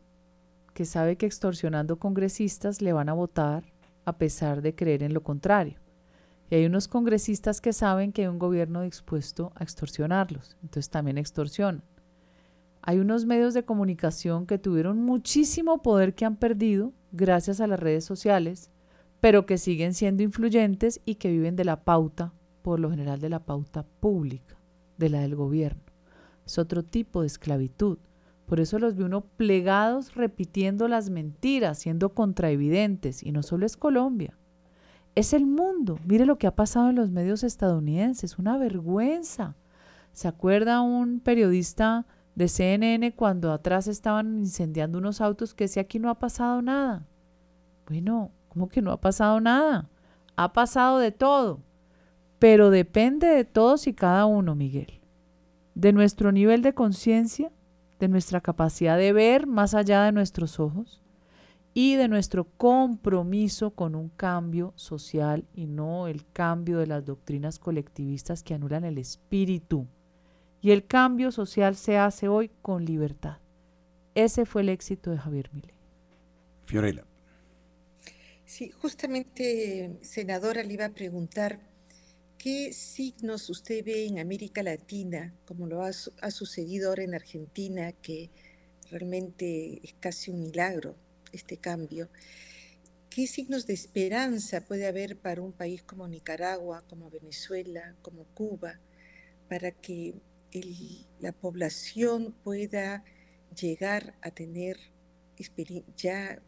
que 0.75 0.85
sabe 0.85 1.17
que 1.17 1.27
extorsionando 1.27 1.99
congresistas 1.99 2.81
le 2.81 2.93
van 2.93 3.09
a 3.09 3.13
votar 3.13 3.65
a 4.05 4.17
pesar 4.17 4.63
de 4.63 4.75
creer 4.75 5.03
en 5.03 5.15
lo 5.15 5.23
contrario. 5.23 5.79
Y 6.51 6.57
hay 6.57 6.67
unos 6.67 6.89
congresistas 6.89 7.61
que 7.61 7.73
saben 7.73 8.13
que 8.13 8.23
hay 8.23 8.29
un 8.29 8.39
gobierno 8.39 8.83
dispuesto 8.83 9.53
a 9.55 9.63
extorsionarlos, 9.63 10.57
entonces 10.63 10.91
también 10.91 11.17
extorsionan. 11.17 11.83
Hay 12.83 12.99
unos 12.99 13.27
medios 13.27 13.55
de 13.55 13.65
comunicación 13.65 14.47
que 14.47 14.59
tuvieron 14.59 15.03
muchísimo 15.03 15.83
poder 15.83 16.15
que 16.15 16.25
han 16.25 16.37
perdido 16.37 16.93
gracias 17.13 17.61
a 17.61 17.67
las 17.67 17.79
redes 17.79 18.05
sociales, 18.05 18.71
pero 19.21 19.45
que 19.45 19.59
siguen 19.59 19.93
siendo 19.93 20.23
influyentes 20.23 21.01
y 21.05 21.17
que 21.17 21.31
viven 21.31 21.57
de 21.57 21.65
la 21.65 21.85
pauta, 21.85 22.33
por 22.63 22.81
lo 22.81 22.91
general 22.91 23.21
de 23.21 23.29
la 23.29 23.41
pauta 23.41 23.85
pública, 24.01 24.57
de 24.97 25.11
la 25.11 25.21
del 25.21 25.37
gobierno. 25.37 25.83
Es 26.47 26.59
otro 26.59 26.83
tipo 26.83 27.21
de 27.21 27.27
esclavitud. 27.27 27.99
Por 28.47 28.61
eso 28.61 28.79
los 28.79 28.97
ve 28.97 29.05
uno 29.05 29.21
plegados 29.21 30.15
repitiendo 30.15 30.89
las 30.89 31.11
mentiras, 31.11 31.79
siendo 31.79 32.15
contraevidentes. 32.15 33.23
Y 33.23 33.31
no 33.31 33.43
solo 33.43 33.67
es 33.67 33.77
Colombia, 33.77 34.37
es 35.15 35.33
el 35.33 35.47
mundo. 35.47 35.99
Mire 36.05 36.27
lo 36.27 36.39
que 36.39 36.47
ha 36.47 36.57
pasado 36.57 36.91
en 36.91 36.97
los 36.97 37.11
medios 37.11 37.45
estadounidenses, 37.45 38.39
una 38.39 38.57
vergüenza. 38.57 39.55
¿Se 40.13 40.27
acuerda 40.27 40.81
un 40.81 41.21
periodista 41.21 42.07
de 42.41 42.49
CNN 42.49 43.13
cuando 43.15 43.53
atrás 43.53 43.87
estaban 43.87 44.39
incendiando 44.39 44.99
unos 44.99 45.21
autos 45.21 45.55
que 45.55 45.65
decía 45.65 45.83
aquí 45.83 45.99
no 45.99 46.11
ha 46.11 46.19
pasado 46.19 46.61
nada? 46.61 47.07
Bueno, 47.87 48.33
¿Cómo 48.51 48.69
que 48.69 48.83
no 48.83 48.91
ha 48.91 49.01
pasado 49.01 49.41
nada? 49.41 49.89
Ha 50.35 50.53
pasado 50.53 50.99
de 50.99 51.13
todo. 51.13 51.61
Pero 52.41 52.71
depende 52.71 53.29
de 53.29 53.45
todos 53.45 53.87
y 53.87 53.95
cada 53.95 54.27
uno, 54.27 54.57
Miguel, 54.57 55.01
de 55.75 55.93
nuestro 55.93 56.33
nivel 56.33 56.61
de 56.61 56.75
conciencia, 56.75 57.53
de 58.01 58.09
nuestra 58.09 58.41
capacidad 58.41 58.99
de 58.99 59.13
ver 59.13 59.47
más 59.47 59.75
allá 59.75 60.03
de 60.03 60.11
nuestros 60.11 60.59
ojos 60.59 61.01
y 61.75 61.95
de 61.95 62.09
nuestro 62.09 62.45
compromiso 62.57 63.71
con 63.71 63.95
un 63.95 64.09
cambio 64.09 64.73
social 64.75 65.45
y 65.55 65.67
no 65.67 66.09
el 66.09 66.27
cambio 66.33 66.79
de 66.79 66.89
las 66.89 67.05
doctrinas 67.05 67.61
colectivistas 67.61 68.43
que 68.43 68.55
anulan 68.55 68.85
el 68.85 68.99
espíritu. 68.99 69.87
Y 70.61 70.73
el 70.73 70.87
cambio 70.87 71.33
social 71.33 71.77
se 71.77 71.97
hace 71.97 72.29
hoy 72.29 72.51
con 72.63 72.85
libertad. 72.85 73.39
Ese 74.15 74.45
fue 74.45 74.63
el 74.63 74.69
éxito 74.69 75.11
de 75.11 75.19
Javier 75.19 75.51
Milei. 75.53 75.75
Fiorella. 76.65 77.05
Sí, 78.45 78.71
justamente, 78.71 79.99
senadora, 80.03 80.63
le 80.63 80.75
iba 80.75 80.85
a 80.87 80.91
preguntar 80.91 81.61
¿Qué 82.43 82.73
signos 82.73 83.51
usted 83.51 83.85
ve 83.85 84.07
en 84.07 84.19
América 84.19 84.63
Latina, 84.63 85.35
como 85.45 85.67
lo 85.67 85.83
ha, 85.83 85.93
sucedido 86.31 86.89
ahora 86.89 87.03
en 87.03 87.15
Argentina, 87.15 87.93
que 87.93 88.31
realmente 88.91 89.79
es 89.85 89.95
casi 90.01 90.31
un 90.31 90.41
milagro 90.41 90.97
este 91.33 91.59
cambio? 91.59 92.09
¿Qué 93.11 93.27
signos 93.27 93.67
de 93.67 93.75
esperanza 93.75 94.65
puede 94.65 94.87
haber 94.87 95.19
para 95.19 95.43
un 95.43 95.53
país 95.53 95.83
como 95.83 96.09
Nicaragua, 96.09 96.83
como 96.89 97.11
Venezuela, 97.11 97.95
como 98.01 98.25
Cuba, 98.33 98.81
para 99.51 99.71
que 99.71 100.15
la 101.21 101.33
población 101.33 102.35
pueda 102.43 103.05
llegar 103.59 104.15
a 104.23 104.31
tener 104.31 104.77
ya 105.97 106.41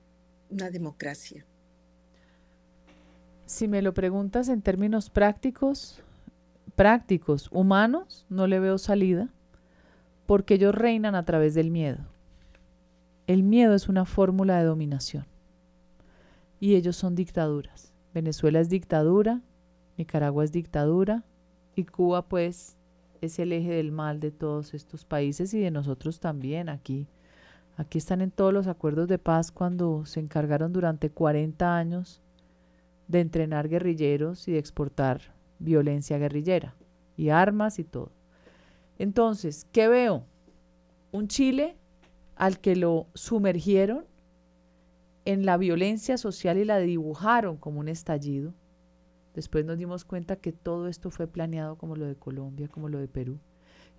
una 0.50 0.70
democracia? 0.70 1.46
Si 3.46 3.68
me 3.68 3.82
lo 3.82 3.92
preguntas 3.92 4.48
en 4.48 4.62
términos 4.62 5.10
prácticos, 5.10 6.02
prácticos, 6.74 7.48
humanos, 7.52 8.26
no 8.28 8.46
le 8.46 8.60
veo 8.60 8.78
salida, 8.78 9.28
porque 10.26 10.54
ellos 10.54 10.74
reinan 10.74 11.14
a 11.14 11.24
través 11.24 11.54
del 11.54 11.70
miedo. 11.70 11.98
El 13.26 13.42
miedo 13.42 13.74
es 13.74 13.88
una 13.88 14.04
fórmula 14.04 14.58
de 14.58 14.64
dominación 14.64 15.26
y 16.60 16.74
ellos 16.74 16.96
son 16.96 17.14
dictaduras. 17.14 17.92
Venezuela 18.14 18.60
es 18.60 18.68
dictadura, 18.68 19.42
Nicaragua 19.96 20.44
es 20.44 20.52
dictadura 20.52 21.24
y 21.74 21.84
Cuba 21.84 22.22
pues 22.28 22.76
es 23.22 23.38
el 23.38 23.52
eje 23.52 23.70
del 23.70 23.92
mal 23.92 24.20
de 24.20 24.32
todos 24.32 24.74
estos 24.74 25.04
países 25.04 25.54
y 25.54 25.60
de 25.60 25.70
nosotros 25.70 26.20
también 26.20 26.68
aquí. 26.68 27.06
Aquí 27.76 27.96
están 27.96 28.20
en 28.20 28.32
todos 28.32 28.52
los 28.52 28.66
acuerdos 28.66 29.08
de 29.08 29.18
paz 29.18 29.50
cuando 29.50 30.04
se 30.04 30.20
encargaron 30.20 30.72
durante 30.72 31.08
40 31.08 31.76
años 31.76 32.20
de 33.08 33.20
entrenar 33.20 33.68
guerrilleros 33.68 34.46
y 34.48 34.52
de 34.52 34.58
exportar 34.58 35.34
violencia 35.60 36.18
guerrillera 36.18 36.74
y 37.16 37.28
armas 37.30 37.78
y 37.78 37.84
todo. 37.84 38.10
Entonces, 38.98 39.66
¿qué 39.72 39.88
veo? 39.88 40.24
Un 41.12 41.28
Chile 41.28 41.76
al 42.36 42.58
que 42.58 42.74
lo 42.74 43.06
sumergieron 43.14 44.04
en 45.24 45.46
la 45.46 45.56
violencia 45.56 46.18
social 46.18 46.58
y 46.58 46.64
la 46.64 46.78
dibujaron 46.78 47.56
como 47.56 47.78
un 47.78 47.88
estallido. 47.88 48.52
Después 49.34 49.64
nos 49.64 49.78
dimos 49.78 50.04
cuenta 50.04 50.36
que 50.36 50.52
todo 50.52 50.88
esto 50.88 51.10
fue 51.10 51.26
planeado 51.26 51.76
como 51.76 51.96
lo 51.96 52.06
de 52.06 52.16
Colombia, 52.16 52.68
como 52.68 52.88
lo 52.88 52.98
de 52.98 53.08
Perú 53.08 53.38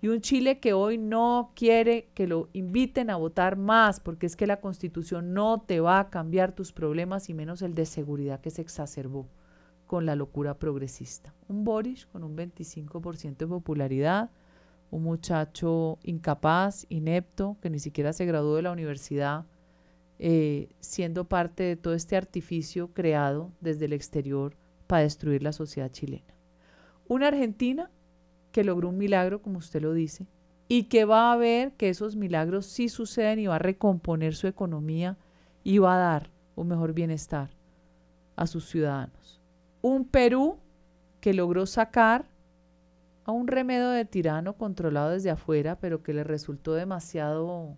y 0.04 0.08
un 0.08 0.20
Chile 0.20 0.60
que 0.60 0.74
hoy 0.74 0.98
no 0.98 1.52
quiere 1.54 2.10
que 2.12 2.26
lo 2.26 2.50
inviten 2.52 3.08
a 3.08 3.16
votar 3.16 3.56
más, 3.56 4.00
porque 4.00 4.26
es 4.26 4.36
que 4.36 4.46
la 4.46 4.60
constitución 4.60 5.32
no 5.32 5.62
te 5.66 5.80
va 5.80 5.98
a 5.98 6.10
cambiar 6.10 6.52
tus 6.52 6.72
problemas 6.72 7.30
y 7.30 7.32
menos 7.32 7.62
el 7.62 7.74
de 7.74 7.86
seguridad 7.86 8.42
que 8.42 8.50
se 8.50 8.60
exacerbó 8.60 9.30
con 9.86 10.04
la 10.04 10.14
locura 10.14 10.58
progresista. 10.58 11.34
Un 11.48 11.64
Boris 11.64 12.04
con 12.04 12.22
un 12.22 12.36
25% 12.36 13.36
de 13.38 13.46
popularidad, 13.46 14.30
un 14.90 15.04
muchacho 15.04 15.98
incapaz, 16.02 16.84
inepto, 16.90 17.56
que 17.62 17.70
ni 17.70 17.78
siquiera 17.78 18.12
se 18.12 18.26
graduó 18.26 18.56
de 18.56 18.62
la 18.62 18.72
universidad, 18.72 19.46
eh, 20.18 20.68
siendo 20.80 21.24
parte 21.24 21.62
de 21.62 21.76
todo 21.76 21.94
este 21.94 22.14
artificio 22.16 22.88
creado 22.92 23.52
desde 23.62 23.86
el 23.86 23.94
exterior 23.94 24.54
para 24.86 25.02
destruir 25.02 25.42
la 25.42 25.52
sociedad 25.52 25.90
chilena. 25.90 26.34
Una 27.08 27.28
Argentina 27.28 27.90
que 28.52 28.64
logró 28.64 28.88
un 28.88 28.98
milagro, 28.98 29.42
como 29.42 29.58
usted 29.58 29.82
lo 29.82 29.92
dice, 29.92 30.26
y 30.68 30.84
que 30.84 31.04
va 31.04 31.32
a 31.32 31.36
ver 31.36 31.72
que 31.72 31.88
esos 31.88 32.16
milagros 32.16 32.66
sí 32.66 32.88
suceden 32.88 33.38
y 33.38 33.46
va 33.46 33.56
a 33.56 33.58
recomponer 33.58 34.34
su 34.34 34.46
economía 34.46 35.18
y 35.62 35.78
va 35.78 35.96
a 35.96 35.98
dar 35.98 36.30
un 36.56 36.68
mejor 36.68 36.92
bienestar 36.92 37.50
a 38.36 38.46
sus 38.46 38.68
ciudadanos. 38.68 39.40
Un 39.82 40.04
Perú 40.04 40.58
que 41.20 41.34
logró 41.34 41.66
sacar 41.66 42.26
a 43.24 43.32
un 43.32 43.48
remedio 43.48 43.88
de 43.88 44.04
tirano 44.04 44.54
controlado 44.54 45.10
desde 45.10 45.30
afuera, 45.30 45.78
pero 45.78 46.02
que 46.02 46.14
le 46.14 46.24
resultó 46.24 46.74
demasiado 46.74 47.76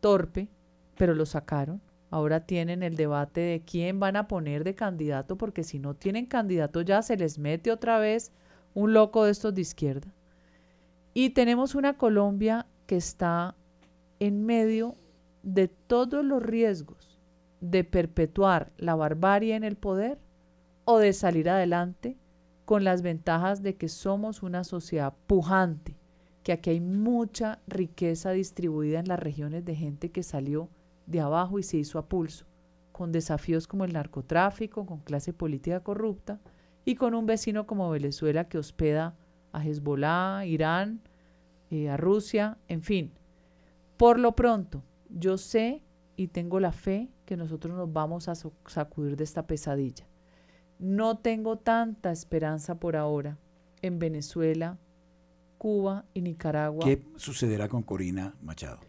torpe, 0.00 0.48
pero 0.96 1.14
lo 1.14 1.26
sacaron. 1.26 1.80
Ahora 2.10 2.40
tienen 2.40 2.82
el 2.82 2.96
debate 2.96 3.40
de 3.40 3.62
quién 3.64 4.00
van 4.00 4.16
a 4.16 4.26
poner 4.26 4.64
de 4.64 4.74
candidato, 4.74 5.36
porque 5.36 5.62
si 5.62 5.78
no 5.78 5.94
tienen 5.94 6.26
candidato 6.26 6.82
ya 6.82 7.02
se 7.02 7.16
les 7.16 7.38
mete 7.38 7.70
otra 7.70 7.98
vez 7.98 8.32
un 8.74 8.92
loco 8.92 9.24
de 9.24 9.30
estos 9.30 9.54
de 9.54 9.60
izquierda. 9.60 10.12
Y 11.14 11.30
tenemos 11.30 11.74
una 11.74 11.96
Colombia 11.96 12.66
que 12.86 12.96
está 12.96 13.54
en 14.18 14.44
medio 14.44 14.96
de 15.42 15.68
todos 15.68 16.24
los 16.24 16.42
riesgos 16.42 17.18
de 17.60 17.84
perpetuar 17.84 18.72
la 18.76 18.94
barbarie 18.96 19.54
en 19.54 19.64
el 19.64 19.76
poder 19.76 20.18
o 20.84 20.98
de 20.98 21.12
salir 21.12 21.48
adelante 21.48 22.16
con 22.64 22.84
las 22.84 23.02
ventajas 23.02 23.62
de 23.62 23.76
que 23.76 23.88
somos 23.88 24.42
una 24.42 24.64
sociedad 24.64 25.14
pujante, 25.26 25.96
que 26.42 26.52
aquí 26.52 26.70
hay 26.70 26.80
mucha 26.80 27.60
riqueza 27.66 28.30
distribuida 28.30 28.98
en 28.98 29.08
las 29.08 29.20
regiones 29.20 29.64
de 29.64 29.74
gente 29.74 30.10
que 30.10 30.22
salió 30.22 30.68
de 31.10 31.20
abajo 31.20 31.58
y 31.58 31.62
se 31.62 31.76
hizo 31.76 31.98
a 31.98 32.08
pulso, 32.08 32.46
con 32.92 33.12
desafíos 33.12 33.66
como 33.66 33.84
el 33.84 33.92
narcotráfico, 33.92 34.86
con 34.86 35.00
clase 35.00 35.32
política 35.32 35.80
corrupta, 35.80 36.40
y 36.84 36.94
con 36.94 37.14
un 37.14 37.26
vecino 37.26 37.66
como 37.66 37.90
Venezuela 37.90 38.48
que 38.48 38.58
hospeda 38.58 39.16
a 39.52 39.64
Hezbollah, 39.64 40.46
Irán, 40.46 41.02
eh, 41.70 41.88
a 41.88 41.96
Rusia, 41.96 42.58
en 42.68 42.82
fin. 42.82 43.12
Por 43.96 44.18
lo 44.18 44.34
pronto, 44.34 44.82
yo 45.08 45.36
sé 45.36 45.82
y 46.16 46.28
tengo 46.28 46.60
la 46.60 46.72
fe 46.72 47.10
que 47.26 47.36
nosotros 47.36 47.76
nos 47.76 47.92
vamos 47.92 48.28
a 48.28 48.34
sacudir 48.34 49.16
de 49.16 49.24
esta 49.24 49.46
pesadilla. 49.46 50.06
No 50.78 51.18
tengo 51.18 51.58
tanta 51.58 52.10
esperanza 52.10 52.80
por 52.80 52.96
ahora 52.96 53.38
en 53.82 53.98
Venezuela, 53.98 54.78
Cuba 55.58 56.06
y 56.14 56.22
Nicaragua. 56.22 56.84
¿Qué 56.84 57.02
sucederá 57.16 57.68
con 57.68 57.82
Corina 57.82 58.34
Machado? 58.42 58.80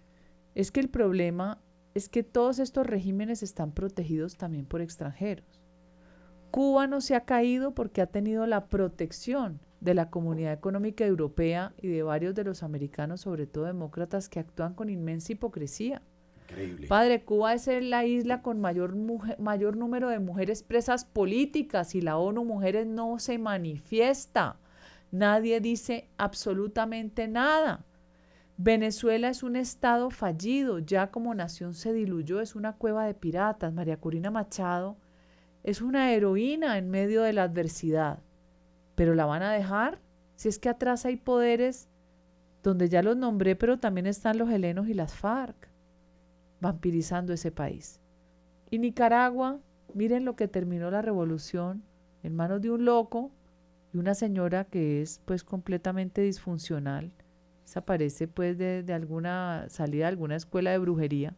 Es 0.56 0.72
que 0.72 0.80
el 0.80 0.90
problema 0.90 1.62
es 1.94 2.10
que 2.10 2.24
todos 2.24 2.60
estos 2.60 2.88
regímenes 2.88 3.44
están 3.44 3.72
protegidos 3.72 4.38
también 4.38 4.66
por 4.66 4.82
extranjeros. 4.82 5.62
Cuba 6.52 6.88
no 6.88 7.02
se 7.02 7.16
ha 7.16 7.22
caído 7.22 7.74
porque 7.74 8.02
ha 8.02 8.08
tenido 8.08 8.46
la 8.46 8.68
protección 8.68 9.60
de 9.80 9.94
la 9.94 10.10
Comunidad 10.10 10.54
Económica 10.54 11.06
Europea 11.06 11.74
y 11.82 11.88
de 11.88 12.04
varios 12.04 12.36
de 12.36 12.44
los 12.44 12.62
americanos, 12.62 13.22
sobre 13.22 13.48
todo 13.48 13.66
demócratas, 13.66 14.30
que 14.30 14.40
actúan 14.40 14.74
con 14.74 14.90
inmensa 14.90 15.32
hipocresía. 15.32 16.02
Increíble. 16.50 16.88
Padre, 16.88 17.24
Cuba 17.24 17.54
es 17.54 17.68
la 17.68 18.06
isla 18.06 18.42
con 18.42 18.60
mayor, 18.60 18.96
mayor 19.40 19.78
número 19.78 20.10
de 20.10 20.20
mujeres 20.20 20.62
presas 20.64 21.06
políticas 21.06 21.96
y 21.96 22.02
la 22.02 22.18
ONU 22.18 22.44
Mujeres 22.44 22.86
no 22.86 23.18
se 23.18 23.38
manifiesta. 23.38 24.58
Nadie 25.12 25.62
dice 25.62 26.10
absolutamente 26.18 27.28
nada. 27.28 27.86
Venezuela 28.64 29.30
es 29.30 29.42
un 29.42 29.56
estado 29.56 30.12
fallido, 30.12 30.78
ya 30.78 31.10
como 31.10 31.34
nación 31.34 31.74
se 31.74 31.94
diluyó, 31.94 32.42
es 32.42 32.56
una 32.56 32.74
cueva 32.74 33.06
de 33.08 33.16
piratas. 33.16 33.74
María 33.74 33.98
Corina 33.98 34.30
Machado 34.30 34.98
es 35.64 35.82
una 35.82 36.14
heroína 36.14 36.78
en 36.78 36.92
medio 36.92 37.24
de 37.24 37.34
la 37.34 37.42
adversidad. 37.42 38.20
Pero 38.94 39.16
la 39.16 39.26
van 39.26 39.42
a 39.42 39.52
dejar 39.52 40.00
si 40.36 40.48
es 40.48 40.60
que 40.60 40.70
atrás 40.70 41.08
hay 41.08 41.18
poderes 41.18 41.90
donde 42.62 42.88
ya 42.88 43.02
los 43.02 43.18
nombré, 43.18 43.56
pero 43.56 43.80
también 43.80 44.06
están 44.06 44.38
los 44.38 44.52
helenos 44.52 44.88
y 44.90 44.94
las 44.94 45.16
FARC, 45.16 45.68
vampirizando 46.60 47.34
ese 47.34 47.52
país. 47.52 48.00
Y 48.70 48.78
Nicaragua, 48.78 49.60
miren 49.96 50.24
lo 50.24 50.36
que 50.36 50.48
terminó 50.48 50.92
la 50.92 51.02
revolución 51.02 51.82
en 52.22 52.36
manos 52.36 52.62
de 52.62 52.70
un 52.70 52.86
loco 52.86 53.32
y 53.92 53.98
una 53.98 54.14
señora 54.14 54.66
que 54.66 55.02
es 55.02 55.20
pues 55.26 55.44
completamente 55.44 56.22
disfuncional. 56.22 57.12
Se 57.72 57.82
parece 57.82 58.28
pues 58.28 58.58
de, 58.58 58.84
de 58.84 58.92
alguna 58.92 59.66
salida 59.70 60.04
de 60.04 60.10
alguna 60.10 60.36
escuela 60.36 60.72
de 60.72 60.78
brujería. 60.78 61.38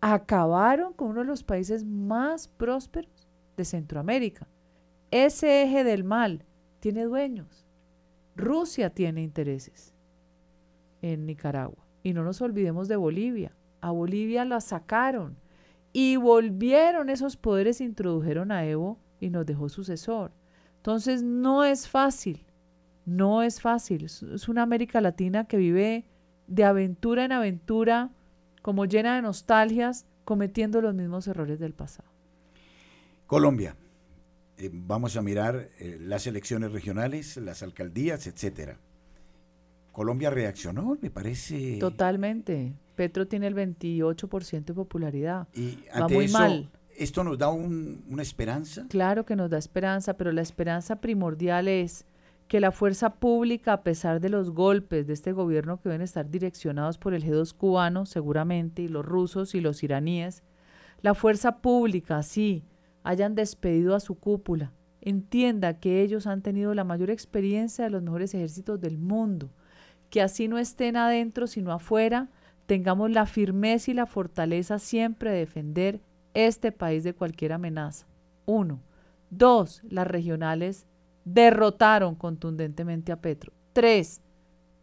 Acabaron 0.00 0.94
con 0.94 1.08
uno 1.08 1.20
de 1.20 1.26
los 1.26 1.42
países 1.44 1.84
más 1.84 2.48
prósperos 2.48 3.28
de 3.58 3.66
Centroamérica. 3.66 4.48
Ese 5.10 5.62
eje 5.62 5.84
del 5.84 6.02
mal 6.02 6.46
tiene 6.80 7.04
dueños. 7.04 7.66
Rusia 8.36 8.88
tiene 8.88 9.22
intereses 9.22 9.92
en 11.02 11.26
Nicaragua. 11.26 11.86
Y 12.02 12.14
no 12.14 12.24
nos 12.24 12.40
olvidemos 12.40 12.88
de 12.88 12.96
Bolivia. 12.96 13.54
A 13.82 13.90
Bolivia 13.90 14.46
la 14.46 14.62
sacaron 14.62 15.36
y 15.92 16.16
volvieron 16.16 17.10
esos 17.10 17.36
poderes, 17.36 17.82
introdujeron 17.82 18.50
a 18.50 18.64
Evo 18.64 18.98
y 19.20 19.28
nos 19.28 19.44
dejó 19.44 19.68
sucesor. 19.68 20.32
Entonces 20.76 21.22
no 21.22 21.64
es 21.64 21.86
fácil 21.86 22.46
No 23.06 23.42
es 23.42 23.60
fácil. 23.60 24.04
Es 24.04 24.48
una 24.48 24.62
América 24.62 25.00
Latina 25.00 25.44
que 25.44 25.56
vive 25.56 26.04
de 26.46 26.64
aventura 26.64 27.24
en 27.24 27.32
aventura, 27.32 28.10
como 28.62 28.84
llena 28.84 29.16
de 29.16 29.22
nostalgias, 29.22 30.06
cometiendo 30.24 30.80
los 30.80 30.94
mismos 30.94 31.26
errores 31.26 31.58
del 31.58 31.72
pasado. 31.72 32.08
Colombia. 33.26 33.76
Eh, 34.58 34.70
vamos 34.72 35.16
a 35.16 35.22
mirar 35.22 35.70
eh, 35.78 35.96
las 36.00 36.26
elecciones 36.26 36.72
regionales, 36.72 37.36
las 37.36 37.62
alcaldías, 37.62 38.26
etcétera. 38.26 38.78
Colombia 39.92 40.30
reaccionó, 40.30 40.98
me 41.00 41.10
parece. 41.10 41.78
Totalmente. 41.78 42.74
Petro 42.94 43.26
tiene 43.26 43.46
el 43.46 43.54
28% 43.54 44.64
de 44.64 44.74
popularidad. 44.74 45.48
Y 45.54 45.78
Va 45.98 46.08
muy 46.08 46.28
mal. 46.28 46.70
¿Esto 46.96 47.24
nos 47.24 47.38
da 47.38 47.48
una 47.48 48.20
esperanza? 48.20 48.86
Claro 48.88 49.24
que 49.24 49.34
nos 49.34 49.48
da 49.48 49.56
esperanza, 49.56 50.14
pero 50.18 50.32
la 50.32 50.42
esperanza 50.42 51.00
primordial 51.00 51.66
es 51.66 52.04
que 52.50 52.58
la 52.58 52.72
fuerza 52.72 53.14
pública, 53.14 53.74
a 53.74 53.82
pesar 53.84 54.20
de 54.20 54.28
los 54.28 54.50
golpes 54.50 55.06
de 55.06 55.12
este 55.12 55.30
gobierno 55.30 55.80
que 55.80 55.88
deben 55.88 56.02
estar 56.02 56.28
direccionados 56.28 56.98
por 56.98 57.14
el 57.14 57.22
G2 57.22 57.54
cubano, 57.54 58.06
seguramente, 58.06 58.82
y 58.82 58.88
los 58.88 59.06
rusos 59.06 59.54
y 59.54 59.60
los 59.60 59.84
iraníes, 59.84 60.42
la 61.00 61.14
fuerza 61.14 61.58
pública, 61.58 62.24
sí, 62.24 62.64
hayan 63.04 63.36
despedido 63.36 63.94
a 63.94 64.00
su 64.00 64.16
cúpula, 64.16 64.72
entienda 65.00 65.78
que 65.78 66.02
ellos 66.02 66.26
han 66.26 66.42
tenido 66.42 66.74
la 66.74 66.82
mayor 66.82 67.10
experiencia 67.10 67.84
de 67.84 67.90
los 67.90 68.02
mejores 68.02 68.34
ejércitos 68.34 68.80
del 68.80 68.98
mundo, 68.98 69.52
que 70.10 70.20
así 70.20 70.48
no 70.48 70.58
estén 70.58 70.96
adentro 70.96 71.46
sino 71.46 71.70
afuera, 71.70 72.30
tengamos 72.66 73.12
la 73.12 73.26
firmeza 73.26 73.92
y 73.92 73.94
la 73.94 74.06
fortaleza 74.06 74.80
siempre 74.80 75.30
de 75.30 75.38
defender 75.38 76.00
este 76.34 76.72
país 76.72 77.04
de 77.04 77.14
cualquier 77.14 77.52
amenaza. 77.52 78.08
Uno. 78.44 78.82
Dos, 79.30 79.82
las 79.88 80.08
regionales 80.08 80.88
derrotaron 81.34 82.16
contundentemente 82.16 83.12
a 83.12 83.20
Petro. 83.20 83.52
Tres, 83.72 84.20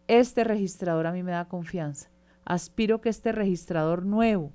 este 0.07 0.43
registrador 0.43 1.05
a 1.05 1.11
mí 1.11 1.21
me 1.23 1.31
da 1.31 1.47
confianza. 1.47 2.09
Aspiro 2.45 3.01
que 3.01 3.09
este 3.09 3.33
registrador 3.33 4.05
nuevo, 4.05 4.53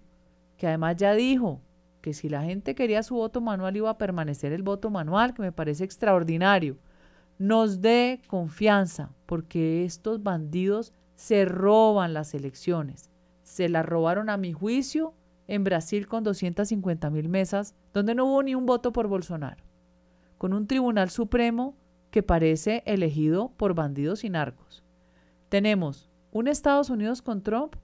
que 0.57 0.67
además 0.67 0.97
ya 0.97 1.13
dijo 1.13 1.61
que 2.01 2.15
si 2.15 2.31
la 2.31 2.43
gente 2.43 2.75
quería 2.75 3.03
su 3.03 3.17
voto 3.17 3.41
manual 3.43 3.77
iba 3.77 3.91
a 3.91 3.99
permanecer 3.99 4.53
el 4.53 4.63
voto 4.63 4.91
manual, 4.91 5.35
que 5.35 5.43
me 5.43 5.53
parece 5.53 5.85
extraordinario, 5.85 6.79
nos 7.39 7.83
dé 7.83 8.23
confianza, 8.27 9.11
porque 9.27 9.85
estos 9.85 10.23
bandidos 10.23 10.95
se 11.15 11.45
roban 11.45 12.15
las 12.15 12.33
elecciones. 12.35 13.11
Se 13.43 13.69
las 13.69 13.85
robaron 13.85 14.31
a 14.31 14.39
mi 14.39 14.53
juicio 14.53 15.15
en 15.47 15.65
Brasil 15.65 16.09
con 16.09 16.25
250 16.25 17.11
mil 17.11 17.29
mesas, 17.29 17.75
donde 17.93 18.15
no 18.15 18.25
hubo 18.25 18.43
ni 18.43 18.55
un 18.55 18.65
voto 18.65 18.93
por 18.93 19.09
Bolsonaro, 19.09 19.63
con 20.39 20.55
un 20.55 20.67
tribunal 20.67 21.11
supremo 21.11 21.77
que 22.13 22.23
parece 22.23 22.83
elegido 22.87 23.53
por 23.57 23.75
bandidos 23.75 24.23
y 24.23 24.31
narcos. 24.31 24.85
Tenemos 25.49 26.11
un 26.31 26.47
Estados 26.47 26.91
Unidos 26.91 27.23
con 27.23 27.43
Trump 27.43 27.75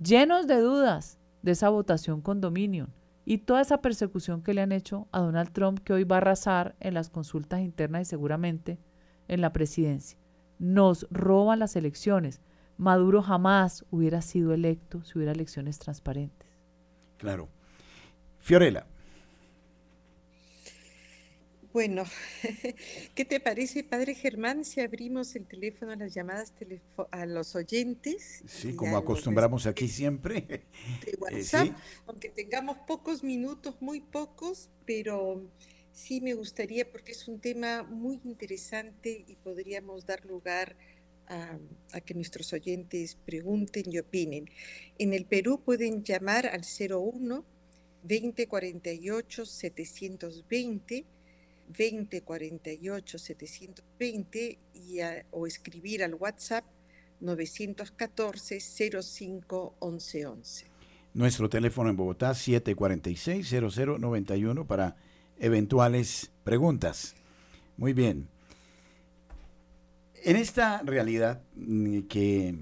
llenos 0.00 0.46
de 0.46 0.60
dudas 0.60 1.18
de 1.42 1.50
esa 1.50 1.68
votación 1.68 2.22
con 2.22 2.40
Dominion 2.40 2.94
y 3.24 3.38
toda 3.38 3.60
esa 3.60 3.82
persecución 3.82 4.40
que 4.42 4.54
le 4.54 4.60
han 4.60 4.70
hecho 4.70 5.08
a 5.10 5.20
Donald 5.20 5.50
Trump 5.52 5.80
que 5.80 5.92
hoy 5.92 6.04
va 6.04 6.16
a 6.16 6.18
arrasar 6.18 6.76
en 6.78 6.94
las 6.94 7.10
consultas 7.10 7.60
internas 7.60 8.02
y 8.02 8.04
seguramente 8.04 8.78
en 9.26 9.40
la 9.40 9.52
presidencia. 9.52 10.16
Nos 10.60 11.08
roban 11.10 11.58
las 11.58 11.74
elecciones. 11.74 12.40
Maduro 12.76 13.20
jamás 13.20 13.84
hubiera 13.90 14.22
sido 14.22 14.54
electo 14.54 15.02
si 15.02 15.18
hubiera 15.18 15.32
elecciones 15.32 15.80
transparentes. 15.80 16.48
Claro. 17.18 17.48
Fiorella. 18.38 18.86
Bueno, 21.72 22.04
¿qué 23.14 23.24
te 23.24 23.40
parece, 23.40 23.82
Padre 23.82 24.14
Germán, 24.14 24.62
si 24.64 24.82
abrimos 24.82 25.34
el 25.36 25.46
teléfono 25.46 25.92
a 25.92 25.96
las 25.96 26.12
llamadas 26.12 26.52
a 27.10 27.24
los 27.24 27.56
oyentes? 27.56 28.42
Sí, 28.46 28.74
como 28.74 28.98
acostumbramos 28.98 29.64
aquí 29.66 29.88
siempre. 29.88 30.42
De 30.42 30.64
eh, 31.06 31.16
WhatsApp, 31.18 31.68
aunque 32.06 32.28
tengamos 32.28 32.76
pocos 32.86 33.24
minutos, 33.24 33.76
muy 33.80 34.00
pocos, 34.00 34.68
pero 34.84 35.48
sí 35.92 36.20
me 36.20 36.34
gustaría 36.34 36.90
porque 36.90 37.12
es 37.12 37.26
un 37.26 37.40
tema 37.40 37.82
muy 37.84 38.20
interesante 38.24 39.24
y 39.26 39.36
podríamos 39.36 40.04
dar 40.04 40.26
lugar 40.26 40.76
a, 41.28 41.58
que 42.02 42.12
nuestros 42.12 42.52
oyentes 42.52 43.16
pregunten 43.24 43.84
y 43.90 43.98
opinen. 43.98 44.50
En 44.98 45.14
el 45.14 45.24
Perú 45.24 45.62
pueden 45.64 46.04
llamar 46.04 46.46
al 46.46 46.62
01 46.62 47.46
2048 48.02 49.46
720 49.46 51.06
2048 51.68 53.18
720 53.18 54.58
y 54.74 54.98
o 55.30 55.46
escribir 55.46 56.04
al 56.04 56.14
WhatsApp 56.14 56.64
914 57.20 58.60
05 58.60 59.76
1111. 59.80 60.66
Nuestro 61.14 61.48
teléfono 61.48 61.90
en 61.90 61.96
Bogotá 61.96 62.34
746 62.34 63.74
0091 64.00 64.66
para 64.66 64.96
eventuales 65.38 66.30
preguntas. 66.44 67.14
Muy 67.76 67.92
bien. 67.92 68.28
En 70.24 70.36
esta 70.36 70.82
realidad 70.82 71.42
mm, 71.56 72.02
que 72.02 72.54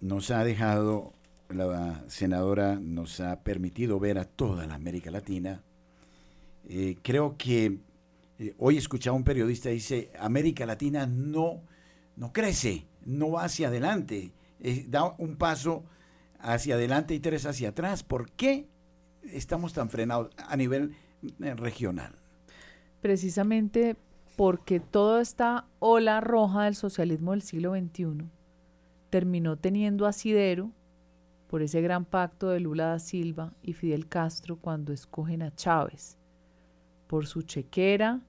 nos 0.00 0.30
ha 0.30 0.44
dejado 0.44 1.14
la 1.48 2.04
senadora, 2.08 2.76
nos 2.80 3.20
ha 3.20 3.42
permitido 3.42 4.00
ver 4.00 4.18
a 4.18 4.24
toda 4.24 4.66
la 4.66 4.74
América 4.74 5.10
Latina, 5.10 5.62
eh, 6.68 6.96
creo 7.02 7.36
que 7.36 7.78
eh, 8.42 8.54
hoy 8.58 8.76
escuchaba 8.76 9.16
un 9.16 9.22
periodista 9.22 9.68
dice, 9.68 10.10
América 10.18 10.66
Latina 10.66 11.06
no, 11.06 11.62
no 12.16 12.32
crece, 12.32 12.88
no 13.04 13.30
va 13.30 13.44
hacia 13.44 13.68
adelante, 13.68 14.32
eh, 14.58 14.84
da 14.88 15.14
un 15.18 15.36
paso 15.36 15.84
hacia 16.40 16.74
adelante 16.74 17.14
y 17.14 17.20
tres 17.20 17.46
hacia 17.46 17.68
atrás. 17.68 18.02
¿Por 18.02 18.32
qué 18.32 18.66
estamos 19.22 19.72
tan 19.74 19.90
frenados 19.90 20.32
a 20.36 20.56
nivel 20.56 20.96
regional? 21.38 22.16
Precisamente 23.00 23.96
porque 24.36 24.80
toda 24.80 25.22
esta 25.22 25.66
ola 25.78 26.20
roja 26.20 26.64
del 26.64 26.74
socialismo 26.74 27.30
del 27.30 27.42
siglo 27.42 27.76
XXI 27.76 28.28
terminó 29.08 29.56
teniendo 29.56 30.06
asidero 30.06 30.72
por 31.46 31.62
ese 31.62 31.80
gran 31.80 32.04
pacto 32.04 32.48
de 32.48 32.58
Lula 32.58 32.86
da 32.86 32.98
Silva 32.98 33.52
y 33.62 33.74
Fidel 33.74 34.08
Castro 34.08 34.56
cuando 34.56 34.92
escogen 34.92 35.42
a 35.42 35.54
Chávez, 35.54 36.18
por 37.06 37.26
su 37.26 37.42
chequera 37.42 38.20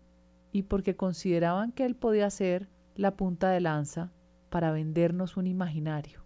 y 0.54 0.64
porque 0.64 0.96
consideraban 0.96 1.72
que 1.72 1.84
él 1.84 1.96
podía 1.96 2.30
ser 2.30 2.70
la 2.96 3.18
punta 3.18 3.50
de 3.50 3.60
lanza 3.60 4.12
para 4.52 4.72
vendernos 4.72 5.36
un 5.36 5.48
imaginario. 5.48 6.22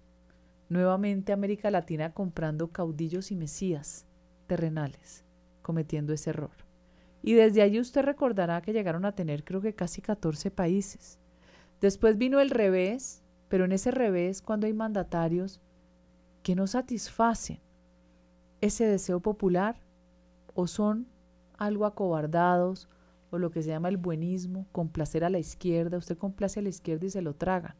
Nuevamente 0.67 1.31
América 1.31 1.71
Latina 1.71 2.13
comprando 2.13 2.67
caudillos 2.67 3.31
y 3.31 3.37
mesías 3.37 4.05
terrenales, 4.45 5.23
cometiendo 5.61 6.11
ese 6.11 6.31
error. 6.31 6.51
Y 7.23 7.33
desde 7.33 7.61
allí 7.61 7.79
usted 7.79 8.03
recordará 8.03 8.61
que 8.61 8.73
llegaron 8.73 9.05
a 9.05 9.13
tener 9.13 9.45
creo 9.45 9.61
que 9.61 9.73
casi 9.73 10.01
14 10.01 10.51
países. 10.51 11.19
Después 11.79 12.17
vino 12.17 12.41
el 12.41 12.49
revés, 12.49 13.23
pero 13.47 13.63
en 13.63 13.71
ese 13.71 13.91
revés 13.91 14.41
cuando 14.41 14.67
hay 14.67 14.73
mandatarios 14.73 15.61
que 16.43 16.53
no 16.53 16.67
satisfacen 16.67 17.61
ese 18.59 18.85
deseo 18.85 19.21
popular 19.21 19.77
o 20.53 20.67
son 20.67 21.07
algo 21.57 21.85
acobardados 21.85 22.89
lo 23.39 23.51
que 23.51 23.63
se 23.63 23.69
llama 23.69 23.89
el 23.89 23.97
buenismo, 23.97 24.67
complacer 24.71 25.23
a 25.23 25.29
la 25.29 25.39
izquierda, 25.39 25.97
usted 25.97 26.17
complace 26.17 26.59
a 26.59 26.63
la 26.63 26.69
izquierda 26.69 27.05
y 27.05 27.09
se 27.09 27.21
lo 27.21 27.35
traga. 27.35 27.75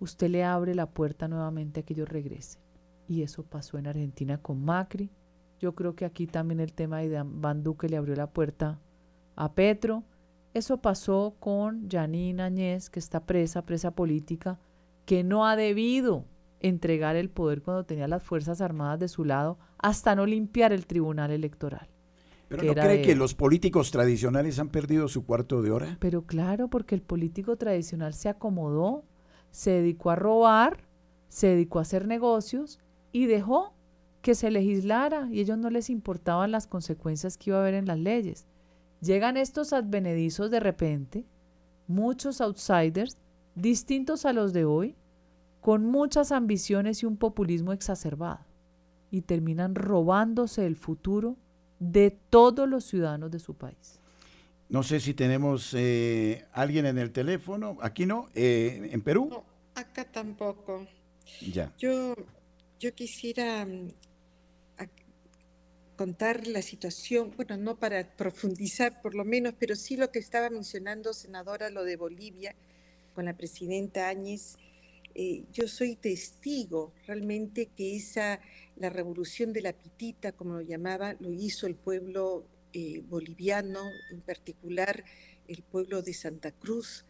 Usted 0.00 0.28
le 0.28 0.44
abre 0.44 0.74
la 0.74 0.90
puerta 0.90 1.28
nuevamente 1.28 1.80
a 1.80 1.82
que 1.82 1.94
ellos 1.94 2.08
regresen. 2.08 2.60
Y 3.08 3.22
eso 3.22 3.44
pasó 3.44 3.78
en 3.78 3.86
Argentina 3.86 4.38
con 4.38 4.64
Macri, 4.64 5.10
yo 5.58 5.74
creo 5.74 5.94
que 5.94 6.04
aquí 6.04 6.26
también 6.26 6.60
el 6.60 6.72
tema 6.72 7.00
de 7.00 7.22
Van 7.24 7.62
Duque 7.62 7.88
le 7.88 7.96
abrió 7.96 8.14
la 8.14 8.30
puerta 8.30 8.78
a 9.36 9.52
Petro. 9.54 10.04
Eso 10.54 10.78
pasó 10.78 11.36
con 11.38 11.88
Janine 11.88 12.42
Añez, 12.42 12.90
que 12.90 12.98
está 12.98 13.20
presa, 13.20 13.62
presa 13.64 13.90
política, 13.90 14.58
que 15.04 15.24
no 15.24 15.46
ha 15.46 15.56
debido 15.56 16.24
entregar 16.60 17.16
el 17.16 17.30
poder 17.30 17.62
cuando 17.62 17.84
tenía 17.84 18.08
las 18.08 18.22
Fuerzas 18.22 18.60
Armadas 18.60 18.98
de 18.98 19.08
su 19.08 19.24
lado 19.24 19.58
hasta 19.78 20.14
no 20.14 20.26
limpiar 20.26 20.72
el 20.72 20.86
Tribunal 20.86 21.30
Electoral. 21.30 21.88
¿Pero 22.48 22.62
no 22.62 22.74
cree 22.74 23.02
que 23.02 23.16
los 23.16 23.34
políticos 23.34 23.90
tradicionales 23.90 24.58
han 24.58 24.68
perdido 24.68 25.08
su 25.08 25.24
cuarto 25.24 25.62
de 25.62 25.70
hora? 25.70 25.96
Pero 26.00 26.22
claro, 26.22 26.68
porque 26.68 26.94
el 26.94 27.02
político 27.02 27.56
tradicional 27.56 28.14
se 28.14 28.28
acomodó, 28.28 29.04
se 29.50 29.72
dedicó 29.72 30.10
a 30.10 30.16
robar, 30.16 30.86
se 31.28 31.48
dedicó 31.48 31.80
a 31.80 31.82
hacer 31.82 32.06
negocios 32.06 32.78
y 33.10 33.26
dejó 33.26 33.74
que 34.22 34.34
se 34.34 34.50
legislara 34.50 35.28
y 35.30 35.40
ellos 35.40 35.58
no 35.58 35.70
les 35.70 35.90
importaban 35.90 36.50
las 36.50 36.66
consecuencias 36.66 37.36
que 37.36 37.50
iba 37.50 37.58
a 37.58 37.62
haber 37.62 37.74
en 37.74 37.86
las 37.86 37.98
leyes. 37.98 38.46
Llegan 39.00 39.36
estos 39.36 39.72
advenedizos 39.72 40.50
de 40.50 40.60
repente, 40.60 41.26
muchos 41.86 42.40
outsiders, 42.40 43.18
distintos 43.54 44.24
a 44.24 44.32
los 44.32 44.52
de 44.52 44.64
hoy, 44.64 44.96
con 45.60 45.84
muchas 45.84 46.32
ambiciones 46.32 47.02
y 47.02 47.06
un 47.06 47.16
populismo 47.16 47.72
exacerbado, 47.72 48.44
y 49.10 49.22
terminan 49.22 49.74
robándose 49.74 50.66
el 50.66 50.76
futuro 50.76 51.36
de 51.78 52.10
todos 52.30 52.68
los 52.68 52.84
ciudadanos 52.84 53.30
de 53.30 53.38
su 53.38 53.54
país. 53.54 54.00
No 54.68 54.82
sé 54.82 54.98
si 55.00 55.14
tenemos 55.14 55.74
eh, 55.74 56.44
alguien 56.52 56.86
en 56.86 56.98
el 56.98 57.12
teléfono. 57.12 57.78
Aquí 57.80 58.04
no. 58.04 58.28
Eh, 58.34 58.88
¿En 58.92 59.00
Perú? 59.00 59.28
No, 59.30 59.44
acá 59.74 60.04
tampoco. 60.04 60.86
Ya. 61.52 61.72
Yo, 61.78 62.14
yo 62.80 62.92
quisiera 62.94 63.64
mm, 63.64 63.90
contar 65.96 66.46
la 66.46 66.62
situación, 66.62 67.32
bueno, 67.36 67.56
no 67.56 67.76
para 67.76 68.16
profundizar 68.16 69.00
por 69.00 69.14
lo 69.14 69.24
menos, 69.24 69.54
pero 69.58 69.74
sí 69.74 69.96
lo 69.96 70.12
que 70.12 70.18
estaba 70.18 70.50
mencionando, 70.50 71.12
senadora, 71.14 71.70
lo 71.70 71.84
de 71.84 71.96
Bolivia, 71.96 72.54
con 73.14 73.24
la 73.24 73.36
presidenta 73.36 74.08
Áñez. 74.08 74.56
Eh, 75.14 75.44
yo 75.52 75.66
soy 75.66 75.96
testigo 75.96 76.92
realmente 77.06 77.70
que 77.74 77.96
esa, 77.96 78.38
la 78.76 78.90
revolución 78.90 79.52
de 79.52 79.62
la 79.62 79.72
pitita, 79.72 80.32
como 80.32 80.54
lo 80.54 80.60
llamaba, 80.60 81.16
lo 81.18 81.32
hizo 81.32 81.66
el 81.66 81.74
pueblo 81.74 82.46
eh, 82.72 83.02
boliviano, 83.08 83.80
en 84.10 84.20
particular 84.20 85.04
el 85.48 85.62
pueblo 85.62 86.02
de 86.02 86.12
Santa 86.12 86.52
Cruz, 86.52 87.06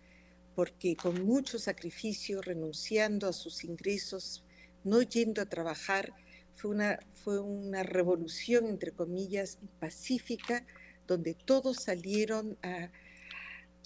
porque 0.54 0.96
con 0.96 1.24
mucho 1.24 1.58
sacrificio, 1.58 2.40
renunciando 2.40 3.28
a 3.28 3.32
sus 3.32 3.64
ingresos, 3.64 4.44
no 4.84 5.02
yendo 5.02 5.42
a 5.42 5.46
trabajar, 5.46 6.14
fue 6.54 6.70
una, 6.70 7.00
fue 7.22 7.40
una 7.40 7.82
revolución, 7.82 8.66
entre 8.66 8.92
comillas, 8.92 9.58
pacífica, 9.80 10.64
donde 11.06 11.34
todos 11.34 11.82
salieron 11.82 12.56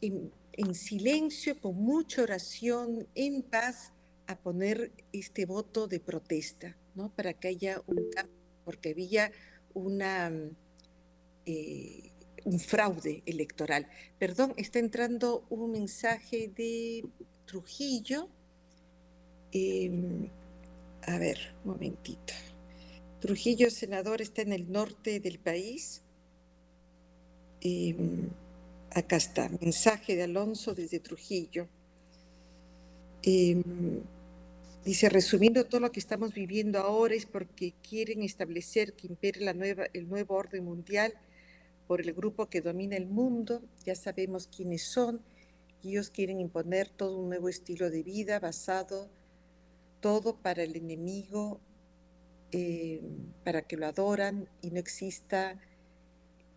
en, 0.00 0.32
en 0.52 0.74
silencio, 0.74 1.58
con 1.60 1.74
mucha 1.76 2.22
oración, 2.22 3.08
en 3.14 3.42
paz, 3.42 3.92
a 4.26 4.36
poner 4.36 4.92
este 5.12 5.44
voto 5.44 5.88
de 5.88 5.98
protesta, 5.98 6.76
Para 7.08 7.32
que 7.32 7.48
haya 7.48 7.82
un 7.86 8.10
cambio, 8.10 8.36
porque 8.64 8.90
había 8.90 9.32
eh, 11.46 12.10
un 12.44 12.58
fraude 12.60 13.22
electoral. 13.26 13.88
Perdón, 14.18 14.54
está 14.56 14.78
entrando 14.78 15.44
un 15.50 15.70
mensaje 15.72 16.48
de 16.54 17.04
Trujillo. 17.46 18.28
Em, 19.52 20.28
a 21.02 21.18
ver, 21.18 21.38
un 21.64 21.72
momentito. 21.72 22.34
Trujillo, 23.20 23.70
senador, 23.70 24.22
está 24.22 24.42
en 24.42 24.52
el 24.52 24.70
norte 24.70 25.20
del 25.20 25.38
país. 25.38 26.02
Em, 27.60 28.28
acá 28.90 29.16
está, 29.16 29.48
mensaje 29.60 30.16
de 30.16 30.22
Alonso 30.24 30.74
desde 30.74 31.00
Trujillo. 31.00 31.68
Em, 33.22 33.62
dice, 34.84 35.08
resumiendo 35.08 35.64
todo 35.64 35.80
lo 35.80 35.92
que 35.92 36.00
estamos 36.00 36.32
viviendo 36.34 36.78
ahora 36.78 37.14
es 37.14 37.26
porque 37.26 37.74
quieren 37.88 38.22
establecer 38.22 38.94
que 38.94 39.06
impere 39.06 39.40
la 39.40 39.54
nueva, 39.54 39.86
el 39.92 40.08
nuevo 40.08 40.34
orden 40.34 40.64
mundial 40.64 41.14
por 41.86 42.00
el 42.00 42.12
grupo 42.12 42.46
que 42.46 42.60
domina 42.60 42.96
el 42.96 43.06
mundo, 43.06 43.62
ya 43.84 43.94
sabemos 43.94 44.46
quiénes 44.46 44.84
son, 44.84 45.20
ellos 45.82 46.10
quieren 46.10 46.40
imponer 46.40 46.88
todo 46.88 47.18
un 47.18 47.28
nuevo 47.30 47.48
estilo 47.48 47.90
de 47.90 48.02
vida 48.02 48.38
basado 48.38 49.08
todo 50.00 50.36
para 50.36 50.62
el 50.62 50.76
enemigo, 50.76 51.60
eh, 52.52 53.02
para 53.44 53.62
que 53.62 53.76
lo 53.76 53.86
adoran 53.86 54.48
y 54.62 54.70
no 54.70 54.78
exista 54.80 55.60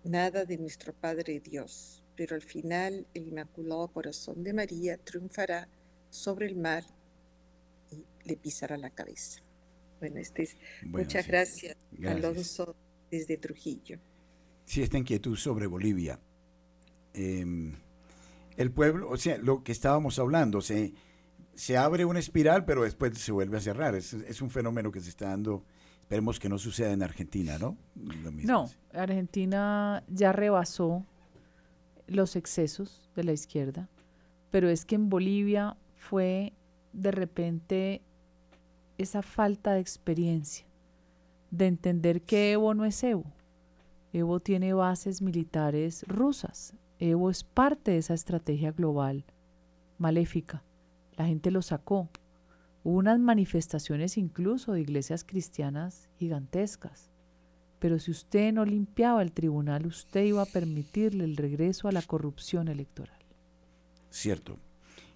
nada 0.04 0.46
de 0.46 0.58
nuestro 0.58 0.94
Padre 0.94 1.40
Dios. 1.40 2.04
Pero 2.16 2.36
al 2.36 2.42
final 2.42 3.08
el 3.14 3.28
Inmaculado 3.28 3.88
Corazón 3.90 4.44
de 4.44 4.54
María 4.54 4.98
triunfará 4.98 5.68
sobre 6.10 6.48
el 6.48 6.56
mal 6.56 6.86
le 8.26 8.38
pisará 8.38 8.78
la 8.78 8.90
cabeza. 8.90 9.42
Bueno, 10.00 10.20
este 10.20 10.44
es, 10.44 10.58
muchas 10.84 11.28
gracias, 11.28 11.78
Alonso, 12.06 12.76
desde 13.10 13.38
Trujillo 13.38 14.00
sí, 14.66 14.82
esta 14.82 14.98
inquietud 14.98 15.36
sobre 15.36 15.68
Bolivia. 15.68 16.20
Em, 17.14 17.74
el 18.58 18.72
pueblo, 18.72 19.10
o 19.10 19.18
sea, 19.18 19.38
lo 19.38 19.64
que 19.64 19.72
estábamos 19.72 20.20
hablando, 20.20 20.62
se, 20.62 20.94
se 21.54 21.78
abre 21.78 22.06
una 22.06 22.20
espiral, 22.20 22.66
pero 22.66 22.84
después 22.84 23.18
se 23.18 23.32
vuelve 23.32 23.58
a 23.58 23.62
cerrar. 23.62 23.96
Es, 23.96 24.14
es 24.14 24.42
un 24.42 24.50
fenómeno 24.50 24.92
que 24.92 25.00
se 25.00 25.10
está 25.10 25.30
dando. 25.30 25.64
Esperemos 26.02 26.40
que 26.40 26.50
no 26.50 26.58
suceda 26.58 26.92
en 26.92 27.02
Argentina, 27.02 27.58
¿no? 27.58 27.78
No, 28.44 28.70
Argentina 28.92 30.04
ya 30.10 30.32
rebasó 30.32 31.06
los 32.08 32.36
excesos 32.36 33.10
de 33.16 33.24
la 33.24 33.32
izquierda, 33.32 33.90
pero 34.52 34.70
es 34.70 34.86
que 34.86 34.96
en 34.96 35.10
Bolivia 35.10 35.78
fue 35.96 36.54
de 36.92 37.12
repente 37.12 38.02
esa 38.98 39.22
falta 39.22 39.74
de 39.74 39.80
experiencia, 39.80 40.66
de 41.52 41.68
entender 41.68 42.22
que 42.22 42.52
Evo 42.52 42.74
no 42.74 42.86
es 42.86 43.04
Evo 43.04 43.26
Evo 44.14 44.40
tiene 44.40 44.74
bases 44.74 45.24
militares 45.24 46.06
rusas. 46.08 46.76
Evo 47.00 47.32
es 47.32 47.44
parte 47.44 47.92
de 47.92 47.98
esa 47.98 48.14
estrategia 48.14 48.72
global 48.72 49.26
maléfica. 49.98 50.64
La 51.18 51.26
gente 51.26 51.50
lo 51.50 51.64
sacó. 51.64 52.10
Hubo 52.84 52.98
unas 53.00 53.20
manifestaciones 53.20 54.18
incluso 54.18 54.74
de 54.74 54.82
iglesias 54.82 55.24
cristianas 55.24 56.10
gigantescas. 56.20 57.10
Pero 57.80 57.98
si 57.98 58.12
usted 58.12 58.54
no 58.54 58.66
limpiaba 58.66 59.24
el 59.24 59.32
tribunal, 59.32 59.88
usted 59.88 60.26
iba 60.26 60.44
a 60.44 60.48
permitirle 60.48 61.24
el 61.24 61.36
regreso 61.36 61.88
a 61.88 61.92
la 61.92 62.04
corrupción 62.04 62.68
electoral. 62.68 63.20
Cierto. 64.12 64.60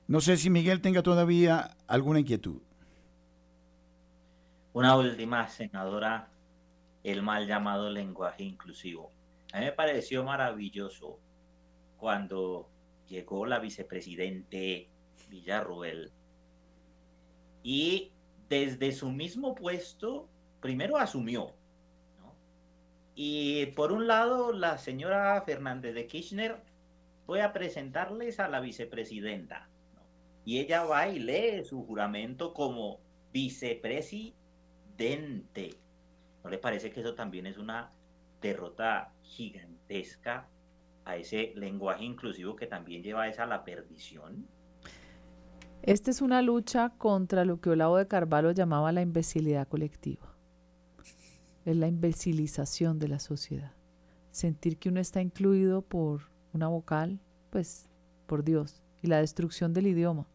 No 0.08 0.22
sé 0.22 0.38
si 0.38 0.50
Miguel 0.50 0.82
tenga 0.82 1.04
todavía 1.04 1.78
alguna 1.86 2.22
inquietud. 2.22 2.62
Una 4.78 4.96
última, 4.96 5.48
senadora 5.48 6.30
el 7.04 7.24
mal 7.24 7.48
llamado 7.48 7.90
lenguaje 7.90 8.44
inclusivo. 8.44 9.12
A 9.52 9.58
mí 9.58 9.66
me 9.66 9.72
pareció 9.72 10.24
maravilloso 10.24 11.18
cuando 11.98 12.70
llegó 13.08 13.48
la 13.48 13.58
vicepresidente 13.58 14.88
Villarroel 15.32 16.12
y 17.64 18.12
desde 18.50 18.92
su 18.92 19.10
mismo 19.10 19.56
puesto, 19.56 20.30
primero 20.60 20.98
asumió. 20.98 21.56
Y 23.16 23.66
por 23.76 23.92
un 23.92 24.06
lado, 24.06 24.54
la 24.54 24.78
señora 24.78 25.42
Fernández 25.42 25.96
de 25.96 26.06
Kirchner 26.06 26.62
fue 27.26 27.42
a 27.42 27.52
presentarles 27.52 28.40
a 28.40 28.48
la 28.48 28.60
vicepresidenta. 28.60 29.70
Y 30.46 30.60
ella 30.60 30.84
va 30.84 31.08
y 31.08 31.18
lee 31.18 31.66
su 31.66 31.84
juramento 31.84 32.54
como 32.54 33.00
¿No 36.44 36.50
le 36.50 36.58
parece 36.58 36.92
que 36.92 37.02
eso 37.02 37.14
también 37.14 37.46
es 37.46 37.58
una 37.58 37.92
derrota 38.42 39.14
gigantesca 39.22 40.48
a 41.06 41.18
ese 41.18 41.54
lenguaje 41.56 42.04
inclusivo 42.04 42.56
que 42.56 42.68
también 42.68 43.04
lleva 43.04 43.24
a 43.24 43.28
esa 43.28 43.46
la 43.46 43.64
perdición? 43.64 44.48
Esta 45.84 46.10
es 46.10 46.22
una 46.22 46.42
lucha 46.42 46.90
contra 46.98 47.46
lo 47.46 47.62
que 47.62 47.70
Olavo 47.70 47.98
de 47.98 48.08
Carvalho 48.08 48.52
llamaba 48.52 48.92
la 48.92 49.02
imbecilidad 49.02 49.68
colectiva. 49.68 50.36
Es 51.66 51.76
la 51.76 51.88
imbecilización 51.88 52.98
de 52.98 53.08
la 53.08 53.20
sociedad. 53.20 53.74
Sentir 54.32 54.78
que 54.78 54.90
uno 54.90 55.00
está 55.00 55.22
incluido 55.22 55.82
por 55.82 56.30
una 56.54 56.68
vocal, 56.68 57.20
pues 57.52 57.88
por 58.26 58.44
Dios, 58.44 58.82
y 59.02 59.08
la 59.08 59.20
destrucción 59.20 59.74
del 59.74 59.88
idioma, 59.88 60.28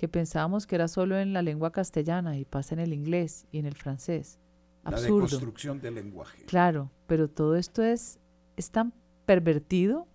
que 0.00 0.08
pensábamos 0.08 0.66
que 0.66 0.76
era 0.76 0.88
solo 0.88 1.18
en 1.18 1.34
la 1.34 1.42
lengua 1.42 1.72
castellana 1.72 2.38
y 2.38 2.46
pasa 2.46 2.74
en 2.74 2.80
el 2.80 2.94
inglés 2.94 3.44
y 3.52 3.58
en 3.58 3.66
el 3.66 3.74
francés. 3.74 4.38
La 4.82 4.98
deconstrucción 4.98 5.78
del 5.78 5.96
lenguaje. 5.96 6.42
Claro, 6.46 6.90
pero 7.06 7.28
todo 7.28 7.54
esto 7.54 7.82
es, 7.82 8.18
es 8.56 8.70
tan 8.70 8.94
pervertido 9.26 10.08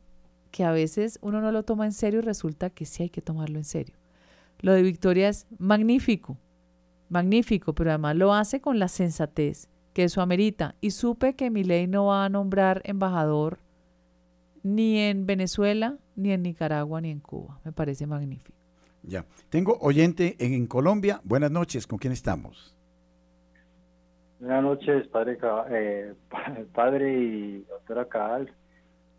que 0.50 0.64
a 0.64 0.72
veces 0.72 1.20
uno 1.22 1.40
no 1.40 1.52
lo 1.52 1.62
toma 1.62 1.86
en 1.86 1.94
serio 1.94 2.22
y 2.22 2.24
resulta 2.24 2.72
que 2.72 2.88
sí 2.88 3.04
hay 3.04 3.10
que 3.12 3.22
tomarlo 3.22 3.60
en 3.60 3.64
serio. 3.64 3.96
Lo 4.60 4.74
de 4.74 4.82
Victoria 4.82 5.30
es 5.30 5.46
magnífico, 5.60 6.40
magnífico, 7.08 7.76
pero 7.76 7.92
además 7.92 8.16
lo 8.16 8.34
hace 8.34 8.62
con 8.62 8.80
la 8.80 8.88
sensatez 8.88 9.70
que 9.94 10.06
eso 10.06 10.20
amerita. 10.20 10.74
Y 10.82 10.90
supe 10.90 11.36
que 11.36 11.52
mi 11.52 11.64
ley 11.64 11.86
no 11.86 12.06
va 12.06 12.26
a 12.26 12.30
nombrar 12.30 12.82
embajador 12.86 13.60
ni 14.64 14.98
en 14.98 15.28
Venezuela, 15.28 16.00
ni 16.16 16.32
en 16.32 16.42
Nicaragua, 16.42 17.02
ni 17.02 17.12
en 17.12 17.20
Cuba. 17.20 17.60
Me 17.64 17.72
parece 17.72 18.08
magnífico. 18.08 18.65
Ya. 19.08 19.26
Tengo 19.50 19.78
oyente 19.82 20.36
en 20.40 20.66
Colombia. 20.68 21.22
Buenas 21.24 21.52
noches. 21.52 21.86
¿Con 21.88 22.00
quién 22.00 22.14
estamos? 22.14 22.76
Buenas 24.40 24.64
noches, 24.64 25.08
padre, 25.08 25.38
eh, 25.70 26.14
padre 26.74 27.14
y 27.14 27.62
doctora 27.64 28.06
Cabal. 28.06 28.52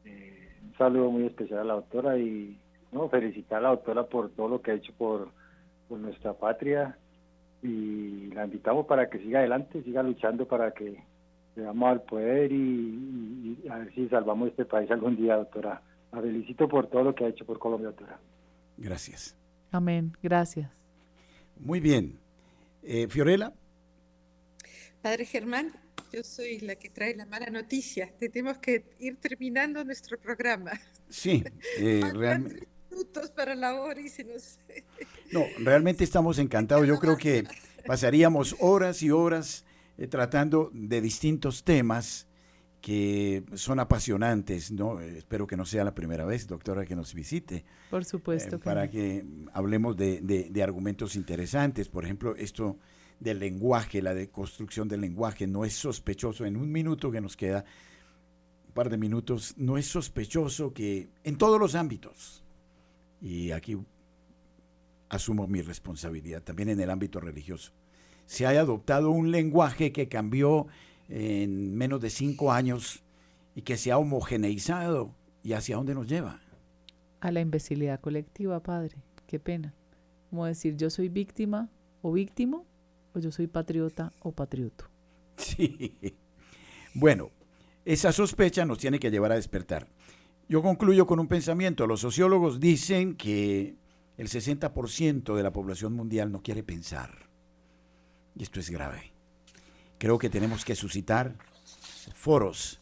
Eh, 0.05 0.53
un 0.63 0.75
saludo 0.77 1.11
muy 1.11 1.27
especial 1.27 1.61
a 1.61 1.65
la 1.65 1.75
doctora 1.75 2.19
y 2.19 2.59
no 2.93 3.09
felicitar 3.09 3.59
a 3.59 3.63
la 3.63 3.69
doctora 3.71 4.05
por 4.05 4.31
todo 4.31 4.49
lo 4.49 4.61
que 4.61 4.73
ha 4.73 4.75
hecho 4.75 4.93
por, 4.97 5.31
nuestra 5.89 6.33
patria 6.33 6.99
y 7.63 8.27
la 8.35 8.45
invitamos 8.45 8.87
para 8.87 9.09
que 9.09 9.19
siga 9.19 9.39
adelante, 9.39 9.83
siga 9.85 10.03
luchando 10.03 10.47
para 10.47 10.73
que 10.73 11.01
llegamos 11.55 11.89
al 11.89 12.03
poder 12.03 12.51
y, 12.51 13.65
a 13.71 13.79
ver 13.79 13.95
si 13.95 14.09
salvamos 14.09 14.49
este 14.49 14.65
país 14.65 14.91
algún 14.91 15.17
día, 15.17 15.37
doctora. 15.37 15.81
La 16.13 16.21
felicito 16.21 16.69
por 16.69 16.89
todo 16.89 17.05
lo 17.05 17.15
que 17.15 17.25
ha 17.25 17.29
hecho 17.29 17.47
por 17.47 17.59
Colombia, 17.59 17.89
doctora. 17.89 18.19
Gracias. 18.77 19.37
Amén, 19.71 20.17
gracias. 20.23 20.71
Muy 21.59 21.81
bien. 21.81 22.19
Eh, 22.83 23.09
Fiorella. 23.09 23.53
Padre 25.03 25.25
Germán, 25.25 25.73
yo 26.13 26.23
soy 26.23 26.61
la 26.61 26.77
que 26.77 26.91
trae 26.91 27.15
la 27.15 27.27
mala 27.27 27.47
noticia. 27.47 28.13
Tenemos 28.19 28.59
que 28.59 28.85
ir 28.99 29.17
terminando 29.17 29.85
nuestro 29.85 30.19
programa. 30.19 30.73
Sí, 31.09 31.45
eh, 31.79 32.01
realmente. 32.15 32.67
minutos 32.91 33.31
para 33.31 33.55
la 33.55 33.81
hora 33.81 34.01
y 34.01 34.09
se 34.09 34.25
nos... 34.25 34.59
No, 35.33 35.45
realmente 35.59 36.05
estamos 36.05 36.39
encantados. 36.39 36.87
Yo 36.87 36.99
creo 36.99 37.17
que 37.17 37.45
pasaríamos 37.87 38.57
horas 38.61 39.03
y 39.03 39.11
horas 39.11 39.65
eh, 39.99 40.07
tratando 40.07 40.71
de 40.73 41.01
distintos 41.01 41.65
temas 41.65 42.27
que 42.87 43.43
son 43.55 43.81
apasionantes, 43.81 44.71
¿no? 44.71 45.01
espero 45.01 45.45
que 45.49 45.57
no 45.57 45.65
sea 45.65 45.83
la 45.83 45.93
primera 45.93 46.25
vez, 46.25 46.47
doctora, 46.47 46.85
que 46.85 46.95
nos 46.95 47.15
visite. 47.15 47.65
Por 47.91 48.05
supuesto. 48.05 48.55
Eh, 48.55 48.59
para 48.61 48.89
que 48.89 49.27
hablemos 49.53 49.97
de, 49.97 50.21
de, 50.21 50.63
argumentos 50.63 51.17
interesantes. 51.17 51.89
Por 51.89 52.05
ejemplo, 52.05 52.37
esto 52.37 52.79
del 53.19 53.41
lenguaje, 53.41 54.01
la 54.01 54.15
deconstrucción 54.15 54.87
del 54.87 55.01
lenguaje, 55.01 55.49
no 55.49 55.65
es 55.65 55.73
sospechoso 55.73 56.47
en 56.47 56.57
un 56.57 56.71
minuto 56.71 57.11
que 57.11 57.21
nos 57.21 57.37
queda, 57.37 57.65
un 58.69 58.73
par 58.73 58.89
de 58.89 58.99
minutos, 58.99 59.55
no 59.57 59.79
es 59.79 59.87
sospechoso 59.87 60.73
que 60.73 61.09
en 61.25 61.39
todos 61.39 61.59
los 61.59 61.75
ámbitos, 61.75 62.45
y 63.21 63.51
aquí 63.51 63.77
asumo 65.09 65.49
mi 65.49 65.61
responsabilidad, 65.61 66.41
también 66.41 66.69
en 66.69 66.79
el 66.79 66.91
ámbito 66.91 67.19
religioso, 67.19 67.73
se 68.27 68.47
haya 68.47 68.61
adoptado 68.61 69.11
un 69.11 69.33
lenguaje 69.33 69.91
que 69.91 70.07
cambió 70.07 70.69
en 71.09 71.77
menos 71.77 72.01
de 72.01 72.11
cinco 72.11 72.53
años 72.53 73.03
y 73.55 73.63
que 73.63 73.77
se 73.77 73.93
ha 73.93 73.99
homogeneizado 73.99 75.15
y 75.43 75.53
hacia 75.53 75.77
dónde 75.77 75.95
nos 75.95 76.07
lleva. 76.07 76.41
A 77.21 77.31
la 77.31 77.41
imbecilidad 77.41 78.01
colectiva, 78.01 78.63
padre. 78.63 78.97
Qué 79.27 79.39
pena. 79.39 79.75
Como 80.31 80.45
decir, 80.45 80.77
yo 80.77 80.91
soy 80.91 81.09
víctima 81.09 81.69
o 82.03 82.13
víctimo 82.13 82.67
o 83.15 83.19
yo 83.19 83.33
soy 83.33 83.47
patriota 83.47 84.13
o 84.21 84.33
patrioto. 84.33 84.89
Sí. 85.37 85.95
Bueno, 86.95 87.31
esa 87.85 88.11
sospecha 88.11 88.65
nos 88.65 88.79
tiene 88.79 88.99
que 88.99 89.11
llevar 89.11 89.33
a 89.33 89.35
despertar. 89.37 89.87
Yo 90.49 90.63
concluyo 90.63 91.07
con 91.07 91.21
un 91.21 91.29
pensamiento. 91.29 91.87
Los 91.87 92.01
sociólogos 92.01 92.59
dicen 92.59 93.17
que 93.17 93.77
el 94.17 94.29
60% 94.29 95.35
de 95.35 95.43
la 95.43 95.53
población 95.53 95.93
mundial 95.93 96.33
no 96.33 96.43
quiere 96.43 96.63
pensar. 96.63 97.29
Y 98.35 98.45
esto 98.45 98.61
es 98.61 98.71
grave. 98.71 99.16
Creo 99.99 100.19
que 100.19 100.29
tenemos 100.29 100.65
que 100.65 100.75
suscitar 100.75 101.37
foros, 102.15 102.81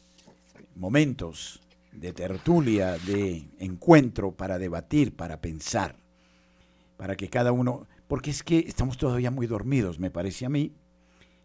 momentos 0.74 1.60
de 1.92 2.12
tertulia, 2.12 2.98
de 2.98 3.46
encuentro 3.58 4.32
para 4.32 4.58
debatir, 4.58 5.14
para 5.14 5.40
pensar, 5.40 5.96
para 6.96 7.16
que 7.16 7.30
cada 7.30 7.52
uno, 7.52 7.86
porque 8.08 8.30
es 8.30 8.42
que 8.42 8.58
estamos 8.58 8.98
todavía 8.98 9.30
muy 9.30 9.46
dormidos, 9.46 10.00
me 10.00 10.10
parece 10.10 10.44
a 10.44 10.48
mí, 10.48 10.74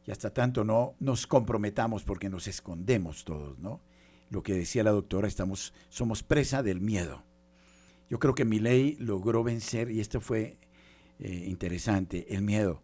y 0.08 0.12
hasta 0.12 0.34
tanto 0.34 0.64
no 0.64 0.96
nos 1.00 1.28
comprometamos 1.28 2.04
porque 2.04 2.30
nos 2.30 2.48
escondemos 2.48 3.24
todos, 3.24 3.60
¿no? 3.60 3.80
Lo 4.32 4.42
que 4.42 4.54
decía 4.54 4.84
la 4.84 4.92
doctora, 4.92 5.28
estamos, 5.28 5.74
somos 5.90 6.24
presa 6.24 6.64
del 6.64 6.82
miedo. 6.82 7.24
Yo 8.10 8.18
creo 8.18 8.34
que 8.34 8.46
mi 8.46 8.58
ley 8.58 8.96
logró 9.00 9.44
vencer, 9.44 9.92
y 9.92 10.00
esto 10.00 10.20
fue 10.20 10.58
eh, 11.20 11.46
interesante, 11.48 12.34
el 12.34 12.42
miedo 12.42 12.82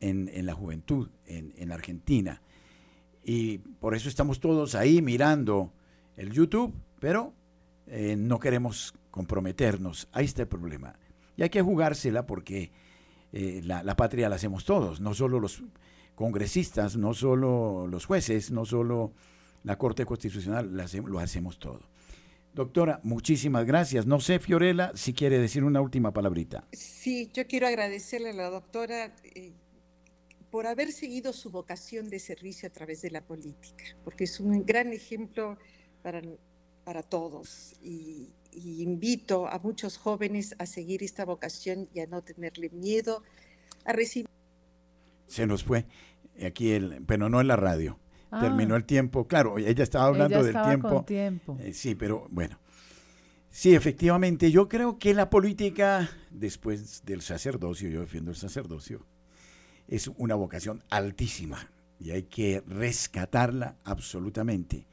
en, 0.00 0.46
la 0.46 0.54
juventud, 0.54 1.08
en, 1.26 1.54
en, 1.56 1.72
Argentina. 1.72 2.42
Y 3.24 3.58
por 3.58 3.94
eso 3.94 4.08
estamos 4.08 4.40
todos 4.40 4.74
ahí 4.74 5.02
mirando 5.02 5.72
el 6.16 6.32
YouTube, 6.32 6.74
pero 7.00 7.34
eh, 7.86 8.16
no 8.16 8.38
queremos 8.38 8.94
comprometernos. 9.10 10.08
Ahí 10.12 10.24
está 10.24 10.42
el 10.42 10.48
problema. 10.48 10.98
Y 11.36 11.42
hay 11.42 11.50
que 11.50 11.62
jugársela 11.62 12.26
porque 12.26 12.70
eh, 13.32 13.60
la, 13.64 13.82
la, 13.82 13.96
patria 13.96 14.28
la 14.28 14.36
hacemos 14.36 14.64
todos, 14.64 15.00
no 15.00 15.14
solo 15.14 15.40
los 15.40 15.62
congresistas, 16.14 16.96
no 16.96 17.14
solo 17.14 17.86
los 17.86 18.04
jueces, 18.06 18.50
no 18.50 18.64
solo 18.64 19.12
la 19.64 19.76
Corte 19.76 20.04
Constitucional, 20.04 20.70
lo 21.06 21.18
hacemos 21.18 21.58
todo. 21.58 21.80
Doctora, 22.54 23.00
muchísimas 23.04 23.64
gracias. 23.66 24.06
No 24.06 24.18
sé, 24.18 24.38
Fiorella, 24.40 24.90
si 24.94 25.12
quiere 25.12 25.38
decir 25.38 25.62
una 25.62 25.80
última 25.80 26.12
palabrita. 26.12 26.66
Sí, 26.72 27.30
yo 27.32 27.46
quiero 27.46 27.66
agradecerle 27.66 28.30
a 28.30 28.32
la 28.32 28.50
doctora. 28.50 29.14
Eh, 29.22 29.52
por 30.50 30.66
haber 30.66 30.92
seguido 30.92 31.32
su 31.32 31.50
vocación 31.50 32.08
de 32.08 32.18
servicio 32.18 32.68
a 32.68 32.72
través 32.72 33.02
de 33.02 33.10
la 33.10 33.22
política, 33.22 33.84
porque 34.04 34.24
es 34.24 34.40
un 34.40 34.64
gran 34.64 34.92
ejemplo 34.92 35.58
para, 36.02 36.22
para 36.84 37.02
todos. 37.02 37.74
Y, 37.82 38.32
invito 38.50 39.46
a 39.46 39.58
muchos 39.58 39.98
jóvenes 39.98 40.56
a 40.58 40.66
seguir 40.66 41.04
esta 41.04 41.24
vocación 41.24 41.88
y 41.94 42.00
a 42.00 42.06
no 42.06 42.22
tenerle 42.22 42.70
miedo 42.70 43.22
a 43.84 43.92
recibir. 43.92 44.26
Se 45.26 45.46
nos 45.46 45.62
fue 45.62 45.86
aquí, 46.44 46.72
el, 46.72 47.04
pero 47.06 47.28
no 47.28 47.40
en 47.40 47.46
la 47.46 47.56
radio. 47.56 48.00
Ah. 48.30 48.40
Terminó 48.40 48.74
el 48.74 48.84
tiempo. 48.84 49.28
Claro, 49.28 49.58
ella 49.58 49.84
estaba 49.84 50.06
hablando 50.06 50.42
del 50.42 50.60
tiempo. 50.60 51.04
tiempo. 51.04 51.56
Eh, 51.60 51.72
sí, 51.72 51.94
pero 51.94 52.26
bueno. 52.30 52.58
Sí, 53.50 53.74
efectivamente, 53.74 54.50
yo 54.50 54.68
creo 54.68 54.98
que 54.98 55.14
la 55.14 55.30
política, 55.30 56.10
después 56.30 57.04
del 57.04 57.22
sacerdocio, 57.22 57.88
yo 57.88 58.00
defiendo 58.00 58.30
el 58.30 58.36
sacerdocio, 58.36 59.06
es 59.88 60.08
una 60.16 60.34
vocación 60.34 60.82
altísima 60.90 61.70
y 61.98 62.10
hay 62.10 62.24
que 62.24 62.62
rescatarla 62.66 63.76
absolutamente. 63.84 64.86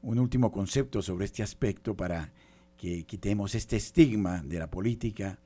Un 0.00 0.18
último 0.18 0.52
concepto 0.52 1.02
sobre 1.02 1.26
este 1.26 1.42
aspecto 1.42 1.96
para 1.96 2.32
que 2.76 3.04
quitemos 3.04 3.54
este 3.54 3.76
estigma 3.76 4.42
de 4.42 4.58
la 4.58 4.70
política 4.70 5.38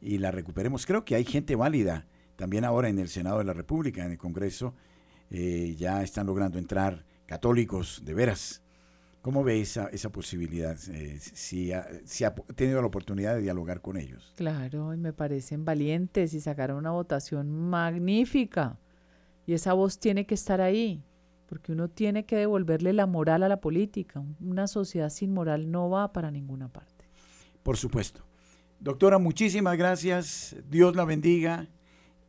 y 0.00 0.18
la 0.18 0.30
recuperemos. 0.30 0.86
Creo 0.86 1.04
que 1.04 1.14
hay 1.14 1.24
gente 1.24 1.54
válida 1.54 2.06
también 2.36 2.64
ahora 2.64 2.88
en 2.88 2.98
el 2.98 3.08
Senado 3.08 3.38
de 3.38 3.44
la 3.44 3.52
República, 3.52 4.04
en 4.04 4.12
el 4.12 4.18
Congreso, 4.18 4.74
eh, 5.30 5.74
ya 5.76 6.02
están 6.02 6.26
logrando 6.26 6.58
entrar 6.58 7.04
católicos 7.26 8.02
de 8.04 8.14
veras. 8.14 8.62
¿Cómo 9.22 9.42
ve 9.42 9.60
esa, 9.60 9.88
esa 9.88 10.10
posibilidad? 10.10 10.78
Eh, 10.90 11.18
si, 11.20 11.72
ha, 11.72 11.86
si, 12.04 12.24
ha, 12.24 12.34
tenido 12.34 12.80
la 12.80 12.86
oportunidad 12.86 13.34
de 13.34 13.42
dialogar 13.42 13.80
con 13.80 13.96
ellos. 13.96 14.32
Claro, 14.36 14.94
y 14.94 14.96
me 14.96 15.12
parecen 15.12 15.64
valientes 15.64 16.34
y 16.34 16.40
sacaron 16.40 16.78
una 16.78 16.92
votación 16.92 17.50
magnífica. 17.50 18.78
Y 19.46 19.54
esa 19.54 19.72
voz 19.72 19.98
tiene 19.98 20.26
que 20.26 20.34
estar 20.34 20.60
ahí, 20.60 21.02
porque 21.48 21.72
uno 21.72 21.88
tiene 21.88 22.26
que 22.26 22.36
devolverle 22.36 22.92
la 22.92 23.06
moral 23.06 23.42
a 23.42 23.48
la 23.48 23.60
política. 23.60 24.22
Una 24.40 24.66
sociedad 24.68 25.10
sin 25.10 25.32
moral 25.32 25.70
no 25.70 25.90
va 25.90 26.12
para 26.12 26.30
ninguna 26.30 26.68
parte. 26.68 27.06
Por 27.62 27.76
supuesto. 27.76 28.22
Doctora, 28.80 29.18
muchísimas 29.18 29.76
gracias. 29.76 30.54
Dios 30.70 30.94
la 30.94 31.04
bendiga 31.04 31.66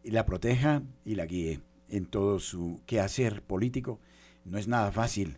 y 0.03 0.11
la 0.11 0.25
proteja 0.25 0.81
y 1.05 1.15
la 1.15 1.27
guíe 1.27 1.61
en 1.87 2.07
todo 2.07 2.39
su 2.39 2.81
quehacer 2.87 3.43
político. 3.43 3.99
No 4.45 4.57
es 4.57 4.67
nada 4.67 4.91
fácil 4.91 5.37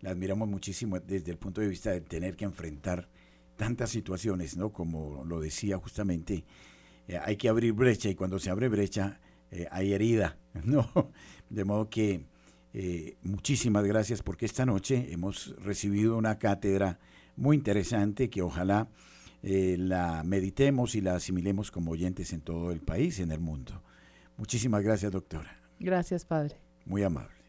la 0.00 0.10
admiramos 0.10 0.48
muchísimo 0.48 0.98
desde 0.98 1.30
el 1.30 1.38
punto 1.38 1.60
de 1.60 1.68
vista 1.68 1.90
de 1.90 2.00
tener 2.00 2.36
que 2.36 2.44
enfrentar 2.44 3.08
tantas 3.56 3.90
situaciones, 3.90 4.56
¿no? 4.56 4.72
Como 4.72 5.24
lo 5.24 5.40
decía 5.40 5.76
justamente, 5.76 6.44
eh, 7.06 7.18
hay 7.22 7.36
que 7.36 7.48
abrir 7.48 7.72
brecha 7.72 8.08
y 8.08 8.14
cuando 8.14 8.38
se 8.38 8.50
abre 8.50 8.68
brecha 8.68 9.20
eh, 9.50 9.66
hay 9.70 9.92
herida, 9.92 10.38
¿no? 10.64 10.88
De 11.50 11.64
modo 11.64 11.90
que 11.90 12.24
eh, 12.72 13.16
muchísimas 13.22 13.84
gracias 13.84 14.22
porque 14.22 14.46
esta 14.46 14.64
noche 14.64 15.08
hemos 15.10 15.54
recibido 15.58 16.16
una 16.16 16.38
cátedra 16.38 16.98
muy 17.36 17.56
interesante 17.56 18.30
que 18.30 18.42
ojalá 18.42 18.88
la 19.42 20.22
meditemos 20.22 20.94
y 20.94 21.00
la 21.00 21.14
asimilemos 21.14 21.70
como 21.70 21.92
oyentes 21.92 22.34
en 22.34 22.42
todo 22.42 22.72
el 22.72 22.80
país, 22.80 23.20
en 23.20 23.32
el 23.32 23.40
mundo. 23.40 23.82
Muchísimas 24.36 24.82
gracias, 24.82 25.10
doctora. 25.10 25.58
Gracias, 25.78 26.26
padre. 26.26 26.56
Muy 26.84 27.02
amable. 27.02 27.39